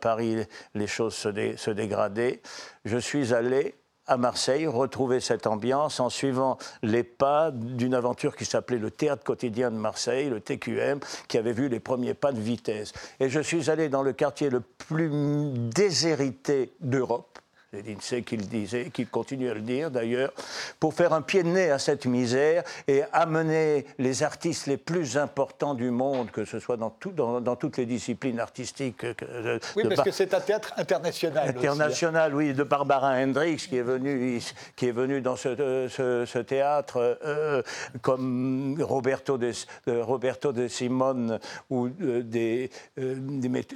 Paris, 0.00 0.44
les 0.74 0.88
choses 0.88 1.14
se, 1.14 1.56
se 1.56 1.70
dégradaient, 1.70 2.42
je 2.84 2.98
suis 2.98 3.32
allé 3.32 3.76
à 4.06 4.16
Marseille, 4.16 4.66
retrouver 4.66 5.20
cette 5.20 5.46
ambiance 5.46 6.00
en 6.00 6.10
suivant 6.10 6.58
les 6.82 7.02
pas 7.02 7.50
d'une 7.50 7.94
aventure 7.94 8.36
qui 8.36 8.44
s'appelait 8.44 8.78
le 8.78 8.90
Théâtre 8.90 9.24
quotidien 9.24 9.70
de 9.70 9.76
Marseille, 9.76 10.28
le 10.28 10.40
TQM, 10.40 11.00
qui 11.28 11.38
avait 11.38 11.52
vu 11.52 11.68
les 11.68 11.80
premiers 11.80 12.14
pas 12.14 12.32
de 12.32 12.40
vitesse. 12.40 12.92
Et 13.20 13.28
je 13.28 13.40
suis 13.40 13.70
allé 13.70 13.88
dans 13.88 14.02
le 14.02 14.12
quartier 14.12 14.50
le 14.50 14.60
plus 14.60 15.10
déshérité 15.54 16.72
d'Europe. 16.80 17.38
C'est 17.72 17.82
l'INSEE 17.84 18.22
qui 18.22 18.36
le 18.36 18.44
disait, 18.44 18.90
qui 18.92 19.06
continue 19.06 19.50
à 19.50 19.54
le 19.54 19.60
dire 19.60 19.90
d'ailleurs, 19.90 20.32
pour 20.78 20.94
faire 20.94 21.12
un 21.12 21.20
pied 21.20 21.42
de 21.42 21.48
nez 21.48 21.68
à 21.72 21.80
cette 21.80 22.06
misère 22.06 22.62
et 22.86 23.02
amener 23.12 23.86
les 23.98 24.22
artistes 24.22 24.68
les 24.68 24.76
plus 24.76 25.18
importants 25.18 25.74
du 25.74 25.90
monde, 25.90 26.30
que 26.30 26.44
ce 26.44 26.60
soit 26.60 26.76
dans, 26.76 26.90
tout- 26.90 27.10
dans- 27.10 27.40
dans 27.40 27.56
toutes 27.56 27.76
les 27.78 27.86
disciplines 27.86 28.38
artistiques. 28.38 29.04
de- 29.04 29.58
Oui, 29.74 29.82
de 29.82 29.88
parce 29.88 30.02
que 30.02 30.12
c'est 30.12 30.32
un 30.32 30.40
théâtre 30.40 30.74
international. 30.76 31.48
aussi, 31.56 31.66
hein. 31.66 31.70
international, 31.72 32.34
oui, 32.36 32.54
de 32.54 32.62
Barbara 32.62 33.14
Hendricks 33.16 33.68
qui 33.68 33.76
est 33.78 33.82
venu, 33.82 34.40
qui 34.76 34.86
est 34.86 34.92
venu 34.92 35.20
dans 35.20 35.34
ce, 35.36 35.48
euh, 35.48 35.88
ce- 35.88 36.24
ce 36.24 36.38
théâtre, 36.38 37.18
euh, 37.24 37.62
comme 38.00 38.80
Roberto 38.80 39.38
de, 39.38 39.50
de- 39.88 39.98
Roberto 40.00 40.52
de 40.52 40.68
Simone, 40.68 41.40
ou 41.70 41.88
euh, 42.00 42.22
des, 42.22 42.70
euh, 43.00 43.16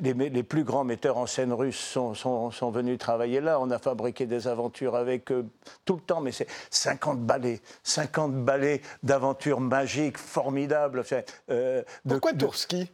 les 0.01 0.43
plus 0.45 0.63
grands 0.63 0.85
metteurs 0.85 1.19
en 1.19 1.27
scène 1.27 1.53
russes 1.53 1.77
sont, 1.81 2.15
sont- 2.15 2.53
sont 2.53 2.71
venus 2.71 2.97
travailler 2.97 3.41
là. 3.41 3.59
On 3.61 3.69
a 3.73 3.80
fabriqué 3.81 4.27
des 4.27 4.47
aventures 4.47 4.95
avec 4.95 5.33
eux 5.33 5.47
tout 5.85 5.97
le 5.97 6.01
temps, 6.03 6.21
mais 6.21 6.33
c'est 6.33 6.47
50 6.71 7.21
ballets, 7.27 7.61
50 7.83 8.45
ballets 8.45 8.81
d'aventures 9.03 9.61
magiques, 9.61 10.19
formidables. 10.19 11.03
Euh, 11.51 11.83
de- 12.05 12.13
Pourquoi 12.15 12.33
Tourski? 12.35 12.91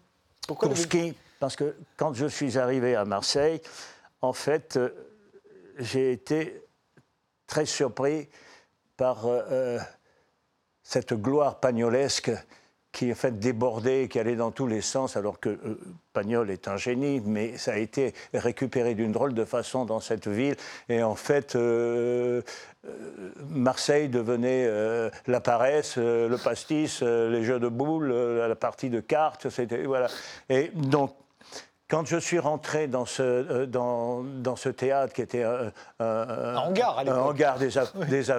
Pourquoi 0.49 0.69
Tourski, 0.69 1.15
parce 1.41 1.57
que 1.57 1.77
quand 1.97 2.15
je 2.15 2.27
suis 2.27 2.57
arrivé 2.59 2.95
à 2.95 3.05
Marseille, 3.05 3.61
en 4.23 4.33
fait, 4.33 4.77
euh, 4.77 4.91
j'ai 5.79 6.13
été 6.13 6.63
très 7.47 7.67
surpris 7.67 8.29
par 8.97 9.27
euh, 9.27 9.79
cette 10.83 11.13
gloire 11.15 11.61
pagnolesque 11.61 12.31
qui 12.97 13.13
en 13.13 13.15
fait 13.15 13.39
débordait, 13.39 14.09
qui 14.09 14.19
allait 14.19 14.37
dans 14.37 14.51
tous 14.51 14.67
les 14.67 14.81
sens, 14.81 15.19
alors 15.19 15.39
que 15.39 15.51
euh, 15.51 15.79
Pagnol 16.15 16.51
est 16.51 16.67
un 16.67 16.79
génie, 16.79 17.21
mais 17.23 17.59
ça 17.59 17.73
a 17.73 17.77
été 17.77 18.15
récupéré 18.33 18.95
d'une 18.95 19.13
drôle 19.13 19.35
de 19.35 19.45
façon 19.45 19.85
dans 19.85 20.01
cette 20.01 20.29
ville. 20.29 20.57
Et 20.89 21.03
en 21.03 21.15
fait, 21.15 21.57
euh, 21.57 22.41
euh, 22.87 22.91
Marseille 23.51 24.09
devenait 24.09 24.67
la 25.27 25.41
paresse, 25.43 25.99
le 25.99 26.37
pastis, 26.43 27.03
les 27.03 27.43
jeux 27.45 27.61
de 27.61 27.69
boules, 27.69 28.11
la 28.13 28.57
partie 28.57 28.89
de 28.89 29.01
cartes, 29.01 29.51
c'était 29.51 29.83
voilà. 29.83 30.09
Et 30.49 30.71
donc 30.75 31.15
quand 31.89 32.05
je 32.05 32.17
suis 32.17 32.39
rentré 32.41 32.89
dans 32.89 33.07
ce, 33.07 33.23
euh, 33.23 33.67
dans, 33.67 34.25
dans 34.25 34.57
ce 34.57 34.69
théâtre 34.69 35.13
qui 35.13 35.23
était 35.23 35.45
un, 35.45 35.73
un- 36.01 36.05
Un 36.55 36.57
hangar, 36.57 36.99
à 36.99 37.03
un 37.03 37.19
hangar 37.19 37.59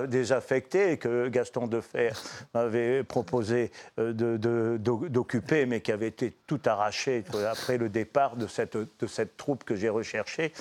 désaffecté 0.07 0.91
et 0.91 0.97
que 0.97 1.29
Gaston 1.29 1.67
Defer 1.67 2.11
m'avait 2.53 3.03
proposé 3.05 3.71
euh, 3.99 4.11
de- 4.11 4.35
de- 4.37 4.77
d'o- 4.79 5.07
d'occuper, 5.07 5.65
mais 5.65 5.79
qui 5.79 5.91
avait 5.93 6.07
été 6.09 6.33
tout 6.45 6.59
arraché 6.65 7.23
euh, 7.35 7.49
après 7.49 7.77
le 7.77 7.87
départ 7.87 8.35
de 8.35 8.47
cette, 8.47 8.75
de 8.77 9.07
cette 9.07 9.37
troupe 9.37 9.63
que 9.63 9.75
j'ai 9.75 9.89
recherchée, 9.89 10.51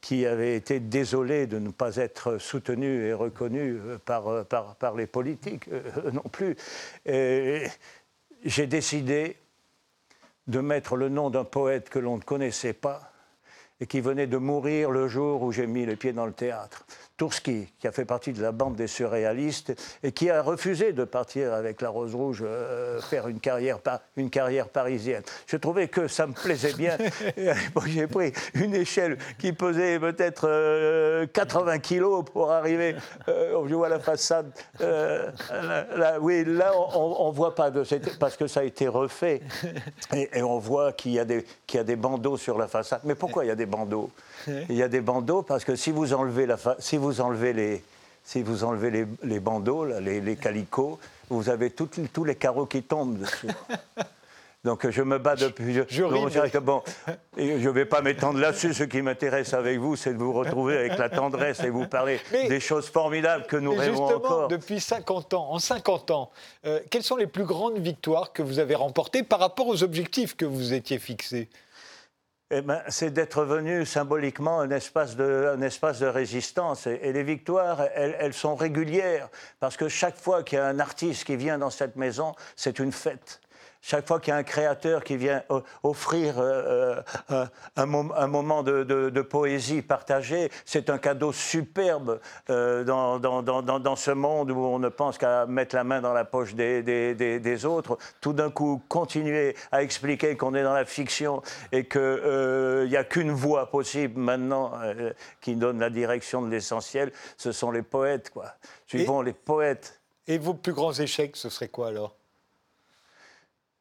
qui 0.00 0.24
avait 0.24 0.54
été 0.54 0.78
désolée 0.78 1.48
de 1.48 1.58
ne 1.58 1.70
pas 1.70 1.96
être 1.96 2.38
soutenue 2.38 3.04
et 3.06 3.12
reconnue 3.14 3.80
euh, 3.84 3.98
par, 3.98 4.28
euh, 4.28 4.44
par, 4.44 4.76
par 4.76 4.94
les 4.94 5.06
politiques 5.08 5.68
euh, 5.72 6.10
non 6.12 6.22
plus. 6.30 6.56
J'ai 8.44 8.66
décidé 8.68 9.36
de 10.48 10.60
mettre 10.60 10.96
le 10.96 11.08
nom 11.08 11.30
d'un 11.30 11.44
poète 11.44 11.90
que 11.90 11.98
l'on 11.98 12.16
ne 12.16 12.22
connaissait 12.22 12.72
pas 12.72 13.12
et 13.80 13.86
qui 13.86 14.00
venait 14.00 14.26
de 14.26 14.38
mourir 14.38 14.90
le 14.90 15.06
jour 15.06 15.42
où 15.42 15.52
j'ai 15.52 15.66
mis 15.66 15.86
les 15.86 15.96
pieds 15.96 16.12
dans 16.12 16.26
le 16.26 16.32
théâtre. 16.32 16.84
Tourski, 17.18 17.68
qui 17.80 17.86
a 17.88 17.92
fait 17.92 18.04
partie 18.06 18.32
de 18.32 18.40
la 18.40 18.52
bande 18.52 18.76
des 18.76 18.86
surréalistes 18.86 19.74
et 20.04 20.12
qui 20.12 20.30
a 20.30 20.40
refusé 20.40 20.92
de 20.92 21.04
partir 21.04 21.52
avec 21.52 21.82
la 21.82 21.90
Rose 21.90 22.14
Rouge 22.14 22.42
euh, 22.46 23.00
faire 23.00 23.26
une 23.28 23.40
carrière, 23.40 23.78
une 24.16 24.30
carrière 24.30 24.68
parisienne. 24.68 25.22
Je 25.48 25.56
trouvais 25.56 25.88
que 25.88 26.06
ça 26.08 26.26
me 26.28 26.32
plaisait 26.32 26.72
bien. 26.74 26.96
À 27.36 27.54
l'époque, 27.54 27.88
j'ai 27.88 28.06
pris 28.06 28.32
une 28.54 28.74
échelle 28.74 29.18
qui 29.38 29.52
pesait 29.52 29.98
peut-être 29.98 30.46
euh, 30.48 31.26
80 31.26 31.78
kilos 31.80 32.24
pour 32.32 32.52
arriver. 32.52 32.94
euh, 33.28 33.66
je 33.68 33.74
vois 33.74 33.88
la 33.88 33.98
façade. 33.98 34.52
euh, 34.80 35.30
là, 35.50 35.86
là, 35.96 36.20
oui, 36.20 36.44
là, 36.46 36.72
on 36.94 37.30
ne 37.30 37.34
voit 37.36 37.54
pas 37.54 37.70
de. 37.70 37.82
Parce 38.20 38.36
que 38.36 38.46
ça 38.46 38.60
a 38.60 38.62
été 38.62 38.86
refait. 38.86 39.40
Et, 40.14 40.38
et 40.38 40.42
on 40.42 40.58
voit 40.58 40.92
qu'il 40.92 41.12
y, 41.12 41.18
a 41.18 41.24
des- 41.24 41.44
qu'il 41.66 41.78
y 41.78 41.80
a 41.80 41.84
des 41.84 41.96
bandeaux 41.96 42.36
sur 42.36 42.56
la 42.58 42.68
façade. 42.68 43.00
Mais 43.04 43.14
pourquoi 43.16 43.44
il 43.44 43.48
y 43.48 43.50
a 43.50 43.56
des 43.56 43.66
bandeaux? 43.66 44.10
Il 44.46 44.76
y 44.76 44.82
a 44.82 44.88
des 44.88 45.00
bandeaux 45.00 45.42
parce 45.42 45.64
que 45.64 45.74
si 45.76 45.90
vous 45.90 46.12
enlevez, 46.14 46.46
la 46.46 46.56
fa- 46.56 46.76
si 46.78 46.96
vous 46.96 47.20
enlevez, 47.20 47.52
les, 47.52 47.82
si 48.24 48.42
vous 48.42 48.64
enlevez 48.64 48.90
les, 48.90 49.06
les 49.22 49.40
bandeaux, 49.40 49.84
là, 49.84 50.00
les, 50.00 50.20
les 50.20 50.36
calicots, 50.36 50.98
vous 51.30 51.48
avez 51.50 51.70
tous 51.70 52.24
les 52.24 52.34
carreaux 52.34 52.66
qui 52.66 52.82
tombent 52.82 53.18
dessus. 53.18 53.48
Donc 54.64 54.90
je 54.90 55.02
me 55.02 55.18
bats 55.18 55.36
depuis. 55.36 55.72
Je, 55.72 55.82
Je 55.88 56.02
donc, 56.02 56.30
je 56.52 56.58
bon, 56.58 56.82
je 57.36 57.68
vais 57.68 57.84
pas 57.84 58.02
m'étendre 58.02 58.40
là-dessus. 58.40 58.74
Ce 58.74 58.82
qui 58.82 59.02
m'intéresse 59.02 59.54
avec 59.54 59.78
vous, 59.78 59.94
c'est 59.94 60.12
de 60.12 60.18
vous 60.18 60.32
retrouver 60.32 60.76
avec 60.76 60.98
la 60.98 61.08
tendresse 61.08 61.60
et 61.62 61.70
vous 61.70 61.86
parler 61.86 62.18
Mais- 62.32 62.48
des 62.48 62.58
choses 62.58 62.88
formidables 62.88 63.46
que 63.46 63.56
nous 63.56 63.72
Mais 63.72 63.78
rêvons 63.78 64.08
justement, 64.08 64.16
encore. 64.34 64.48
depuis 64.48 64.80
50 64.80 65.32
ans, 65.34 65.52
en 65.52 65.58
50 65.60 66.10
ans, 66.10 66.30
euh, 66.66 66.80
quelles 66.90 67.04
sont 67.04 67.16
les 67.16 67.28
plus 67.28 67.44
grandes 67.44 67.78
victoires 67.78 68.32
que 68.32 68.42
vous 68.42 68.58
avez 68.58 68.74
remportées 68.74 69.22
par 69.22 69.38
rapport 69.38 69.68
aux 69.68 69.84
objectifs 69.84 70.36
que 70.36 70.44
vous 70.44 70.72
étiez 70.74 70.98
fixés? 70.98 71.48
Eh 72.50 72.62
ben, 72.62 72.82
c'est 72.88 73.10
d'être 73.10 73.44
venu 73.44 73.84
symboliquement 73.84 74.60
un 74.60 74.70
espace 74.70 75.16
de, 75.16 76.06
résistance. 76.06 76.86
Et, 76.86 77.12
les 77.12 77.22
victoires, 77.22 77.82
elles 77.94 78.32
sont 78.32 78.54
régulières, 78.54 79.28
parce 79.60 79.76
que 79.76 79.88
chaque 79.88 80.16
fois 80.16 80.42
qu'il 80.42 80.56
y 80.56 80.60
a 80.60 80.66
un 80.66 80.78
artiste 80.78 81.24
qui 81.24 81.36
vient 81.36 81.58
dans 81.58 81.68
cette 81.68 81.96
maison, 81.96 82.34
c'est 82.56 82.78
une 82.78 82.92
fête. 82.92 83.40
Chaque 83.80 84.06
fois 84.08 84.18
qu'il 84.20 84.32
y 84.32 84.34
a 84.34 84.36
un 84.36 84.42
créateur 84.42 85.04
qui 85.04 85.16
vient 85.16 85.42
offrir 85.82 86.38
euh, 86.38 87.00
euh, 87.30 87.46
un, 87.76 87.82
un 87.82 87.86
mom- 87.86 88.12
un 88.16 88.26
moment 88.26 88.62
de, 88.62 88.82
de- 88.82 89.08
de 89.08 89.22
poésie 89.22 89.82
partagée, 89.82 90.50
c'est 90.64 90.90
un 90.90 90.98
cadeau 90.98 91.32
superbe 91.32 92.20
euh, 92.50 92.82
dans, 92.84 93.18
dans- 93.18 93.42
dans- 93.42 93.62
dans- 93.62 93.78
dans 93.78 93.96
ce 93.96 94.10
monde 94.10 94.50
où 94.50 94.58
on 94.58 94.78
ne 94.80 94.88
pense 94.88 95.16
qu'à 95.16 95.46
mettre 95.46 95.76
la 95.76 95.84
main 95.84 96.00
dans 96.00 96.12
la 96.12 96.24
poche 96.24 96.54
des, 96.54 96.82
des- 96.82 97.14
des- 97.14 97.38
des 97.40 97.64
autres. 97.64 97.96
Tout 98.20 98.32
d'un 98.32 98.50
coup, 98.50 98.82
continuer 98.88 99.54
à 99.70 99.82
expliquer 99.82 100.36
qu'on 100.36 100.54
est 100.54 100.64
dans 100.64 100.74
la 100.74 100.84
fiction 100.84 101.40
et 101.72 101.86
qu'il 101.86 102.86
n'y 102.88 102.96
a 102.96 103.04
qu'une 103.04 103.30
voie 103.30 103.70
possible 103.70 104.20
maintenant 104.20 104.72
qui 105.40 105.54
donne 105.54 105.78
la 105.78 105.88
direction 105.90 106.42
de 106.42 106.50
l'essentiel, 106.50 107.12
ce 107.36 107.52
sont 107.52 107.70
les 107.70 107.82
poètes. 107.82 108.30
Quoi. 108.30 108.46
Suivons 108.86 109.22
les 109.22 109.32
poètes. 109.32 110.00
Et 110.26 110.36
vos 110.36 110.52
plus 110.54 110.72
grands 110.72 110.92
échecs, 110.92 111.36
ce 111.36 111.48
serait 111.48 111.68
quoi 111.68 111.88
alors? 111.88 112.16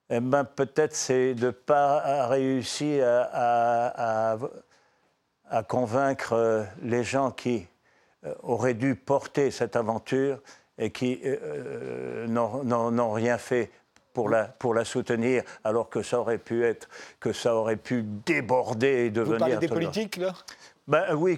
Eh 0.10 0.20
ben, 0.22 0.44
peut-être 0.46 0.96
c'est 0.96 1.34
de 1.36 1.48
ne 1.48 1.52
pas 1.52 2.28
réussir 2.28 3.06
à, 3.06 4.34
à- 4.34 4.38
à 5.50 5.64
convaincre 5.64 6.34
euh, 6.34 6.64
les 6.82 7.04
gens 7.04 7.32
qui 7.32 7.68
euh, 8.26 8.34
auraient 8.44 8.74
dû 8.74 8.96
porter 8.96 9.52
cette 9.52 9.76
aventure 9.76 10.40
et 10.78 10.92
qui 10.92 11.20
euh, 11.26 12.26
n'ont- 12.28 12.64
n'ont 12.92 13.12
rien 13.12 13.38
fait 13.38 13.70
pour 14.14 14.30
la, 14.30 14.46
pour 14.46 14.74
la 14.74 14.84
soutenir, 14.84 15.44
alors 15.64 15.90
que 15.90 16.02
ça 16.02 16.20
aurait 16.20 16.38
pu 16.40 16.66
être, 16.66 16.90
que 17.20 17.34
ça 17.34 17.56
aurait 17.56 17.76
pu 17.76 18.04
déborder 18.26 19.06
et 19.06 19.10
devenir. 19.12 19.34
Vous 19.34 19.40
parlez 19.40 19.58
des 19.58 19.68
politiques, 19.68 20.18
là? 20.18 20.34
Ben, 20.88 21.14
oui, 21.16 21.38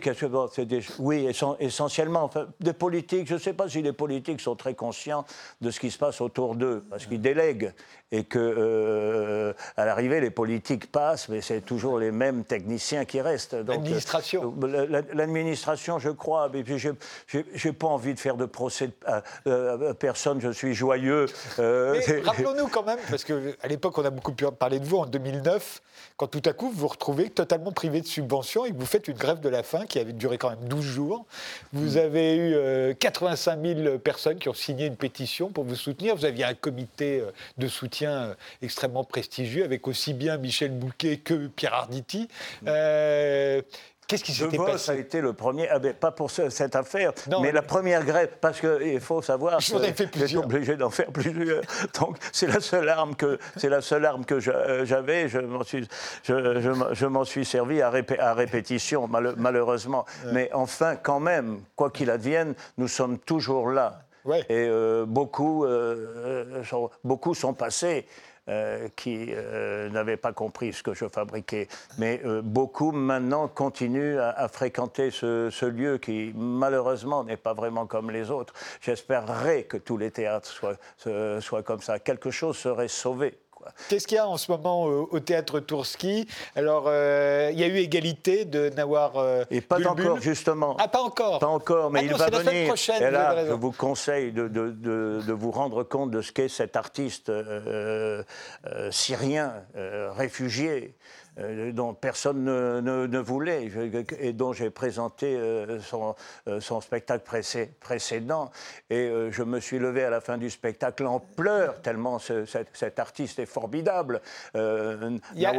c'est 0.53 0.65
des- 0.65 0.83
oui, 0.99 1.25
essen- 1.27 1.55
essentiellement. 1.59 2.23
Enfin, 2.23 2.47
des 2.59 2.73
politiques, 2.73 3.27
je 3.27 3.33
ne 3.35 3.39
sais 3.39 3.53
pas 3.53 3.67
si 3.67 3.81
les 3.81 3.93
politiques 3.93 4.41
sont 4.41 4.55
très 4.55 4.73
conscients 4.75 5.25
de 5.61 5.71
ce 5.71 5.79
qui 5.79 5.89
se 5.91 5.97
passe 5.97 6.21
autour 6.21 6.55
d'eux, 6.55 6.83
parce 6.89 7.05
qu'ils 7.05 7.21
délèguent. 7.21 7.73
Et 8.11 8.23
que, 8.23 8.39
euh, 8.39 9.53
à 9.77 9.85
l'arrivée, 9.85 10.19
les 10.19 10.31
politiques 10.31 10.91
passent, 10.91 11.29
mais 11.29 11.41
c'est 11.41 11.61
toujours 11.61 11.99
les 11.99 12.09
mêmes 12.11 12.43
techniciens 12.43 13.05
qui 13.05 13.21
restent. 13.21 13.53
L'administration. 13.53 14.55
euh, 14.63 14.67
la- 14.67 14.85
la- 15.01 15.13
L'administration, 15.13 15.99
je 15.99 16.09
crois. 16.09 16.49
Mais 16.51 16.63
puis, 16.63 16.79
je 16.79 16.89
n'ai 17.37 17.73
pas 17.73 17.85
envie 17.87 18.15
de 18.15 18.19
faire 18.19 18.35
de 18.35 18.45
procès 18.45 18.89
à, 19.05 19.21
euh, 19.47 19.91
à 19.91 19.93
personne. 19.93 20.41
Je 20.41 20.49
suis 20.49 20.73
joyeux. 20.73 21.27
euh, 21.59 21.99
Mais 22.07 22.21
rappelons-nous 22.21 22.67
quand 22.67 22.83
même, 22.83 22.97
parce 23.11 23.23
qu'à 23.23 23.33
l'époque, 23.67 23.95
on 23.99 24.05
a 24.05 24.09
beaucoup 24.09 24.33
pu 24.33 24.45
parler 24.57 24.79
de 24.79 24.85
vous 24.85 24.97
en 24.97 25.05
2009, 25.05 25.81
quand 26.17 26.27
tout 26.27 26.41
à 26.45 26.53
coup, 26.53 26.69
vous 26.71 26.79
vous 26.79 26.87
retrouvez 26.87 27.29
totalement 27.29 27.71
privé 27.71 28.01
de 28.01 28.07
subventions 28.07 28.65
et 28.65 28.71
que 28.71 28.77
vous 28.77 28.85
faites 28.87 29.07
une 29.07 29.17
grève 29.17 29.38
de 29.41 29.49
la 29.49 29.63
faim 29.63 29.85
qui 29.87 29.99
avait 29.99 30.13
duré 30.13 30.37
quand 30.37 30.49
même 30.49 30.67
12 30.67 30.85
jours. 30.85 31.25
Vous 31.73 31.97
avez 31.97 32.35
eu 32.35 32.53
euh, 32.55 32.93
85 32.93 33.59
000 33.61 33.99
personnes 33.99 34.37
qui 34.37 34.49
ont 34.49 34.53
signé 34.53 34.85
une 34.85 34.95
pétition 34.95 35.49
pour 35.49 35.63
vous 35.63 35.75
soutenir. 35.75 36.15
Vous 36.15 36.25
aviez 36.25 36.43
un 36.43 36.53
comité 36.53 37.19
euh, 37.19 37.31
de 37.57 37.67
soutien 37.67 38.11
euh, 38.11 38.33
extrêmement 38.61 39.03
prestigieux 39.03 39.63
avec 39.63 39.87
aussi 39.87 40.13
bien 40.13 40.37
Michel 40.37 40.71
Bouquet 40.71 41.17
que 41.17 41.47
Pierre 41.47 41.73
Arditi. 41.73 42.27
Euh, 42.67 43.61
Qu'est-ce 44.09 44.23
qui 44.23 44.33
s'était 44.33 44.57
passé 44.57 44.91
a 44.91 44.95
été 44.95 45.21
le 45.21 45.33
premier, 45.33 45.69
ah 45.69 45.77
ben, 45.77 45.93
pas 45.93 46.09
pour 46.11 46.31
ce- 46.31 46.49
cette 46.49 46.75
affaire, 46.75 47.13
Non, 47.29 47.41
mais 47.41 47.49
mais- 47.49 47.51
la 47.53 47.61
première 47.61 48.03
grève, 48.03 48.29
parce 48.41 48.59
qu'il 48.59 48.99
faut 48.99 49.21
savoir 49.21 49.59
Je 49.59 49.71
vous 49.71 49.77
en 49.79 49.83
ai 49.83 49.93
fait 49.93 50.05
j'étais 50.05 50.19
plusieurs. 50.19 50.45
obligé 50.45 50.75
d'en 50.75 50.89
faire 50.89 51.11
plusieurs. 51.11 51.61
Donc 51.99 52.17
c'est 52.31 52.47
la 52.47 52.59
seule 52.59 52.89
arme 52.89 53.13
que 53.15 53.37
c'est 53.55 53.69
la 53.69 53.81
seule 53.81 54.05
arme 54.05 54.25
que 54.25 54.39
je- 54.39 54.83
j'avais. 54.83 55.29
Je 55.29 55.37
m'en 55.37 55.63
suis, 55.63 55.87
je, 56.23 56.59
je 56.59 56.69
m'en- 56.71 56.91
je 56.93 57.05
m'en 57.05 57.23
suis 57.23 57.45
servi 57.45 57.83
à, 57.83 57.91
répé- 57.91 58.19
à 58.19 58.33
répétition, 58.33 59.07
mal- 59.07 59.35
malheureusement. 59.37 60.05
Mais 60.33 60.49
enfin, 60.53 60.95
quand 60.95 61.19
même, 61.19 61.59
quoi 61.75 61.91
qu'il 61.91 62.09
advienne, 62.09 62.55
nous 62.79 62.87
sommes 62.87 63.19
toujours 63.19 63.69
là. 63.69 64.01
Ouais. 64.25 64.41
Et 64.49 64.67
euh, 64.67 65.05
beaucoup, 65.07 65.65
euh, 65.65 66.49
euh, 66.57 66.63
sont, 66.63 66.89
beaucoup 67.03 67.33
sont 67.35 67.53
passés. 67.53 68.05
Euh, 68.49 68.87
qui 68.95 69.27
euh, 69.29 69.89
n'avaient 69.89 70.17
pas 70.17 70.33
compris 70.33 70.73
ce 70.73 70.81
que 70.81 70.95
je 70.95 71.07
fabriquais. 71.07 71.67
Mais 71.99 72.19
euh, 72.25 72.41
beaucoup 72.41 72.91
maintenant 72.91 73.47
continuent 73.47 74.17
à, 74.17 74.47
fréquenter 74.47 75.11
ce, 75.11 75.65
lieu 75.65 75.99
qui 75.99 76.33
malheureusement 76.35 77.23
n'est 77.23 77.37
pas 77.37 77.53
vraiment 77.53 77.85
comme 77.85 78.09
les 78.09 78.31
autres. 78.31 78.55
J'espérerais 78.81 79.63
que 79.63 79.77
tous 79.77 79.97
les 79.97 80.09
théâtres 80.09 80.49
soient 81.39 81.63
comme 81.63 81.81
ça. 81.81 81.99
Quelque 81.99 82.31
chose 82.31 82.57
serait 82.57 82.87
sauvé. 82.87 83.37
Qu'est-ce 83.89 84.07
qu'il 84.07 84.15
y 84.15 84.19
a 84.19 84.27
en 84.27 84.37
ce 84.37 84.51
moment 84.51 84.87
euh, 84.89 85.05
au 85.11 85.19
théâtre 85.19 85.59
Tourski? 85.59 86.27
Alors, 86.55 86.85
euh, 86.87 87.49
il 87.53 87.59
y 87.59 87.63
a 87.63 87.67
eu 87.67 87.77
égalité 87.77 88.45
de 88.45 88.69
Nawar 88.69 89.13
euh, 89.17 89.43
Et 89.51 89.61
pas 89.61 89.77
Bulbul. 89.77 90.07
encore, 90.07 90.21
justement. 90.21 90.75
Ah, 90.79 90.87
pas 90.87 91.01
encore 91.01 91.39
Pas 91.39 91.47
encore, 91.47 91.91
mais 91.91 91.99
Ah 91.99 92.03
il 92.03 92.13
va 92.13 92.29
la 92.29 92.39
venir. 92.39 92.67
prochaine, 92.67 93.01
Et 93.03 93.11
là, 93.11 93.45
je 93.47 93.53
vous 93.53 93.71
conseille 93.71 94.31
de, 94.31 94.47
de- 94.47 94.69
de- 94.71 95.21
de 95.25 95.33
vous 95.33 95.51
rendre 95.51 95.83
compte 95.83 96.11
de 96.11 96.21
ce 96.21 96.31
qu'est 96.31 96.49
cet 96.49 96.75
artiste 96.75 97.29
euh, 97.29 98.23
syrien, 98.91 99.53
réfugié, 100.15 100.93
dont 101.73 101.93
personne 101.93 102.43
ne, 102.43 102.81
ne- 102.81 103.07
ne 103.07 103.19
voulait, 103.19 103.69
et 104.19 104.33
dont 104.33 104.53
j'ai 104.53 104.69
présenté 104.69 105.35
euh, 105.37 105.79
son, 105.79 106.15
euh, 106.47 106.59
son 106.59 106.81
spectacle 106.81 107.23
précé- 107.29 107.69
précédent. 107.79 108.51
Et 108.89 109.07
euh, 109.07 109.31
je 109.31 109.43
me 109.43 109.59
suis 109.59 109.79
levé 109.79 110.03
à 110.03 110.09
la 110.09 110.21
fin 110.21 110.37
du 110.37 110.49
spectacle 110.49 111.05
en 111.05 111.19
pleurs, 111.19 111.81
tellement 111.81 112.19
ce- 112.19 112.45
cet, 112.45 112.67
cet 112.73 112.99
artiste 112.99 113.39
est 113.39 113.45
formidable. 113.45 114.21
Euh, 114.55 115.17
Il 115.35 115.45
a- 115.45 115.53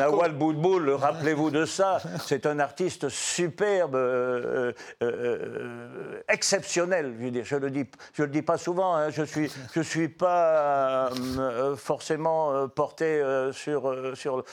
Nawal, 0.00 0.32
il 0.32 0.36
Boulboul, 0.38 0.90
rappelez-vous 0.90 1.50
de 1.50 1.64
ça. 1.64 1.98
C'est 2.26 2.46
un 2.46 2.58
artiste 2.58 3.08
superbe, 3.08 3.94
euh, 3.94 4.72
euh, 5.02 5.10
euh, 5.12 6.20
exceptionnel. 6.28 7.14
Je, 7.18 7.24
veux 7.24 7.30
dire. 7.30 7.44
je 7.44 7.56
le 7.56 7.70
dis, 7.70 7.84
je 8.14 8.22
le 8.22 8.28
dis 8.28 8.42
pas 8.42 8.58
souvent. 8.58 8.94
hein. 8.96 9.10
Je 9.10 9.22
suis, 9.22 9.50
je 9.74 9.80
suis 9.80 10.08
pas 10.08 11.10
euh, 11.38 11.76
forcément 11.76 12.52
euh, 12.52 12.66
porté 12.66 13.04
euh, 13.04 13.52
sur 13.52 13.88
euh, 13.90 14.14
sur 14.14 14.44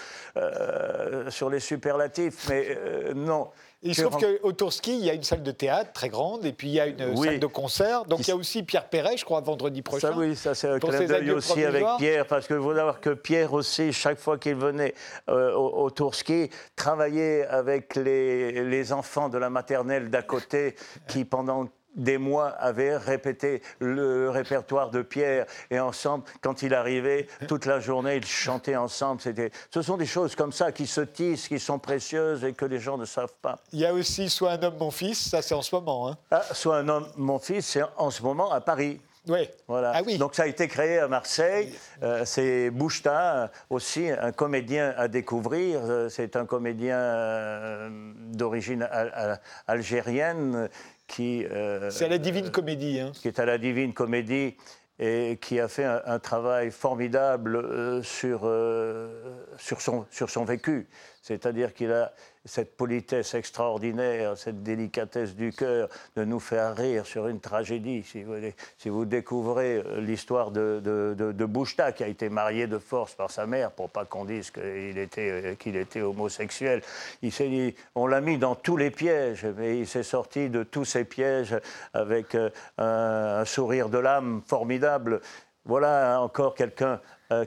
euh, 0.69 1.29
sur 1.29 1.49
les 1.49 1.59
superlatifs, 1.59 2.47
mais 2.49 2.67
euh, 2.69 3.13
non. 3.13 3.49
Il 3.81 3.95
se 3.95 4.01
trouve 4.01 4.21
qu'au 4.21 4.51
Tourski, 4.51 4.91
il 4.97 5.05
y 5.05 5.09
a 5.09 5.13
une 5.13 5.23
salle 5.23 5.41
de 5.41 5.51
théâtre 5.51 5.93
très 5.93 6.09
grande 6.09 6.45
et 6.45 6.51
puis 6.51 6.67
il 6.67 6.73
y 6.73 6.81
a 6.81 6.87
une 6.87 7.13
Oui. 7.15 7.27
salle 7.27 7.39
de 7.39 7.45
concert. 7.45 8.03
Donc 8.03 8.19
il 8.19 8.27
y 8.27 8.31
a 8.31 8.35
aussi 8.35 8.61
Pierre 8.63 8.89
Perret, 8.89 9.15
je 9.15 9.23
crois, 9.23 9.39
vendredi 9.39 9.81
prochain. 9.81 10.11
Ça, 10.11 10.17
oui, 10.17 10.35
ça 10.35 10.53
c'est 10.53 10.67
un 10.67 10.79
clin 10.79 11.05
d'œil 11.05 11.31
aussi 11.31 11.63
avec. 11.63 11.85
Pierre, 11.97 12.25
parce 12.25 12.45
que 12.45 12.55
vous 12.55 12.75
savoir 12.75 12.99
que 12.99 13.11
Pierre 13.11 13.53
aussi, 13.53 13.93
chaque 13.93 14.19
fois 14.19 14.37
qu'il 14.37 14.55
venait 14.55 14.93
euh, 15.29 15.53
au, 15.53 15.83
au 15.85 15.89
Tourski, 15.91 16.49
travaillait 16.75 17.45
avec 17.45 17.95
les, 17.95 18.65
les 18.65 18.91
enfants 18.91 19.29
de 19.29 19.37
la 19.37 19.49
maternelle 19.49 20.09
d'à 20.09 20.23
côté 20.23 20.75
qui, 21.07 21.23
pendant 21.23 21.65
des 21.95 22.17
mois 22.17 22.49
avaient 22.49 22.95
répété 22.97 23.61
le 23.79 24.29
répertoire 24.29 24.89
de 24.91 25.01
Pierre 25.01 25.45
et 25.71 25.79
ensemble, 25.79 26.23
quand 26.41 26.61
il 26.61 26.73
arrivait, 26.73 27.27
toute 27.47 27.65
la 27.65 27.79
journée, 27.79 28.15
ils 28.17 28.25
chantaient 28.25 28.75
ensemble. 28.75 29.21
C'était, 29.21 29.51
ce 29.73 29.81
sont 29.81 29.97
des 29.97 30.05
choses 30.05 30.35
comme 30.35 30.51
ça 30.51 30.71
qui 30.71 30.87
se 30.87 31.01
tissent, 31.01 31.47
qui 31.47 31.59
sont 31.59 31.79
précieuses 31.79 32.43
et 32.43 32.53
que 32.53 32.65
les 32.65 32.79
gens 32.79 32.97
ne 32.97 33.05
savent 33.05 33.33
pas. 33.41 33.59
Il 33.73 33.79
y 33.79 33.85
a 33.85 33.93
aussi 33.93 34.29
Soit 34.29 34.51
un 34.51 34.63
homme, 34.63 34.77
mon 34.79 34.91
fils, 34.91 35.29
ça 35.29 35.41
c'est 35.41 35.55
en 35.55 35.61
ce 35.61 35.73
moment. 35.75 36.09
Hein. 36.09 36.17
Ah, 36.31 36.43
soit 36.53 36.77
un 36.77 36.87
homme, 36.87 37.07
mon 37.17 37.39
fils, 37.39 37.65
c'est 37.65 37.81
en 37.97 38.09
ce 38.11 38.21
moment 38.21 38.51
à 38.51 38.61
Paris. 38.61 39.01
Ouais. 39.27 39.51
Voilà. 39.67 39.91
Ah 39.95 40.01
oui. 40.05 40.17
Donc 40.17 40.33
ça 40.33 40.43
a 40.43 40.47
été 40.47 40.67
créé 40.67 40.97
à 40.99 41.07
Marseille. 41.07 41.73
Euh, 42.03 42.23
c'est 42.25 42.69
Bouchta, 42.69 43.35
euh, 43.43 43.47
aussi 43.69 44.09
un 44.09 44.31
comédien 44.31 44.93
à 44.97 45.07
découvrir. 45.07 45.81
Euh, 45.83 46.09
c'est 46.09 46.35
un 46.35 46.45
comédien 46.45 46.97
euh, 46.97 47.89
d'origine 48.31 48.87
al- 48.89 49.11
al- 49.13 49.41
algérienne 49.67 50.69
qui. 51.09 51.45
euh, 51.45 51.89
C'est 51.89 52.05
à 52.05 52.07
la 52.07 52.17
Divine 52.17 52.49
Comédie. 52.51 52.99
Hein. 53.01 53.11
qui 53.13 53.27
est 53.27 53.39
à 53.39 53.45
la 53.45 53.57
Divine 53.57 53.93
Comédie 53.93 54.55
et 55.01 55.37
qui 55.41 55.59
a 55.59 55.67
fait 55.67 55.85
un, 55.85 56.01
un 56.05 56.19
travail 56.19 56.71
formidable 56.71 57.55
euh, 57.55 58.03
sur, 58.03 58.41
euh, 58.43 59.09
sur, 59.57 59.81
son, 59.81 60.05
sur 60.11 60.29
son 60.29 60.43
vécu. 60.45 60.87
C'est-à-dire 61.21 61.73
qu'il 61.73 61.91
a 61.91 62.13
cette 62.45 62.77
politesse 62.77 63.33
extraordinaire, 63.33 64.37
cette 64.37 64.63
délicatesse 64.63 65.35
du 65.35 65.51
cœur 65.51 65.89
de 66.15 66.23
nous 66.23 66.39
faire 66.39 66.75
rire 66.75 67.05
sur 67.05 67.27
une 67.27 67.39
tragédie. 67.39 68.03
Si 68.03 68.23
vous, 68.23 68.35
si 68.77 68.89
vous 68.89 69.05
découvrez 69.05 69.77
euh, 69.77 69.99
l'histoire 69.99 70.51
de, 70.51 70.81
de, 70.83 71.33
de, 71.33 71.45
Bouchta, 71.45 71.91
qui 71.91 72.03
a 72.03 72.07
été 72.07 72.29
marié 72.29 72.67
de 72.67 72.77
force 72.77 73.13
par 73.13 73.29
sa 73.29 73.45
mère, 73.45 73.71
pour 73.71 73.89
pas 73.89 74.05
qu'on 74.05 74.23
dise 74.23 74.51
qu'il 74.51 74.97
était, 74.97 75.29
euh, 75.29 75.55
qu'il 75.55 75.75
était 75.75 76.01
homosexuel, 76.01 76.81
il 77.21 77.31
s'est 77.31 77.49
on 77.95 78.07
l'a 78.07 78.21
mis 78.21 78.37
dans 78.37 78.55
tous 78.55 78.77
les 78.77 78.91
pièges, 78.91 79.45
mais 79.57 79.79
il 79.79 79.87
s'est 79.87 80.03
sorti 80.03 80.49
de 80.49 80.63
tous 80.63 80.85
ces 80.85 81.03
pièges 81.03 81.57
avec 81.93 82.35
euh, 82.35 82.49
un, 82.77 83.43
sourire 83.43 83.89
de 83.89 83.97
l'âme 83.97 84.41
formidable. 84.45 85.21
Voilà 85.65 86.21
encore 86.21 86.55
quelqu'un 86.55 86.99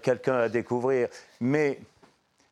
quelqu'un 0.02 0.36
à 0.36 0.48
découvrir. 0.48 1.08
Mais 1.40 1.80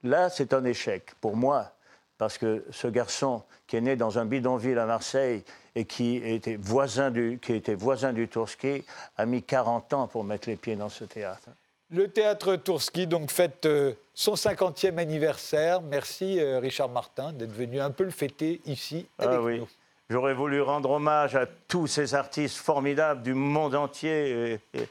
là, 0.02 0.30
c'est 0.30 0.52
un 0.52 0.64
échec 0.64 1.12
pour 1.20 1.36
moi, 1.36 1.72
parce 2.20 2.36
que 2.36 2.62
ce 2.70 2.86
garçon 2.86 3.42
qui 3.66 3.76
est 3.76 3.80
né 3.80 3.96
dans 3.96 4.18
un 4.18 4.26
bidonville 4.26 4.78
à 4.78 4.84
Marseille 4.84 5.42
et 5.74 5.86
qui 5.86 6.16
était 6.16 6.56
voisin 6.60 7.10
du, 7.10 7.38
qui 7.40 7.54
était 7.54 7.74
voisin 7.74 8.12
du 8.12 8.28
Tourski 8.28 8.84
a 9.16 9.24
mis 9.24 9.42
40 9.42 9.94
ans 9.94 10.06
pour 10.06 10.22
mettre 10.22 10.46
les 10.50 10.56
pieds 10.56 10.76
dans 10.76 10.90
ce 10.90 11.04
théâtre. 11.04 11.48
Le 11.90 12.08
théâtre 12.08 12.56
Tourski 12.56 13.06
donc 13.06 13.30
fête 13.30 13.64
euh, 13.64 13.94
son 14.12 14.34
50e 14.34 14.98
anniversaire. 14.98 15.80
Merci 15.80 16.38
euh, 16.38 16.58
Richard 16.58 16.90
Martin 16.90 17.32
d'être 17.32 17.52
venu 17.54 17.80
un 17.80 17.90
peu 17.90 18.04
le 18.04 18.10
fêter 18.10 18.60
ici 18.66 19.06
avec 19.18 19.38
Ah 19.38 19.42
oui. 19.42 19.60
nous. 19.60 19.68
J'aurais 20.10 20.34
voulu 20.34 20.60
rendre 20.60 20.90
hommage 20.90 21.36
à 21.36 21.46
tous 21.68 21.86
ces 21.86 22.14
artistes 22.14 22.56
formidables 22.58 23.22
du 23.22 23.32
monde 23.32 23.74
entier 23.74 24.58
et, 24.74 24.78
et- 24.78 24.88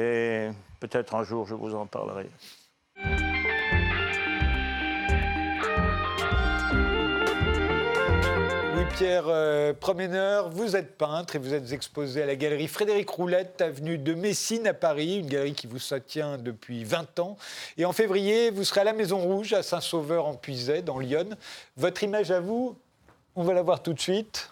et 0.00 0.48
peut-être 0.80 1.14
un 1.14 1.24
jour 1.24 1.46
je 1.46 1.54
vous 1.54 1.74
en 1.74 1.84
parlerai. 1.84 2.30
Louis-Pierre 9.00 9.28
euh, 9.28 9.72
Promeneur, 9.72 10.50
vous 10.50 10.76
êtes 10.76 10.98
peintre 10.98 11.36
et 11.36 11.38
vous 11.38 11.54
êtes 11.54 11.72
exposé 11.72 12.22
à 12.22 12.26
la 12.26 12.36
galerie 12.36 12.68
Frédéric 12.68 13.08
Roulette, 13.08 13.62
avenue 13.62 13.96
de 13.96 14.12
Messine 14.12 14.66
à 14.66 14.74
Paris, 14.74 15.20
une 15.20 15.26
galerie 15.26 15.54
qui 15.54 15.66
vous 15.66 15.78
soutient 15.78 16.36
depuis 16.36 16.84
20 16.84 17.18
ans. 17.18 17.38
Et 17.78 17.86
en 17.86 17.92
février, 17.92 18.50
vous 18.50 18.62
serez 18.62 18.82
à 18.82 18.84
la 18.84 18.92
Maison 18.92 19.18
Rouge, 19.18 19.54
à 19.54 19.62
Saint-Sauveur 19.62 20.26
en 20.26 20.34
Puisay, 20.34 20.82
dans 20.82 20.98
Lyon. 20.98 21.30
Votre 21.78 22.02
image 22.02 22.30
à 22.30 22.40
vous, 22.40 22.76
on 23.36 23.42
va 23.42 23.54
la 23.54 23.62
voir 23.62 23.82
tout 23.82 23.94
de 23.94 24.00
suite. 24.00 24.50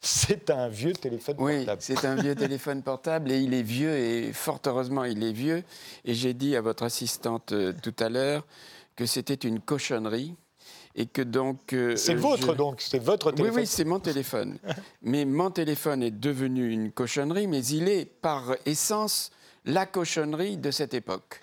C'est 0.00 0.50
un 0.50 0.66
vieux 0.66 0.94
téléphone 0.94 1.36
Oui, 1.38 1.58
portable. 1.58 1.82
c'est 1.82 2.04
un 2.04 2.16
vieux 2.16 2.34
téléphone 2.34 2.82
portable 2.82 3.30
et 3.30 3.38
il 3.38 3.54
est 3.54 3.62
vieux 3.62 3.96
et 3.96 4.32
fort 4.32 4.58
heureusement 4.66 5.04
il 5.04 5.22
est 5.22 5.32
vieux. 5.32 5.62
Et 6.04 6.14
j'ai 6.14 6.34
dit 6.34 6.56
à 6.56 6.60
votre 6.60 6.82
assistante 6.82 7.52
euh, 7.52 7.72
tout 7.80 7.94
à 8.00 8.08
l'heure 8.08 8.44
que 8.96 9.06
c'était 9.06 9.34
une 9.34 9.60
cochonnerie 9.60 10.34
et 10.94 11.06
que 11.06 11.22
donc. 11.22 11.72
euh, 11.72 11.96
C'est 11.96 12.14
euh, 12.14 12.16
je- 12.36 12.52
donc, 12.52 12.80
c'est 12.80 12.98
votre 12.98 13.30
Oui, 13.30 13.36
téléphone. 13.36 13.60
oui, 13.60 13.66
c'est 13.66 13.84
mon 13.84 14.00
téléphone. 14.00 14.58
mais 15.02 15.24
mon 15.24 15.50
téléphone 15.50 16.02
est 16.02 16.10
devenu 16.10 16.70
une 16.70 16.90
cochonnerie, 16.92 17.46
mais 17.46 17.64
il 17.66 17.88
est 17.88 18.04
par 18.04 18.54
essence 18.66 19.30
la 19.64 19.86
cochonnerie 19.86 20.56
de 20.56 20.70
cette 20.70 20.94
époque. 20.94 21.40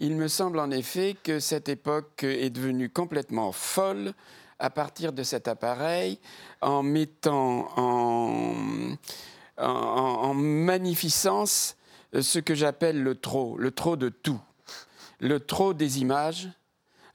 Il 0.00 0.16
me 0.16 0.26
semble 0.28 0.58
en 0.58 0.70
effet 0.72 1.14
que 1.22 1.38
cette 1.38 1.68
époque 1.68 2.24
est 2.24 2.50
devenue 2.50 2.90
complètement 2.90 3.52
folle 3.52 4.12
à 4.58 4.70
partir 4.70 5.12
de 5.12 5.22
cet 5.22 5.46
appareil 5.46 6.18
en 6.60 6.82
mettant 6.82 7.68
en, 7.76 8.96
en, 9.58 9.64
en 9.66 10.34
magnificence 10.34 11.76
ce 12.20 12.38
que 12.38 12.54
j'appelle 12.54 13.02
le 13.02 13.14
trop, 13.14 13.56
le 13.56 13.70
trop 13.70 13.96
de 13.96 14.08
tout. 14.08 14.40
Le 15.20 15.38
trop 15.40 15.74
des 15.74 16.00
images, 16.00 16.48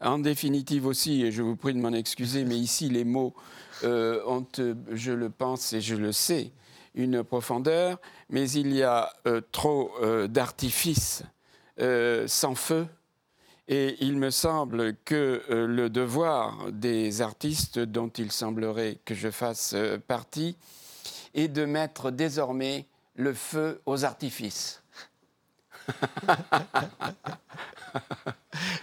en 0.02 0.20
définitive 0.20 0.86
aussi, 0.86 1.24
et 1.24 1.32
je 1.32 1.42
vous 1.42 1.56
prie 1.56 1.74
de 1.74 1.80
m'en 1.80 1.94
excuser, 1.94 2.46
mais 2.46 2.58
ici 2.58 2.90
les 2.90 3.04
mots 3.04 3.34
euh, 3.84 4.22
ont, 4.26 4.46
je 4.92 5.12
le 5.12 5.30
pense 5.30 5.74
et 5.74 5.82
je 5.82 5.96
le 5.96 6.12
sais, 6.12 6.52
une 6.96 7.24
profondeur, 7.24 8.00
mais 8.30 8.50
il 8.52 8.74
y 8.74 8.84
a 8.84 9.12
euh, 9.28 9.42
trop 9.52 9.92
euh, 10.02 10.28
d'artifices 10.28 11.24
sans 12.28 12.56
feu. 12.56 12.88
Et 13.70 13.96
il 14.02 14.18
me 14.18 14.32
semble 14.32 14.98
que 15.06 15.42
le 15.48 15.90
devoir 15.90 16.70
des 16.74 17.22
artistes 17.22 17.80
dont 17.80 18.10
il 18.10 18.34
semblerait 18.34 18.98
que 19.06 19.16
je 19.16 19.32
fasse 19.32 19.76
partie 20.06 20.58
est 21.34 21.48
de 21.48 21.64
mettre 21.64 22.12
désormais 22.12 22.86
le 23.16 23.34
feu 23.34 23.80
aux 23.86 24.04
artifices. 24.04 24.79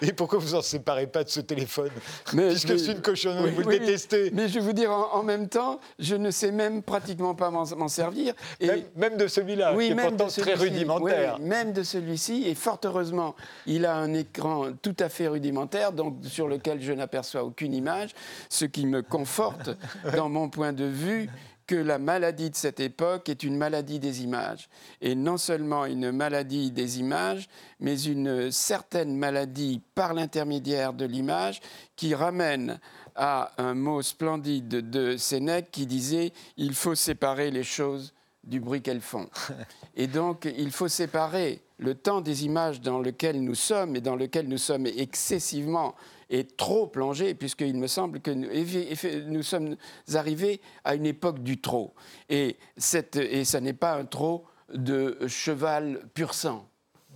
Et 0.02 0.12
pourquoi 0.12 0.38
vous 0.38 0.54
en 0.54 0.62
séparez 0.62 1.06
pas 1.06 1.22
de 1.24 1.28
ce 1.28 1.40
téléphone 1.40 1.90
Mais 2.32 2.48
Puisque 2.48 2.72
je- 2.72 2.76
c'est 2.76 2.92
une 2.92 3.00
cochonnerie, 3.02 3.44
Oui, 3.44 3.50
vous 3.54 3.60
le 3.62 3.66
oui, 3.68 3.78
détestez. 3.80 4.30
Mais 4.32 4.48
je 4.48 4.54
vais 4.54 4.60
vous 4.60 4.72
dire, 4.72 4.90
en, 4.90 5.12
en 5.14 5.22
même 5.22 5.48
temps, 5.48 5.80
je 5.98 6.14
ne 6.16 6.30
sais 6.30 6.50
même 6.50 6.82
pratiquement 6.82 7.34
pas 7.34 7.50
m'en 7.50 7.64
m'en 7.76 7.88
servir. 7.88 8.34
Et 8.60 8.66
Même, 8.66 8.82
même 8.96 9.16
de 9.16 9.26
celui-là, 9.28 9.74
qui 9.76 9.86
est 9.88 9.94
même 9.94 10.08
pourtant 10.10 10.26
de 10.26 10.30
très 10.30 10.42
celui-ci. 10.56 10.62
rudimentaire. 10.74 11.36
Oui, 11.38 11.46
même 11.46 11.72
de 11.72 11.82
celui-ci. 11.82 12.44
Et 12.46 12.54
fort 12.54 12.80
heureusement, 12.84 13.36
il 13.66 13.84
a 13.86 13.96
un 13.96 14.12
écran 14.14 14.66
tout 14.82 14.96
à 14.98 15.08
fait 15.08 15.28
rudimentaire, 15.28 15.92
donc 15.92 16.16
sur 16.24 16.48
lequel 16.48 16.82
je 16.82 16.92
n'aperçois 16.92 17.44
aucune 17.44 17.74
image, 17.74 18.10
ce 18.48 18.64
qui 18.64 18.86
me 18.86 19.02
conforte 19.02 19.70
dans 20.16 20.28
mon 20.28 20.48
point 20.48 20.72
de 20.72 20.84
vue 20.84 21.28
que 21.66 21.74
la 21.74 21.98
maladie 21.98 22.50
de 22.50 22.56
cette 22.56 22.80
époque 22.80 23.28
est 23.28 23.42
une 23.42 23.56
maladie 23.56 23.98
des 23.98 24.22
images. 24.22 24.68
Et 25.00 25.14
non 25.14 25.36
seulement 25.36 25.84
une 25.84 26.12
maladie 26.12 26.70
des 26.70 27.00
images, 27.00 27.48
mais 27.80 28.00
une 28.02 28.50
certaine 28.50 29.16
maladie 29.16 29.80
par 29.94 30.14
l'intermédiaire 30.14 30.92
de 30.92 31.04
l'image 31.04 31.60
qui 31.96 32.14
ramène 32.14 32.78
à 33.16 33.52
un 33.58 33.74
mot 33.74 34.02
splendide 34.02 34.68
de 34.68 35.16
Sénèque 35.16 35.70
qui 35.70 35.86
disait 35.86 36.32
Il 36.56 36.74
faut 36.74 36.94
séparer 36.94 37.50
les 37.50 37.64
choses 37.64 38.12
du 38.44 38.60
bruit 38.60 38.82
qu'elles 38.82 39.00
font. 39.00 39.28
Et 39.96 40.06
donc, 40.06 40.48
il 40.56 40.70
faut 40.70 40.88
séparer 40.88 41.62
le 41.78 41.94
temps 41.94 42.20
des 42.20 42.44
images 42.44 42.80
dans 42.80 43.00
lequel 43.00 43.42
nous 43.42 43.54
sommes 43.54 43.96
et 43.96 44.00
dans 44.00 44.16
lequel 44.16 44.48
nous 44.48 44.56
sommes 44.58 44.86
excessivement 44.86 45.94
et 46.30 46.44
trop 46.44 46.86
plongés, 46.86 47.34
puisqu'il 47.34 47.76
me 47.76 47.86
semble 47.86 48.20
que 48.20 48.30
nous, 48.30 49.42
sommes 49.42 49.76
arrivés 50.14 50.60
à 50.84 50.94
une 50.94 51.06
époque 51.06 51.42
du 51.42 51.60
trop. 51.60 51.94
Et, 52.28 52.56
cette, 52.76 53.16
et 53.16 53.44
ça 53.44 53.60
n'est 53.60 53.72
pas 53.72 53.94
un 53.94 54.04
trop 54.04 54.44
de 54.72 55.18
cheval 55.28 56.08
pur 56.14 56.34
sang. 56.34 56.68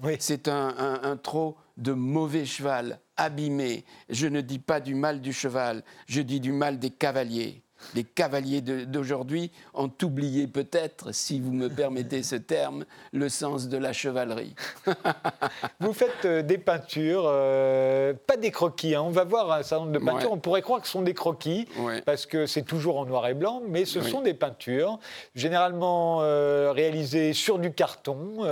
Oui. 0.02 0.16
C'est 0.18 0.48
un, 0.48 0.74
un, 0.78 1.02
un 1.02 1.16
trot 1.16 1.56
de 1.76 1.92
mauvais 1.92 2.44
cheval, 2.46 3.00
abîmé. 3.16 3.84
Je 4.08 4.26
ne 4.26 4.40
dis 4.40 4.58
pas 4.58 4.80
du 4.80 4.94
mal 4.94 5.20
du 5.20 5.32
cheval, 5.32 5.82
je 6.06 6.20
dis 6.20 6.40
du 6.40 6.52
mal 6.52 6.78
des 6.78 6.90
cavaliers. 6.90 7.62
Les 7.94 8.04
cavaliers 8.04 8.60
d'aujourd'hui 8.60 9.50
ont 9.74 9.90
oublié 10.02 10.46
peut-être, 10.46 11.12
si 11.12 11.40
vous 11.40 11.52
me 11.52 11.68
permettez 11.68 12.22
ce 12.22 12.36
terme, 12.36 12.84
le 13.12 13.28
sens 13.28 13.68
de 13.68 13.76
la 13.78 13.92
chevalerie. 13.92 14.54
Vous 15.80 15.92
faites 15.92 16.24
euh, 16.24 16.42
des 16.42 16.58
peintures, 16.58 17.24
euh, 17.26 18.12
pas 18.26 18.36
des 18.36 18.50
croquis. 18.50 18.94
hein. 18.94 19.02
On 19.02 19.10
va 19.10 19.24
voir 19.24 19.50
un 19.52 19.62
certain 19.62 19.84
nombre 19.86 19.98
de 19.98 20.04
peintures. 20.04 20.30
Ouais. 20.30 20.36
On 20.36 20.38
pourrait 20.38 20.62
croire 20.62 20.80
que 20.80 20.86
ce 20.86 20.92
sont 20.92 21.02
des 21.02 21.14
croquis, 21.14 21.66
Ouais. 21.78 22.02
parce 22.02 22.26
que 22.26 22.46
c'est 22.46 22.62
toujours 22.62 22.98
en 22.98 23.06
noir 23.06 23.26
et 23.28 23.34
blanc, 23.34 23.62
mais 23.66 23.84
ce 23.84 23.98
Oui. 23.98 24.10
sont 24.10 24.20
des 24.20 24.34
peintures, 24.34 24.98
généralement 25.34 26.18
euh, 26.22 26.72
réalisées 26.72 27.32
sur 27.32 27.58
du 27.58 27.72
carton. 27.72 28.44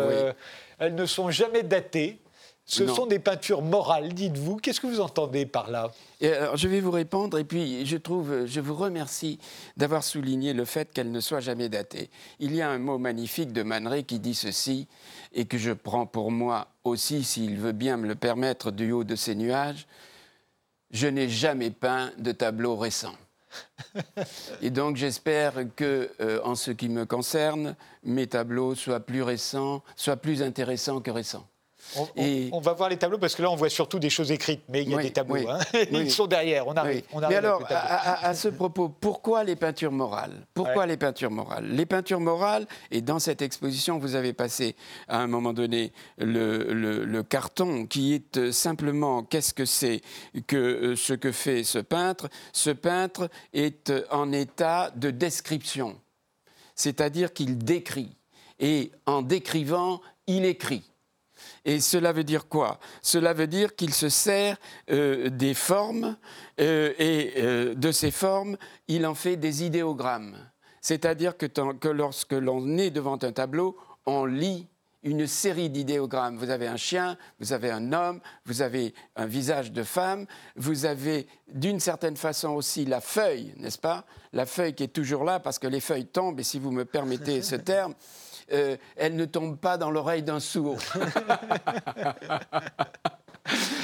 Elles 0.79 0.95
ne 0.95 1.07
sont 1.07 1.31
jamais 1.31 1.63
datées. 1.63 2.21
Ce 2.71 2.83
Non. 2.83 2.95
sont 2.95 3.07
des 3.07 3.19
peintures 3.19 3.63
morales, 3.63 4.13
dites-vous. 4.13 4.59
Qu'est-ce 4.59 4.79
que 4.83 4.87
vous 4.87 5.01
entendez 5.01 5.47
par 5.47 5.71
là? 5.71 5.91
Et 6.21 6.31
alors, 6.31 6.59
je 6.59 6.69
vais 6.69 6.83
vous 6.83 6.91
répondre, 6.91 7.39
et 7.39 7.45
puis 7.45 7.87
je 7.87 7.97
trouve, 7.97 8.45
je 8.45 8.61
vous 8.61 8.75
remercie 8.75 9.39
d'avoir 9.79 10.05
souligné 10.05 10.53
le 10.53 10.67
fait 10.67 10.93
qu'elle 10.93 11.11
ne 11.11 11.21
soit 11.21 11.41
jamais 11.41 11.71
datée. 11.71 12.11
Il 12.41 12.55
y 12.55 12.61
a 12.61 12.69
un 12.69 12.77
mot 12.77 12.99
magnifique 12.99 13.55
de 13.55 13.63
Man 13.63 13.89
Ray 13.89 14.05
qui 14.05 14.19
dit 14.19 14.35
ceci, 14.35 14.87
et 15.33 15.47
que 15.47 15.57
je 15.57 15.73
prends 15.73 16.05
pour 16.05 16.31
moi 16.31 16.69
aussi, 16.85 17.25
s'il 17.25 17.57
veut 17.57 17.73
bien 17.73 17.97
me 17.97 18.07
le 18.07 18.15
permettre, 18.15 18.71
du 18.71 18.93
haut 18.93 19.05
de 19.05 19.17
ces 19.17 19.35
nuages. 19.35 19.87
Je 20.91 21.07
n'ai 21.07 21.31
jamais 21.31 21.71
peint 21.71 22.13
de 22.19 22.33
tableau 22.33 22.77
récent. 22.77 23.15
Et 24.63 24.69
donc 24.69 24.97
j'espère 24.97 25.55
que, 25.75 26.11
euh, 26.21 26.39
en 26.45 26.55
ce 26.55 26.71
qui 26.71 26.91
me 26.91 27.07
concerne, 27.07 27.77
mes 28.05 28.27
tableaux 28.27 28.75
soient 28.75 29.01
plus 29.01 29.23
récents, 29.23 29.83
soient 29.97 30.17
plus 30.19 30.43
intéressants 30.43 31.01
que 31.01 31.11
récents. 31.11 31.47
On, 31.97 32.03
on- 32.03 32.07
Et- 32.23 32.49
on 32.53 32.61
va 32.61 32.73
voir 32.75 32.89
les 32.89 32.97
tableaux 32.97 33.19
parce 33.19 33.35
que 33.35 33.43
là, 33.43 33.51
on 33.51 33.57
voit 33.57 33.71
surtout 33.71 33.99
des 33.99 34.11
choses 34.11 34.31
écrites, 34.31 34.63
mais 34.69 34.83
il 34.83 34.91
y 34.91 34.95
a 34.95 34.97
Oui, 34.99 35.03
des 35.05 35.11
tableaux. 35.13 35.35
oui, 35.37 35.47
hein. 35.49 35.59
oui. 35.75 35.87
Ils 35.93 36.11
sont 36.11 36.27
derrière. 36.27 36.67
On 36.67 36.75
arrive. 36.75 37.03
On 37.13 37.19
Mais 37.21 37.25
arrive 37.27 37.39
alors, 37.39 37.63
à, 37.65 37.69
tableau. 37.69 37.81
à- 37.91 38.27
à 38.29 38.35
ce 38.35 38.49
propos, 38.49 38.89
pourquoi 38.89 39.45
les 39.45 39.57
peintures 39.57 39.93
morales? 39.93 40.47
Pourquoi 40.55 40.83
Ouais. 40.83 40.87
les 40.87 40.97
peintures 40.97 41.31
morales? 41.31 41.67
Les 41.69 41.87
peintures 41.87 42.21
morales, 42.21 42.67
et 42.91 43.01
dans 43.01 43.19
cette 43.19 43.43
exposition, 43.43 43.99
vous 43.99 44.15
avez 44.15 44.33
passé 44.33 44.77
à 45.09 45.19
un 45.21 45.27
moment 45.27 45.53
donné 45.53 45.93
le, 46.19 46.73
le- 46.73 47.05
le 47.05 47.23
carton 47.23 47.87
qui 47.87 48.15
est 48.15 48.37
euh, 48.37 48.53
simplement 48.53 49.23
qu'est-ce 49.23 49.55
que 49.55 49.65
c'est 49.65 50.03
que 50.47 50.57
euh, 50.57 50.97
ce 50.97 51.13
que 51.15 51.33
fait 51.33 51.65
ce 51.65 51.79
peintre? 51.79 52.29
Ce 52.53 52.71
peintre 52.71 53.31
est 53.53 53.91
euh, 53.91 54.05
en 54.11 54.33
état 54.33 54.91
de 54.97 55.11
description, 55.11 55.97
c'est-à-dire 56.75 57.33
qu'il 57.33 57.59
décrit. 57.59 58.15
Et 58.61 58.91
en 59.07 59.23
décrivant, 59.23 60.01
il 60.27 60.45
écrit. 60.45 60.83
Et 61.65 61.81
cela 61.81 62.13
veut 62.13 62.25
dire 62.25 62.49
quoi? 62.49 62.79
Cela 63.03 63.33
veut 63.33 63.47
dire 63.47 63.75
qu'il 63.75 63.95
se 63.95 64.09
sert 64.09 64.57
euh, 64.91 65.29
des 65.31 65.55
formes 65.55 66.17
euh, 66.61 66.93
et 66.99 67.35
euh, 67.39 67.75
de 67.75 67.93
ces 67.93 68.11
formes, 68.11 68.57
il 68.87 69.07
en 69.07 69.15
fait 69.15 69.37
des 69.37 69.65
idéogrammes. 69.65 70.37
C'est-à-dire 70.81 71.37
que, 71.37 71.47
lorsque 71.89 72.33
l'on 72.33 72.79
est 72.79 72.91
devant 72.91 73.19
un 73.23 73.33
tableau, 73.33 73.77
on 74.07 74.25
lit 74.25 74.69
une 75.03 75.27
série 75.27 75.71
d'idéogrammes. 75.71 76.37
Vous 76.37 76.51
avez 76.51 76.67
un 76.67 76.77
chien, 76.77 77.17
vous 77.39 77.53
avez 77.53 77.71
un 77.71 77.93
homme, 77.93 78.21
vous 78.45 78.63
avez 78.63 78.95
un 79.17 79.27
visage 79.27 79.73
de 79.73 79.83
femme, 79.83 80.27
vous 80.57 80.87
avez 80.87 81.27
d'une 81.53 81.79
certaine 81.79 82.17
façon 82.17 82.51
aussi 82.51 82.85
la 82.85 83.01
feuille, 83.01 83.55
n'est-ce 83.59 83.79
pas? 83.79 84.05
La 84.33 84.45
feuille 84.45 84.75
qui 84.75 84.85
est 84.85 84.89
toujours 84.89 85.25
là 85.25 85.41
parce 85.41 85.59
que 85.59 85.67
les 85.67 85.81
feuilles 85.81 86.07
tombent, 86.07 86.41
et 86.41 86.45
si 86.45 86.59
vous 86.59 86.73
me 86.73 86.85
permettez 86.85 87.43
ce 87.43 87.55
terme, 87.55 87.95
euh, 88.53 88.77
elles 88.97 89.17
ne 89.17 89.25
tombent 89.25 89.59
pas 89.59 89.77
dans 89.77 89.91
l'oreille 89.91 90.23
d'un 90.23 90.41
sourd. 90.41 90.79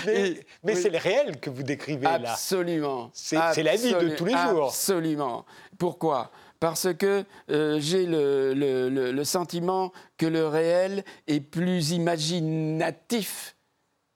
mais 0.07 0.35
mais 0.63 0.75
oui. 0.75 0.83
c'est 0.83 0.91
le 0.91 0.99
réel 0.99 1.41
que 1.41 1.51
vous 1.51 1.63
décrivez 1.63 2.05
là. 2.05 2.33
Absolument. 2.33 3.11
C'est- 3.15 3.63
la 3.63 3.77
vie 3.77 3.93
de 3.93 4.15
tous 4.17 4.25
les 4.27 4.37
jours. 4.37 4.69
Absolument. 4.69 5.45
Pourquoi? 5.79 6.31
Parce 6.61 6.93
que 6.95 7.25
euh, 7.51 7.79
j'ai 7.81 8.07
le, 8.07 8.55
le- 8.55 8.89
le- 8.89 9.13
le 9.13 9.25
sentiment 9.25 9.93
que 10.17 10.27
le 10.27 10.47
réel 10.47 11.05
est 11.27 11.41
plus 11.41 11.91
imaginatif 11.93 13.57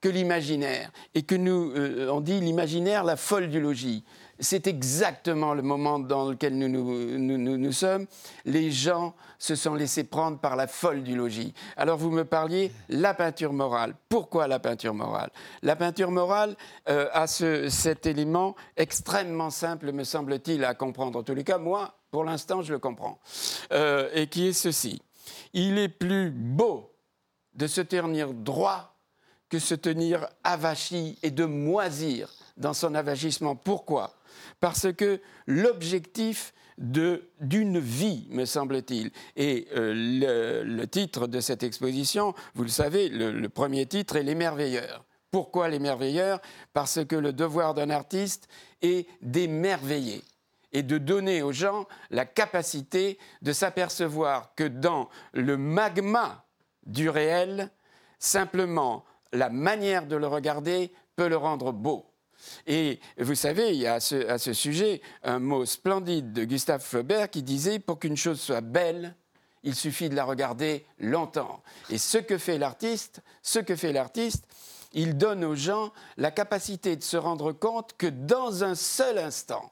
que 0.01 0.09
l'imaginaire. 0.09 0.91
Et 1.13 1.23
que 1.23 1.35
nous, 1.35 1.71
euh, 1.75 2.07
on 2.09 2.21
dit 2.21 2.39
l'imaginaire, 2.39 3.03
la 3.03 3.17
folle 3.17 3.49
du 3.49 3.59
logis. 3.59 4.03
C'est 4.41 4.67
exactement 4.67 5.53
le 5.53 5.61
moment 5.61 5.99
dans 5.99 6.29
lequel 6.29 6.57
nous 6.57 6.69
nous, 6.69 7.17
nous- 7.37 7.57
nous- 7.57 7.71
sommes. 7.73 8.05
Les 8.45 8.71
gens 8.71 9.13
se 9.37 9.55
sont 9.55 9.73
laissés 9.73 10.05
prendre 10.05 10.39
par 10.39 10.55
la 10.55 10.67
folle 10.67 11.03
du 11.03 11.15
logis. 11.15 11.53
Alors 11.75 11.97
vous 11.97 12.09
me 12.09 12.23
parliez 12.23 12.71
la 12.87 13.13
peinture 13.13 13.51
morale. 13.51 13.95
Pourquoi 14.07 14.47
la 14.47 14.59
peinture 14.59 14.93
morale? 14.93 15.29
La 15.61 15.75
peinture 15.75 16.11
morale 16.11 16.55
euh, 16.87 17.09
a 17.13 17.27
ce- 17.27 17.67
cet 17.69 18.05
élément 18.05 18.55
extrêmement 18.77 19.49
simple, 19.49 19.91
me 19.91 20.03
semble-t-il, 20.05 20.63
à 20.63 20.73
comprendre. 20.73 21.19
En 21.19 21.23
tous 21.23 21.35
les 21.35 21.43
cas, 21.43 21.57
moi, 21.57 21.95
pour 22.11 22.23
l'instant, 22.23 22.61
je 22.61 22.71
le 22.73 22.79
comprends. 22.79 23.19
Euh, 23.73 24.09
et 24.13 24.27
qui 24.27 24.47
est 24.47 24.53
ceci. 24.53 25.01
Il 25.53 25.77
est 25.77 25.89
plus 25.89 26.31
beau 26.31 26.93
de 27.53 27.67
se 27.67 27.81
tenir 27.81 28.33
droit 28.33 28.95
que 29.49 29.59
se 29.59 29.75
tenir 29.75 30.27
avachi 30.43 31.17
et 31.23 31.31
de 31.31 31.43
moisir 31.45 32.29
dans 32.55 32.73
son 32.73 32.95
avachissement. 32.95 33.55
Pourquoi? 33.55 34.13
Parce 34.59 34.91
que 34.93 35.19
l'objectif 35.47 36.53
d'une 36.77 37.79
vie, 37.79 38.27
me 38.29 38.45
semble-t-il, 38.45 39.11
et 39.35 39.67
euh, 39.75 39.93
le, 39.93 40.63
le 40.63 40.87
titre 40.87 41.27
de 41.27 41.41
cette 41.41 41.63
exposition, 41.63 42.33
vous 42.55 42.63
le 42.63 42.69
savez, 42.69 43.09
le, 43.09 43.31
le 43.31 43.49
premier 43.49 43.85
titre 43.85 44.15
est 44.15 44.23
L'émerveilleur. 44.23 45.05
Pourquoi 45.31 45.69
l'émerveilleur 45.69 46.41
Parce 46.73 47.05
que 47.05 47.15
le 47.15 47.33
devoir 47.33 47.73
d'un 47.73 47.89
artiste 47.89 48.47
est 48.81 49.07
d'émerveiller 49.21 50.23
et 50.71 50.83
de 50.83 50.97
donner 50.97 51.41
aux 51.41 51.51
gens 51.51 51.85
la 52.09 52.25
capacité 52.25 53.17
de 53.41 53.53
s'apercevoir 53.53 54.53
que 54.55 54.63
dans 54.63 55.09
le 55.33 55.57
magma 55.57 56.45
du 56.85 57.09
réel, 57.09 57.69
simplement 58.19 59.03
la 59.33 59.49
manière 59.49 60.07
de 60.07 60.15
le 60.15 60.27
regarder 60.27 60.91
peut 61.15 61.27
le 61.27 61.37
rendre 61.37 61.71
beau. 61.71 62.08
Et 62.67 62.99
vous 63.17 63.35
savez, 63.35 63.69
il 63.69 63.81
y 63.81 63.87
a 63.87 63.95
à 63.95 63.99
ce, 63.99 64.53
sujet 64.53 65.01
un 65.23 65.39
mot 65.39 65.65
splendide 65.65 66.33
de 66.33 66.43
Gustave 66.43 66.83
Flaubert 66.83 67.29
qui 67.29 67.43
disait 67.43 67.79
Pour 67.79 67.99
qu'une 67.99 68.17
chose 68.17 68.39
soit 68.39 68.61
belle, 68.61 69.15
il 69.63 69.75
suffit 69.75 70.09
de 70.09 70.15
la 70.15 70.25
regarder 70.25 70.85
longtemps. 70.99 71.61
Et 71.89 71.97
ce 71.97 72.17
que 72.17 72.37
fait 72.37 72.57
l'artiste, 72.57 73.21
ce 73.41 73.59
que 73.59 73.75
fait 73.75 73.93
l'artiste, 73.93 74.45
il 74.93 75.17
donne 75.17 75.43
aux 75.43 75.55
gens 75.55 75.91
la 76.17 76.31
capacité 76.31 76.95
de 76.95 77.03
se 77.03 77.17
rendre 77.17 77.51
compte 77.51 77.95
que 77.97 78.07
dans 78.07 78.63
un 78.63 78.75
seul 78.75 79.17
instant, 79.17 79.71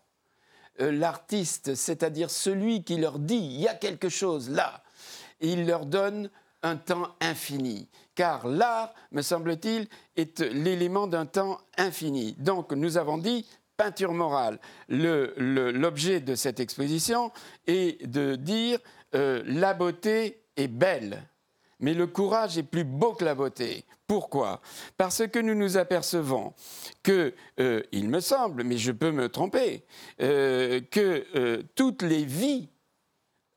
euh, 0.80 0.92
l'artiste, 0.92 1.76
c'est-à-dire 1.76 2.30
celui 2.30 2.84
qui 2.84 2.98
leur 2.98 3.18
dit 3.20 3.36
il 3.36 3.62
y 3.62 3.68
a 3.68 3.74
quelque 3.74 4.10
chose 4.10 4.50
là, 4.50 4.84
il 5.40 5.66
leur 5.66 5.86
donne 5.86 6.30
un 6.64 6.76
temps 6.76 7.16
infini. 7.20 7.88
Car 8.18 8.48
l'art, 8.48 8.96
me 9.12 9.22
semble-t-il, 9.22 9.88
est 10.16 10.40
l'élément 10.40 11.06
d'un 11.06 11.28
temps 11.28 11.60
infini. 11.78 12.34
Donc 12.40 12.72
nous 12.72 12.98
avons 12.98 13.20
dit 13.20 13.46
peinture 13.78 14.12
morale. 14.12 14.60
Le- 14.90 15.36
le- 15.38 15.70
L'objet 15.72 16.20
de 16.20 16.34
cette 16.34 16.60
exposition 16.60 17.32
est 17.68 18.04
de 18.08 18.36
dire 18.36 18.80
euh, 19.14 19.44
la 19.46 19.76
beauté 19.76 20.42
est 20.56 20.68
belle. 20.68 21.22
Mais 21.80 21.94
le 21.94 22.08
courage 22.08 22.58
est 22.58 22.64
plus 22.64 22.84
beau 22.84 23.14
que 23.14 23.24
la 23.24 23.36
beauté. 23.36 23.86
Pourquoi? 24.08 24.62
Parce 24.98 25.28
que 25.28 25.38
nous 25.38 25.54
nous 25.54 25.78
apercevons 25.78 26.56
que, 27.04 27.36
euh, 27.60 27.84
il 27.92 28.10
me 28.10 28.20
semble, 28.20 28.64
mais 28.64 28.78
je 28.80 28.92
peux 28.92 29.12
me 29.12 29.30
tromper, 29.30 29.86
euh, 30.22 30.82
que 30.90 31.62
toutes 31.76 32.02
les 32.02 32.26
vies 32.26 32.68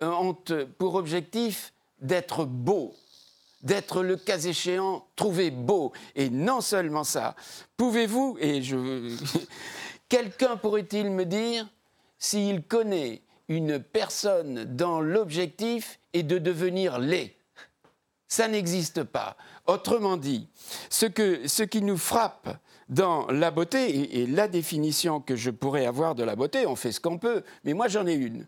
ont 0.02 0.36
pour 0.76 0.96
objectif 0.96 1.72
d'être 2.02 2.44
beau, 2.44 2.94
d'être 3.62 4.02
le 4.02 4.16
cas 4.16 4.38
échéant 4.38 5.06
trouvé 5.16 5.50
beau. 5.50 5.92
Et 6.14 6.30
non 6.30 6.60
seulement 6.60 7.04
ça, 7.04 7.34
pouvez-vous, 7.76 8.36
et 8.40 8.62
je... 8.62 9.16
quelqu'un 10.08 10.56
pourrait-il 10.56 11.10
me 11.10 11.24
dire 11.24 11.66
s'il 12.18 12.62
connaît 12.62 13.22
une 13.48 13.80
personne 13.80 14.64
dont 14.64 15.00
l'objectif 15.00 15.98
est 16.12 16.22
de 16.22 16.38
devenir 16.38 16.98
laid? 16.98 17.34
Ça 18.28 18.46
n'existe 18.46 19.02
pas. 19.02 19.36
Autrement 19.66 20.16
dit, 20.16 20.48
ce, 20.88 21.06
que, 21.06 21.48
ce 21.48 21.64
qui 21.64 21.82
nous 21.82 21.96
frappe 21.96 22.56
dans 22.88 23.26
la 23.28 23.50
beauté, 23.50 24.20
et 24.20 24.26
la 24.26 24.48
définition 24.48 25.20
que 25.20 25.36
je 25.36 25.50
pourrais 25.50 25.86
avoir 25.86 26.14
de 26.14 26.24
la 26.24 26.36
beauté, 26.36 26.66
on 26.66 26.76
fait 26.76 26.92
ce 26.92 27.00
qu'on 27.00 27.18
peut, 27.18 27.42
mais 27.64 27.72
moi 27.72 27.88
j'en 27.88 28.06
ai 28.06 28.14
une. 28.14 28.46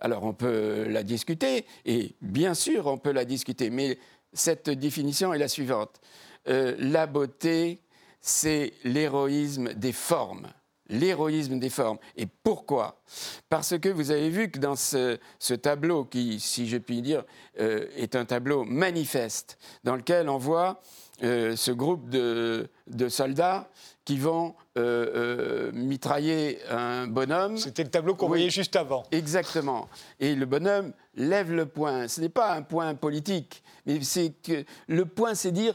Alors 0.00 0.24
on 0.24 0.32
peut 0.32 0.86
la 0.88 1.02
discuter, 1.02 1.66
et 1.84 2.14
bien 2.20 2.54
sûr 2.54 2.86
on 2.86 2.98
peut 2.98 3.12
la 3.12 3.24
discuter, 3.24 3.70
mais 3.70 3.98
cette 4.32 4.70
définition 4.70 5.32
est 5.34 5.38
la 5.38 5.48
suivante. 5.48 6.00
Euh, 6.48 6.74
la 6.78 7.06
beauté, 7.06 7.80
c'est 8.20 8.72
l'héroïsme 8.84 9.74
des 9.74 9.92
formes. 9.92 10.48
L'héroïsme 10.88 11.58
des 11.58 11.70
formes. 11.70 11.98
Et 12.16 12.26
pourquoi? 12.26 13.00
Parce 13.48 13.78
que 13.78 13.88
vous 13.88 14.10
avez 14.10 14.28
vu 14.28 14.50
que 14.50 14.58
dans 14.58 14.76
ce, 14.76 15.18
tableau, 15.54 16.04
qui, 16.04 16.38
si 16.40 16.68
je 16.68 16.76
puis 16.76 17.00
dire, 17.02 17.24
euh, 17.60 17.86
est 17.96 18.16
un 18.16 18.24
tableau 18.24 18.64
manifeste, 18.64 19.58
dans 19.84 19.96
lequel 19.96 20.28
on 20.28 20.38
voit 20.38 20.80
euh, 21.22 21.56
ce 21.56 21.70
groupe 21.70 22.08
de, 22.10 22.68
de 22.88 23.08
soldats 23.08 23.68
qui 24.04 24.18
vont 24.18 24.54
euh, 24.76 25.06
euh, 25.14 25.72
mitrailler 25.72 26.58
un 26.68 27.06
bonhomme. 27.06 27.56
C'était 27.56 27.84
le 27.84 27.90
tableau 27.90 28.14
qu'on 28.14 28.26
Oui. 28.26 28.30
voyait 28.38 28.50
juste 28.50 28.74
avant. 28.76 29.04
Exactement. 29.12 29.88
Et 30.18 30.34
le 30.34 30.46
bonhomme 30.46 30.92
lève 31.14 31.52
le 31.52 31.66
poing. 31.66 32.08
Ce 32.08 32.20
n'est 32.20 32.28
pas 32.28 32.52
un 32.54 32.62
point 32.62 32.94
politique, 32.94 33.62
mais 33.86 34.00
c'est 34.02 34.30
que 34.42 34.64
le 34.88 35.04
point, 35.06 35.34
c'est 35.34 35.52
dire 35.52 35.74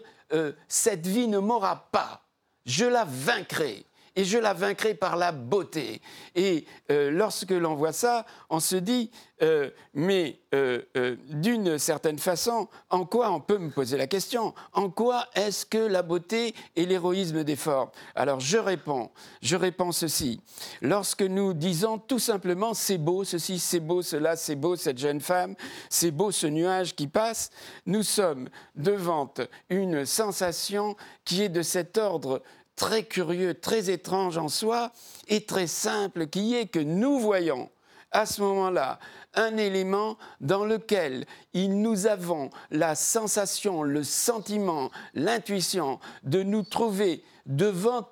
cette 0.68 1.08
vie 1.08 1.28
ne 1.30 1.40
m'aura 1.40 1.88
pas. 1.92 2.26
Je 2.66 2.84
la 2.84 3.06
vaincrai. 3.06 3.86
Et 4.18 4.26
je 4.26 4.40
la 4.40 4.54
vaincrai 4.54 4.96
par 4.96 5.16
la 5.16 5.32
beauté. 5.32 6.02
Et 6.36 6.66
euh, 6.90 7.12
lorsque 7.12 7.52
l'on 7.52 7.76
voit 7.76 7.94
ça, 7.94 8.26
on 8.50 8.60
se 8.60 8.76
dit, 8.76 9.12
euh, 9.44 9.70
mais 9.94 10.40
euh, 10.56 10.82
d'une 11.30 11.78
certaine 11.78 12.18
façon, 12.18 12.68
en 12.90 13.06
quoi 13.06 13.32
on 13.32 13.40
peut 13.40 13.60
me 13.60 13.70
poser 13.70 13.96
la 13.96 14.08
question? 14.08 14.56
En 14.74 14.90
quoi 14.90 15.28
est-ce 15.36 15.68
que 15.68 15.78
la 15.78 16.02
beauté 16.02 16.56
est 16.76 16.86
l'héroïsme 16.86 17.44
des 17.44 17.56
formes? 17.56 17.92
Alors 18.16 18.40
je 18.40 18.58
réponds, 18.58 19.12
je 19.44 19.56
réponds 19.56 19.92
ceci. 19.92 20.42
Lorsque 20.82 21.22
nous 21.22 21.54
disons 21.54 22.00
tout 22.00 22.18
simplement 22.18 22.74
c'est 22.74 22.98
beau 22.98 23.24
ceci, 23.24 23.60
c'est 23.60 23.80
beau 23.80 24.02
cela, 24.02 24.36
c'est 24.36 24.56
beau 24.56 24.76
cette 24.76 24.98
jeune 24.98 25.22
femme, 25.22 25.56
c'est 25.92 26.12
beau 26.12 26.32
ce 26.32 26.48
nuage 26.48 26.96
qui 26.96 27.06
passe, 27.06 27.52
nous 27.86 28.04
sommes 28.04 28.50
devant 28.76 29.32
une 29.70 30.06
sensation 30.06 30.96
qui 31.24 31.44
est 31.44 31.50
de 31.50 31.62
cet 31.62 32.00
ordre 32.00 32.42
très 32.78 33.04
curieux, 33.04 33.56
très 33.56 33.90
étrange 33.90 34.38
en 34.38 34.48
soi 34.48 34.94
et 35.28 35.44
très 35.44 35.68
simple 35.68 36.28
qui 36.28 36.56
est 36.56 36.68
que 36.68 36.80
nous 36.80 37.20
voyons 37.20 37.70
à 38.12 38.26
ce 38.26 38.42
moment-là 38.42 39.00
un 39.34 39.58
élément 39.58 40.18
dans 40.40 40.64
lequel 40.64 41.26
nous 41.54 42.08
avons 42.08 42.50
la 42.72 42.96
sensation, 42.96 43.84
le 43.84 44.04
sentiment, 44.04 44.92
l'intuition 45.14 46.00
de 46.24 46.44
nous 46.44 46.64
trouver 46.64 47.24
devant 47.46 48.10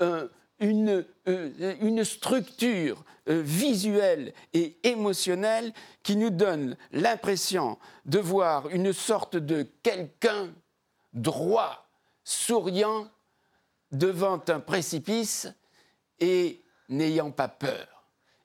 euh, 0.00 0.28
une, 0.60 1.04
euh, 1.28 1.74
une, 1.80 2.04
structure 2.04 3.04
euh, 3.28 3.40
visuelle 3.40 4.34
et 4.52 4.76
émotionnelle 4.82 5.72
qui 6.02 6.16
nous 6.16 6.30
donne 6.30 6.76
l'impression 6.92 7.78
de 8.04 8.18
voir 8.18 8.68
une 8.70 8.92
sorte 8.92 9.36
de 9.36 9.66
quelqu'un 9.82 10.48
droit, 11.12 11.88
souriant, 12.24 13.08
devant 13.92 14.40
un 14.48 14.60
précipice 14.60 15.48
et 16.20 16.62
n'ayant 16.88 17.30
pas 17.30 17.48
peur. 17.48 17.86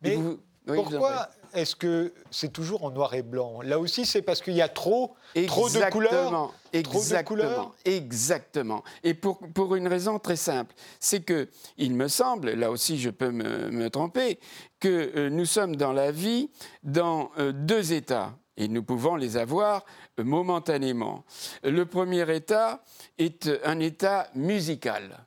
Mais 0.02 0.18
pourquoi 0.66 1.30
est-ce 1.54 1.76
que 1.76 2.14
c'est 2.32 2.52
toujours 2.52 2.84
en 2.84 2.91
noir 2.91 3.14
et 3.14 3.22
blanc? 3.22 3.62
Là 3.62 3.80
aussi, 3.80 4.06
c'est 4.06 4.22
parce 4.22 4.41
qu'il 4.41 4.56
y 4.56 4.62
a 4.62 4.70
trop, 4.70 5.16
trop 5.48 5.70
de 5.70 5.89
couleurs 5.91 6.54
Exactement, 6.74 7.72
exactement. 7.86 8.84
Et 9.04 9.14
pour, 9.14 9.39
pour 9.54 9.76
une 9.76 9.88
raison 9.88 10.20
très 10.20 10.36
simple, 10.36 10.74
c'est 11.00 11.22
que, 11.22 11.50
il 11.78 11.96
me 11.96 12.08
semble, 12.08 12.52
là 12.52 12.72
aussi 12.72 12.98
je 13.00 13.10
peux 13.10 13.32
me, 13.32 13.89
tromper, 13.89 14.39
que 14.80 15.12
euh, 15.16 15.30
nous 15.30 15.46
sommes 15.46 15.76
dans 15.76 15.94
la 15.94 16.12
vie 16.12 16.50
dans 16.84 17.30
euh, 17.38 17.52
deux 17.52 17.94
états. 17.94 18.34
Et 18.56 18.68
nous 18.68 18.84
pouvons 18.84 19.16
les 19.16 19.38
avoir 19.38 19.84
euh, 20.20 20.24
momentanément. 20.24 21.24
Le 21.64 21.86
premier 21.86 22.36
état 22.36 22.84
est 23.18 23.50
un 23.64 23.80
état 23.80 24.30
musical. 24.36 25.26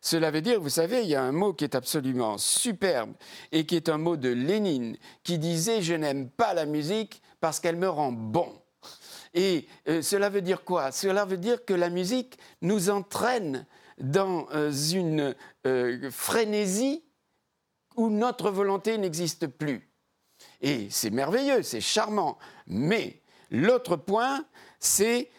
Cela 0.00 0.30
veut 0.30 0.40
dire, 0.40 0.60
vous 0.60 0.70
savez, 0.70 1.02
il 1.02 1.08
y 1.08 1.14
a 1.14 1.22
un 1.22 1.32
mot 1.32 1.52
qui 1.52 1.64
est 1.64 1.74
absolument 1.74 2.38
superbe 2.38 3.12
et 3.52 3.66
qui 3.66 3.76
est 3.76 3.88
un 3.88 3.98
mot 3.98 4.16
de 4.16 4.30
Lénine 4.30 4.96
qui 5.22 5.38
disait 5.38 5.82
Je 5.82 5.94
n'aime 5.94 6.30
pas 6.30 6.54
la 6.54 6.64
musique 6.64 7.22
parce 7.40 7.60
qu'elle 7.60 7.76
me 7.76 7.88
rend 7.88 8.12
bon. 8.12 8.60
Et 9.34 9.66
euh, 9.88 10.02
cela 10.02 10.28
veut 10.28 10.42
dire 10.42 10.64
quoi? 10.64 10.90
Cela 10.90 11.24
veut 11.24 11.36
dire 11.36 11.64
que 11.64 11.74
la 11.74 11.90
musique 11.90 12.38
nous 12.62 12.90
entraîne 12.90 13.66
dans 13.98 14.46
euh, 14.54 14.72
une 14.72 15.34
euh, 15.66 16.10
frénésie 16.10 17.04
où 17.96 18.08
notre 18.08 18.50
volonté 18.50 18.96
n'existe 18.98 19.46
plus. 19.46 19.88
Et 20.62 20.88
c'est 20.90 21.10
merveilleux, 21.10 21.62
c'est 21.62 21.82
charmant. 21.82 22.38
Mais 22.66 23.20
l'autre 23.50 23.96
point, 23.96 24.44
c'est 24.78 25.30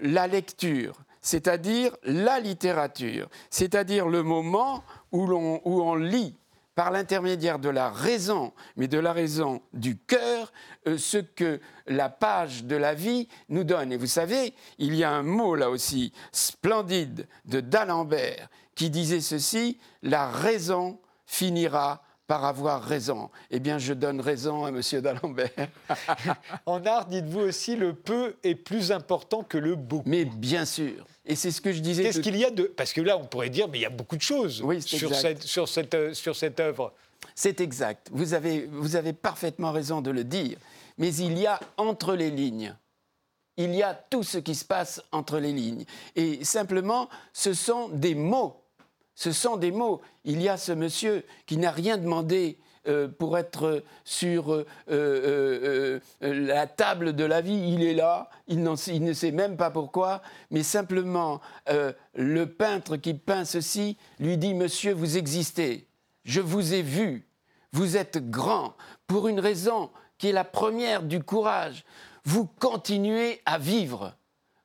la 0.00 0.28
lecture 0.28 1.00
c'est-à-dire 1.26 1.90
la 2.04 2.38
littérature, 2.38 3.28
c'est-à-dire 3.50 4.06
le 4.06 4.22
moment 4.22 4.84
où, 5.10 5.28
on 5.32 5.96
lit 5.96 6.36
par 6.76 6.92
l'intermédiaire 6.92 7.58
de 7.58 7.68
la 7.68 7.90
raison, 7.90 8.52
mais 8.76 8.86
de 8.86 9.00
la 9.00 9.12
raison 9.12 9.60
du 9.72 9.98
cœur, 9.98 10.52
euh, 10.86 10.96
ce 10.96 11.18
que 11.18 11.60
la 11.88 12.10
page 12.10 12.62
de 12.62 12.76
la 12.76 12.94
vie 12.94 13.26
nous 13.48 13.64
donne. 13.64 13.90
Et 13.90 13.96
vous 13.96 14.06
savez, 14.06 14.54
il 14.78 14.94
y 14.94 15.02
a 15.02 15.10
un 15.10 15.24
mot 15.24 15.56
là 15.56 15.68
aussi 15.68 16.12
splendide 16.30 17.26
de 17.44 17.58
d'Alembert 17.58 18.48
qui 18.76 18.88
disait 18.88 19.20
ceci, 19.20 19.80
la 20.02 20.28
raison 20.28 21.00
finira 21.24 22.04
par 22.26 22.44
avoir 22.44 22.82
raison. 22.82 23.30
Eh 23.50 23.60
bien, 23.60 23.78
je 23.78 23.92
donne 23.92 24.20
raison 24.20 24.64
à 24.64 24.70
M. 24.70 24.80
d'Alembert. 25.00 25.68
en 26.66 26.84
art, 26.84 27.06
dites-vous 27.06 27.40
aussi, 27.40 27.76
le 27.76 27.94
peu 27.94 28.36
est 28.42 28.54
plus 28.54 28.92
important 28.92 29.42
que 29.42 29.58
le 29.58 29.76
beaucoup. 29.76 30.08
Mais 30.08 30.24
bien 30.24 30.64
sûr. 30.64 31.06
Et 31.24 31.36
c'est 31.36 31.50
ce 31.50 31.60
que 31.60 31.72
je 31.72 31.80
disais. 31.80 32.02
Qu'est-ce 32.02 32.20
qu'il 32.20 32.36
y 32.36 32.44
a 32.44 32.50
de... 32.50 32.64
Parce 32.64 32.92
que 32.92 33.00
là, 33.00 33.16
on 33.16 33.26
pourrait 33.26 33.50
dire, 33.50 33.68
mais 33.68 33.78
il 33.78 33.82
y 33.82 33.86
a 33.86 33.90
beaucoup 33.90 34.16
de 34.16 34.22
choses 34.22 34.64
sur, 34.80 35.14
cette, 35.14 35.42
sur, 35.42 35.68
cette, 35.68 35.94
euh, 35.94 36.14
sur 36.14 36.34
cette 36.34 36.60
œuvre. 36.60 36.92
C'est 37.34 37.60
exact. 37.60 38.08
Vous 38.12 38.34
avez, 38.34 38.66
vous 38.66 38.96
avez 38.96 39.12
parfaitement 39.12 39.72
raison 39.72 40.00
de 40.00 40.10
le 40.10 40.24
dire. 40.24 40.58
Mais 40.98 41.14
il 41.14 41.38
y 41.38 41.46
a 41.46 41.60
entre 41.76 42.14
les 42.14 42.30
lignes. 42.30 42.74
Il 43.56 43.74
y 43.74 43.82
a 43.82 43.94
tout 43.94 44.22
ce 44.22 44.38
qui 44.38 44.54
se 44.54 44.64
passe 44.64 45.02
entre 45.12 45.38
les 45.38 45.52
lignes. 45.52 45.84
Et 46.14 46.44
simplement, 46.44 47.08
ce 47.32 47.54
sont 47.54 47.88
des 47.88 48.14
mots 48.14 48.62
ce 49.16 49.32
sont 49.32 49.56
des 49.56 49.72
mots. 49.72 50.00
Il 50.24 50.40
y 50.40 50.48
a 50.48 50.56
ce 50.56 50.70
monsieur 50.70 51.24
qui 51.46 51.56
n'a 51.56 51.72
rien 51.72 51.96
demandé 51.96 52.58
euh, 52.86 53.08
pour 53.08 53.36
être 53.36 53.82
sur 54.04 54.52
euh, 54.52 54.64
euh, 54.88 55.98
la 56.20 56.68
table 56.68 57.14
de 57.14 57.24
la 57.24 57.40
vie. 57.40 57.72
Il 57.72 57.82
est 57.82 57.94
là, 57.94 58.30
il, 58.46 58.64
il, 58.86 59.02
ne 59.02 59.12
sait 59.12 59.32
même 59.32 59.56
pas 59.56 59.70
pourquoi, 59.70 60.22
mais 60.52 60.62
simplement 60.62 61.40
le 62.14 62.44
peintre 62.44 62.96
qui 62.96 63.14
peint 63.14 63.44
ceci 63.44 63.96
lui 64.20 64.38
dit, 64.38 64.54
monsieur, 64.54 64.92
vous 64.92 65.16
existez, 65.16 65.88
je 66.24 66.40
vous 66.40 66.74
ai 66.74 66.82
vu, 66.82 67.26
vous 67.72 67.96
êtes 67.96 68.30
grand, 68.30 68.76
pour 69.08 69.26
une 69.26 69.40
raison 69.40 69.90
qui 70.18 70.28
est 70.28 70.32
la 70.32 70.44
première 70.44 71.02
du 71.02 71.22
courage. 71.22 71.84
Vous 72.24 72.46
continuez 72.46 73.40
à 73.46 73.58
vivre. 73.58 74.14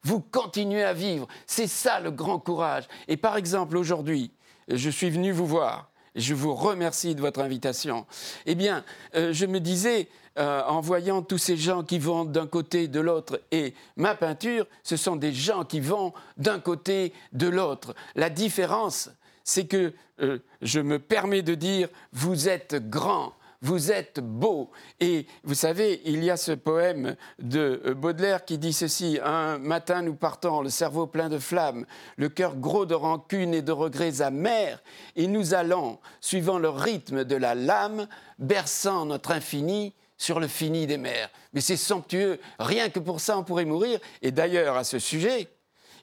Vous 0.03 0.19
continuez 0.19 0.83
à 0.83 0.93
vivre. 0.93 1.27
C'est 1.45 1.67
ça 1.67 1.99
le 1.99 2.11
grand 2.11 2.39
courage. 2.39 2.87
Et 3.07 3.17
par 3.17 3.37
exemple, 3.37 3.77
aujourd'hui, 3.77 4.31
je 4.67 4.89
suis 4.89 5.09
venu 5.09 5.31
vous 5.31 5.47
voir. 5.47 5.91
Je 6.15 6.33
vous 6.33 6.53
remercie 6.53 7.15
de 7.15 7.21
votre 7.21 7.39
invitation. 7.39 8.05
Eh 8.45 8.55
bien, 8.55 8.83
euh, 9.15 9.31
je 9.31 9.45
me 9.45 9.59
disais, 9.59 10.09
euh, 10.37 10.61
en 10.63 10.81
voyant 10.81 11.21
tous 11.21 11.37
ces 11.37 11.55
gens 11.55 11.83
qui 11.83 11.99
vont 11.99 12.25
d'un 12.25 12.47
côté, 12.47 12.87
de 12.89 12.99
l'autre, 12.99 13.41
et 13.51 13.73
ma 13.95 14.15
peinture, 14.15 14.65
ce 14.83 14.97
sont 14.97 15.15
des 15.15 15.31
gens 15.31 15.63
qui 15.63 15.79
vont 15.79 16.13
d'un 16.37 16.59
côté, 16.59 17.13
de 17.31 17.47
l'autre. 17.47 17.95
La 18.15 18.29
différence, 18.29 19.09
c'est 19.43 19.67
que 19.67 19.93
euh, 20.21 20.39
je 20.61 20.79
me 20.81 20.99
permets 20.99 21.41
de 21.41 21.55
dire, 21.55 21.87
vous 22.11 22.49
êtes 22.49 22.89
grand, 22.89 23.33
vous 23.61 23.91
êtes 23.91 24.19
beau. 24.19 24.71
Et 24.99 25.27
vous 25.43 25.53
savez, 25.53 26.01
il 26.05 26.23
y 26.23 26.29
a 26.29 26.37
ce 26.37 26.51
poème 26.51 27.15
de 27.39 27.81
euh, 27.85 27.93
Baudelaire 27.93 28.43
qui 28.43 28.57
dit 28.57 28.73
ceci 28.73 29.19
Un 29.23 29.59
matin, 29.59 30.01
nous 30.01 30.15
partons, 30.15 30.61
le 30.61 30.69
cerveau 30.69 31.07
plein 31.07 31.29
de 31.29 31.37
flammes, 31.37 31.85
le 32.17 32.29
cœur 32.29 32.55
gros 32.55 32.85
de 32.85 32.95
rancune 32.95 33.53
et 33.53 33.61
de 33.61 33.71
regrets 33.71 34.21
amers, 34.21 34.81
et 35.15 35.27
nous 35.27 35.53
allons, 35.53 35.99
suivant 36.19 36.57
le 36.57 36.69
rythme 36.69 37.23
de 37.23 37.35
la 37.35 37.55
lame, 37.55 38.07
berçant 38.39 39.05
notre 39.05 39.31
infini 39.31 39.93
sur 40.17 40.39
le 40.39 40.47
fini 40.47 40.87
des 40.87 40.97
mers. 40.97 41.29
Mais 41.53 41.61
c'est 41.61 41.77
somptueux, 41.77 42.39
rien 42.59 42.89
que 42.89 42.99
pour 42.99 43.21
ça 43.21 43.37
on 43.37 43.43
pourrait 43.43 43.65
mourir. 43.65 43.99
Et 44.21 44.31
d'ailleurs, 44.31 44.75
à 44.75 44.83
ce 44.83 44.99
sujet, 44.99 45.47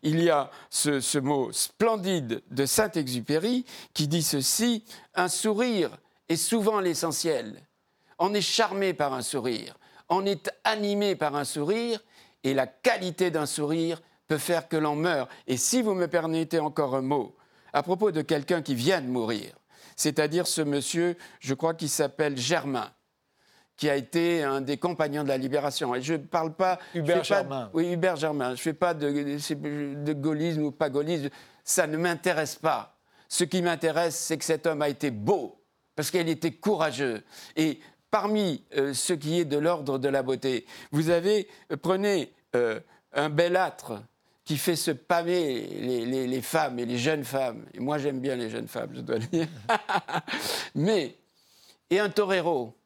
il 0.02 0.22
y 0.22 0.30
a 0.30 0.50
ce, 0.70 1.00
ce 1.00 1.18
mot 1.18 1.50
splendide 1.52 2.42
de 2.52 2.66
Saint-Exupéry 2.66 3.64
qui 3.94 4.06
dit 4.06 4.22
ceci 4.22 4.84
Un 5.14 5.28
sourire 5.28 5.90
est 6.28 6.36
souvent 6.36 6.80
l'essentiel. 6.80 7.62
On 8.18 8.34
est 8.34 8.40
charmé 8.40 8.94
par 8.94 9.14
un 9.14 9.22
sourire, 9.22 9.78
on 10.08 10.26
est 10.26 10.50
animé 10.64 11.14
par 11.14 11.36
un 11.36 11.44
sourire, 11.44 12.00
et 12.44 12.54
la 12.54 12.66
qualité 12.66 13.30
d'un 13.30 13.46
sourire 13.46 14.00
peut 14.26 14.38
faire 14.38 14.68
que 14.68 14.76
l'on 14.76 14.96
meurt. 14.96 15.30
Et 15.46 15.56
si 15.56 15.82
vous 15.82 15.94
me 15.94 16.06
permettez 16.06 16.58
encore 16.58 16.94
un 16.94 17.02
mot, 17.02 17.36
à 17.72 17.82
propos 17.82 18.10
de 18.10 18.22
quelqu'un 18.22 18.62
qui 18.62 18.74
vient 18.74 19.00
de 19.00 19.06
mourir, 19.06 19.52
c'est-à-dire 19.96 20.46
ce 20.46 20.62
monsieur, 20.62 21.16
je 21.40 21.54
crois 21.54 21.74
qu'il 21.74 21.88
s'appelle 21.88 22.36
Germain, 22.36 22.90
qui 23.76 23.88
a 23.88 23.96
été 23.96 24.42
un 24.42 24.60
des 24.60 24.76
compagnons 24.76 25.22
de 25.22 25.28
la 25.28 25.38
libération. 25.38 25.94
Et 25.94 26.02
je 26.02 26.14
ne 26.14 26.18
parle 26.18 26.54
pas. 26.54 26.78
Hubert 26.94 27.24
Germain. 27.24 27.70
oui, 27.72 27.92
Hubert 27.92 28.16
Germain. 28.16 28.48
Je 28.48 28.52
ne 28.52 28.56
fais 28.56 28.72
pas 28.72 28.92
de, 28.92 29.08
de 29.10 30.12
gaullisme 30.12 30.62
ou 30.62 30.72
pas 30.72 30.90
gaullisme. 30.90 31.30
Ça 31.64 31.86
ne 31.86 31.96
m'intéresse 31.96 32.56
pas. 32.56 32.96
Ce 33.28 33.44
qui 33.44 33.62
m'intéresse, 33.62 34.16
c'est 34.16 34.36
que 34.36 34.44
cet 34.44 34.66
homme 34.66 34.82
a 34.82 34.88
été 34.88 35.10
beau, 35.10 35.57
parce 35.98 36.12
qu'elle 36.12 36.28
était 36.28 36.52
courageuse. 36.52 37.22
Et 37.56 37.80
parmi 38.08 38.62
euh, 38.76 38.94
ce 38.94 39.12
qui 39.14 39.40
est 39.40 39.44
de 39.44 39.58
l'ordre 39.58 39.98
de 39.98 40.08
la 40.08 40.22
beauté, 40.22 40.64
vous 40.92 41.10
avez, 41.10 41.48
euh, 41.72 41.76
prenez 41.76 42.32
euh, 42.54 42.78
un 43.12 43.28
bel 43.28 43.56
âtre 43.56 43.94
qui 44.44 44.58
fait 44.58 44.76
se 44.76 44.92
pamer 44.92 45.66
les, 45.80 46.40
femmes 46.40 46.78
et 46.78 46.86
les 46.86 46.98
jeunes 46.98 47.24
femmes. 47.24 47.66
Et 47.74 47.80
moi, 47.80 47.98
j'aime 47.98 48.20
bien 48.20 48.36
les 48.36 48.48
jeunes 48.48 48.68
femmes, 48.68 48.90
je 48.94 49.00
dois 49.00 49.18
le 49.18 49.26
dire. 49.26 49.48
Mais, 50.76 51.16
et 51.90 51.98
un 51.98 52.10
torero, 52.10 52.78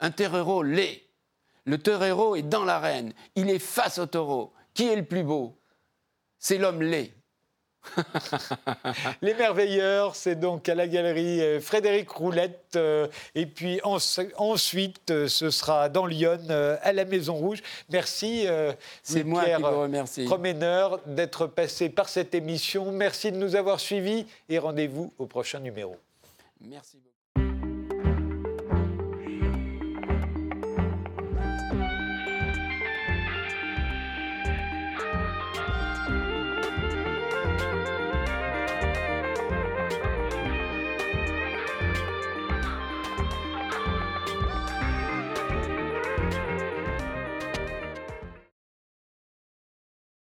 un 0.00 0.10
torero 0.10 0.62
laid. 0.62 1.02
Le 1.66 1.76
torero 1.76 2.36
est 2.36 2.42
dans 2.42 2.64
l'arène, 2.64 3.12
il 3.34 3.50
est 3.50 3.58
face 3.58 3.98
au 3.98 4.06
taureau. 4.06 4.54
Qui 4.72 4.88
est 4.88 4.96
le 4.96 5.04
plus 5.04 5.24
beau? 5.24 5.60
C'est 6.38 6.56
l'homme 6.56 6.80
laid. 6.80 7.12
Les 9.22 9.34
Merveilleurs, 9.34 10.16
c'est 10.16 10.36
donc 10.36 10.68
à 10.68 10.74
la 10.74 10.86
galerie 10.88 11.40
euh, 11.40 11.60
Frédéric 11.60 12.10
Roulette. 12.10 12.74
Euh, 12.76 13.08
et 13.34 13.46
puis 13.46 13.80
ensuite, 13.84 15.10
euh, 15.10 15.28
ce 15.28 15.50
sera 15.50 15.88
dans 15.88 16.06
Lyon, 16.06 16.38
à 16.82 16.92
la 16.92 17.04
Maison 17.04 17.34
Rouge. 17.34 17.62
Merci, 17.90 18.46
c'est 19.02 19.24
moi 19.24 19.44
qui 19.44 19.62
vous 19.62 19.80
remercie. 19.80 20.24
Promeneur, 20.24 21.00
d'être 21.06 21.46
passé 21.46 21.88
par 21.88 22.08
cette 22.08 22.34
émission. 22.34 22.92
Merci 22.92 23.32
de 23.32 23.36
nous 23.36 23.56
avoir 23.56 23.80
suivis 23.80 24.26
et 24.48 24.58
rendez-vous 24.58 25.12
au 25.18 25.26
prochain 25.26 25.60
numéro. 25.60 25.96
Merci 26.60 26.96
beaucoup. 26.96 27.15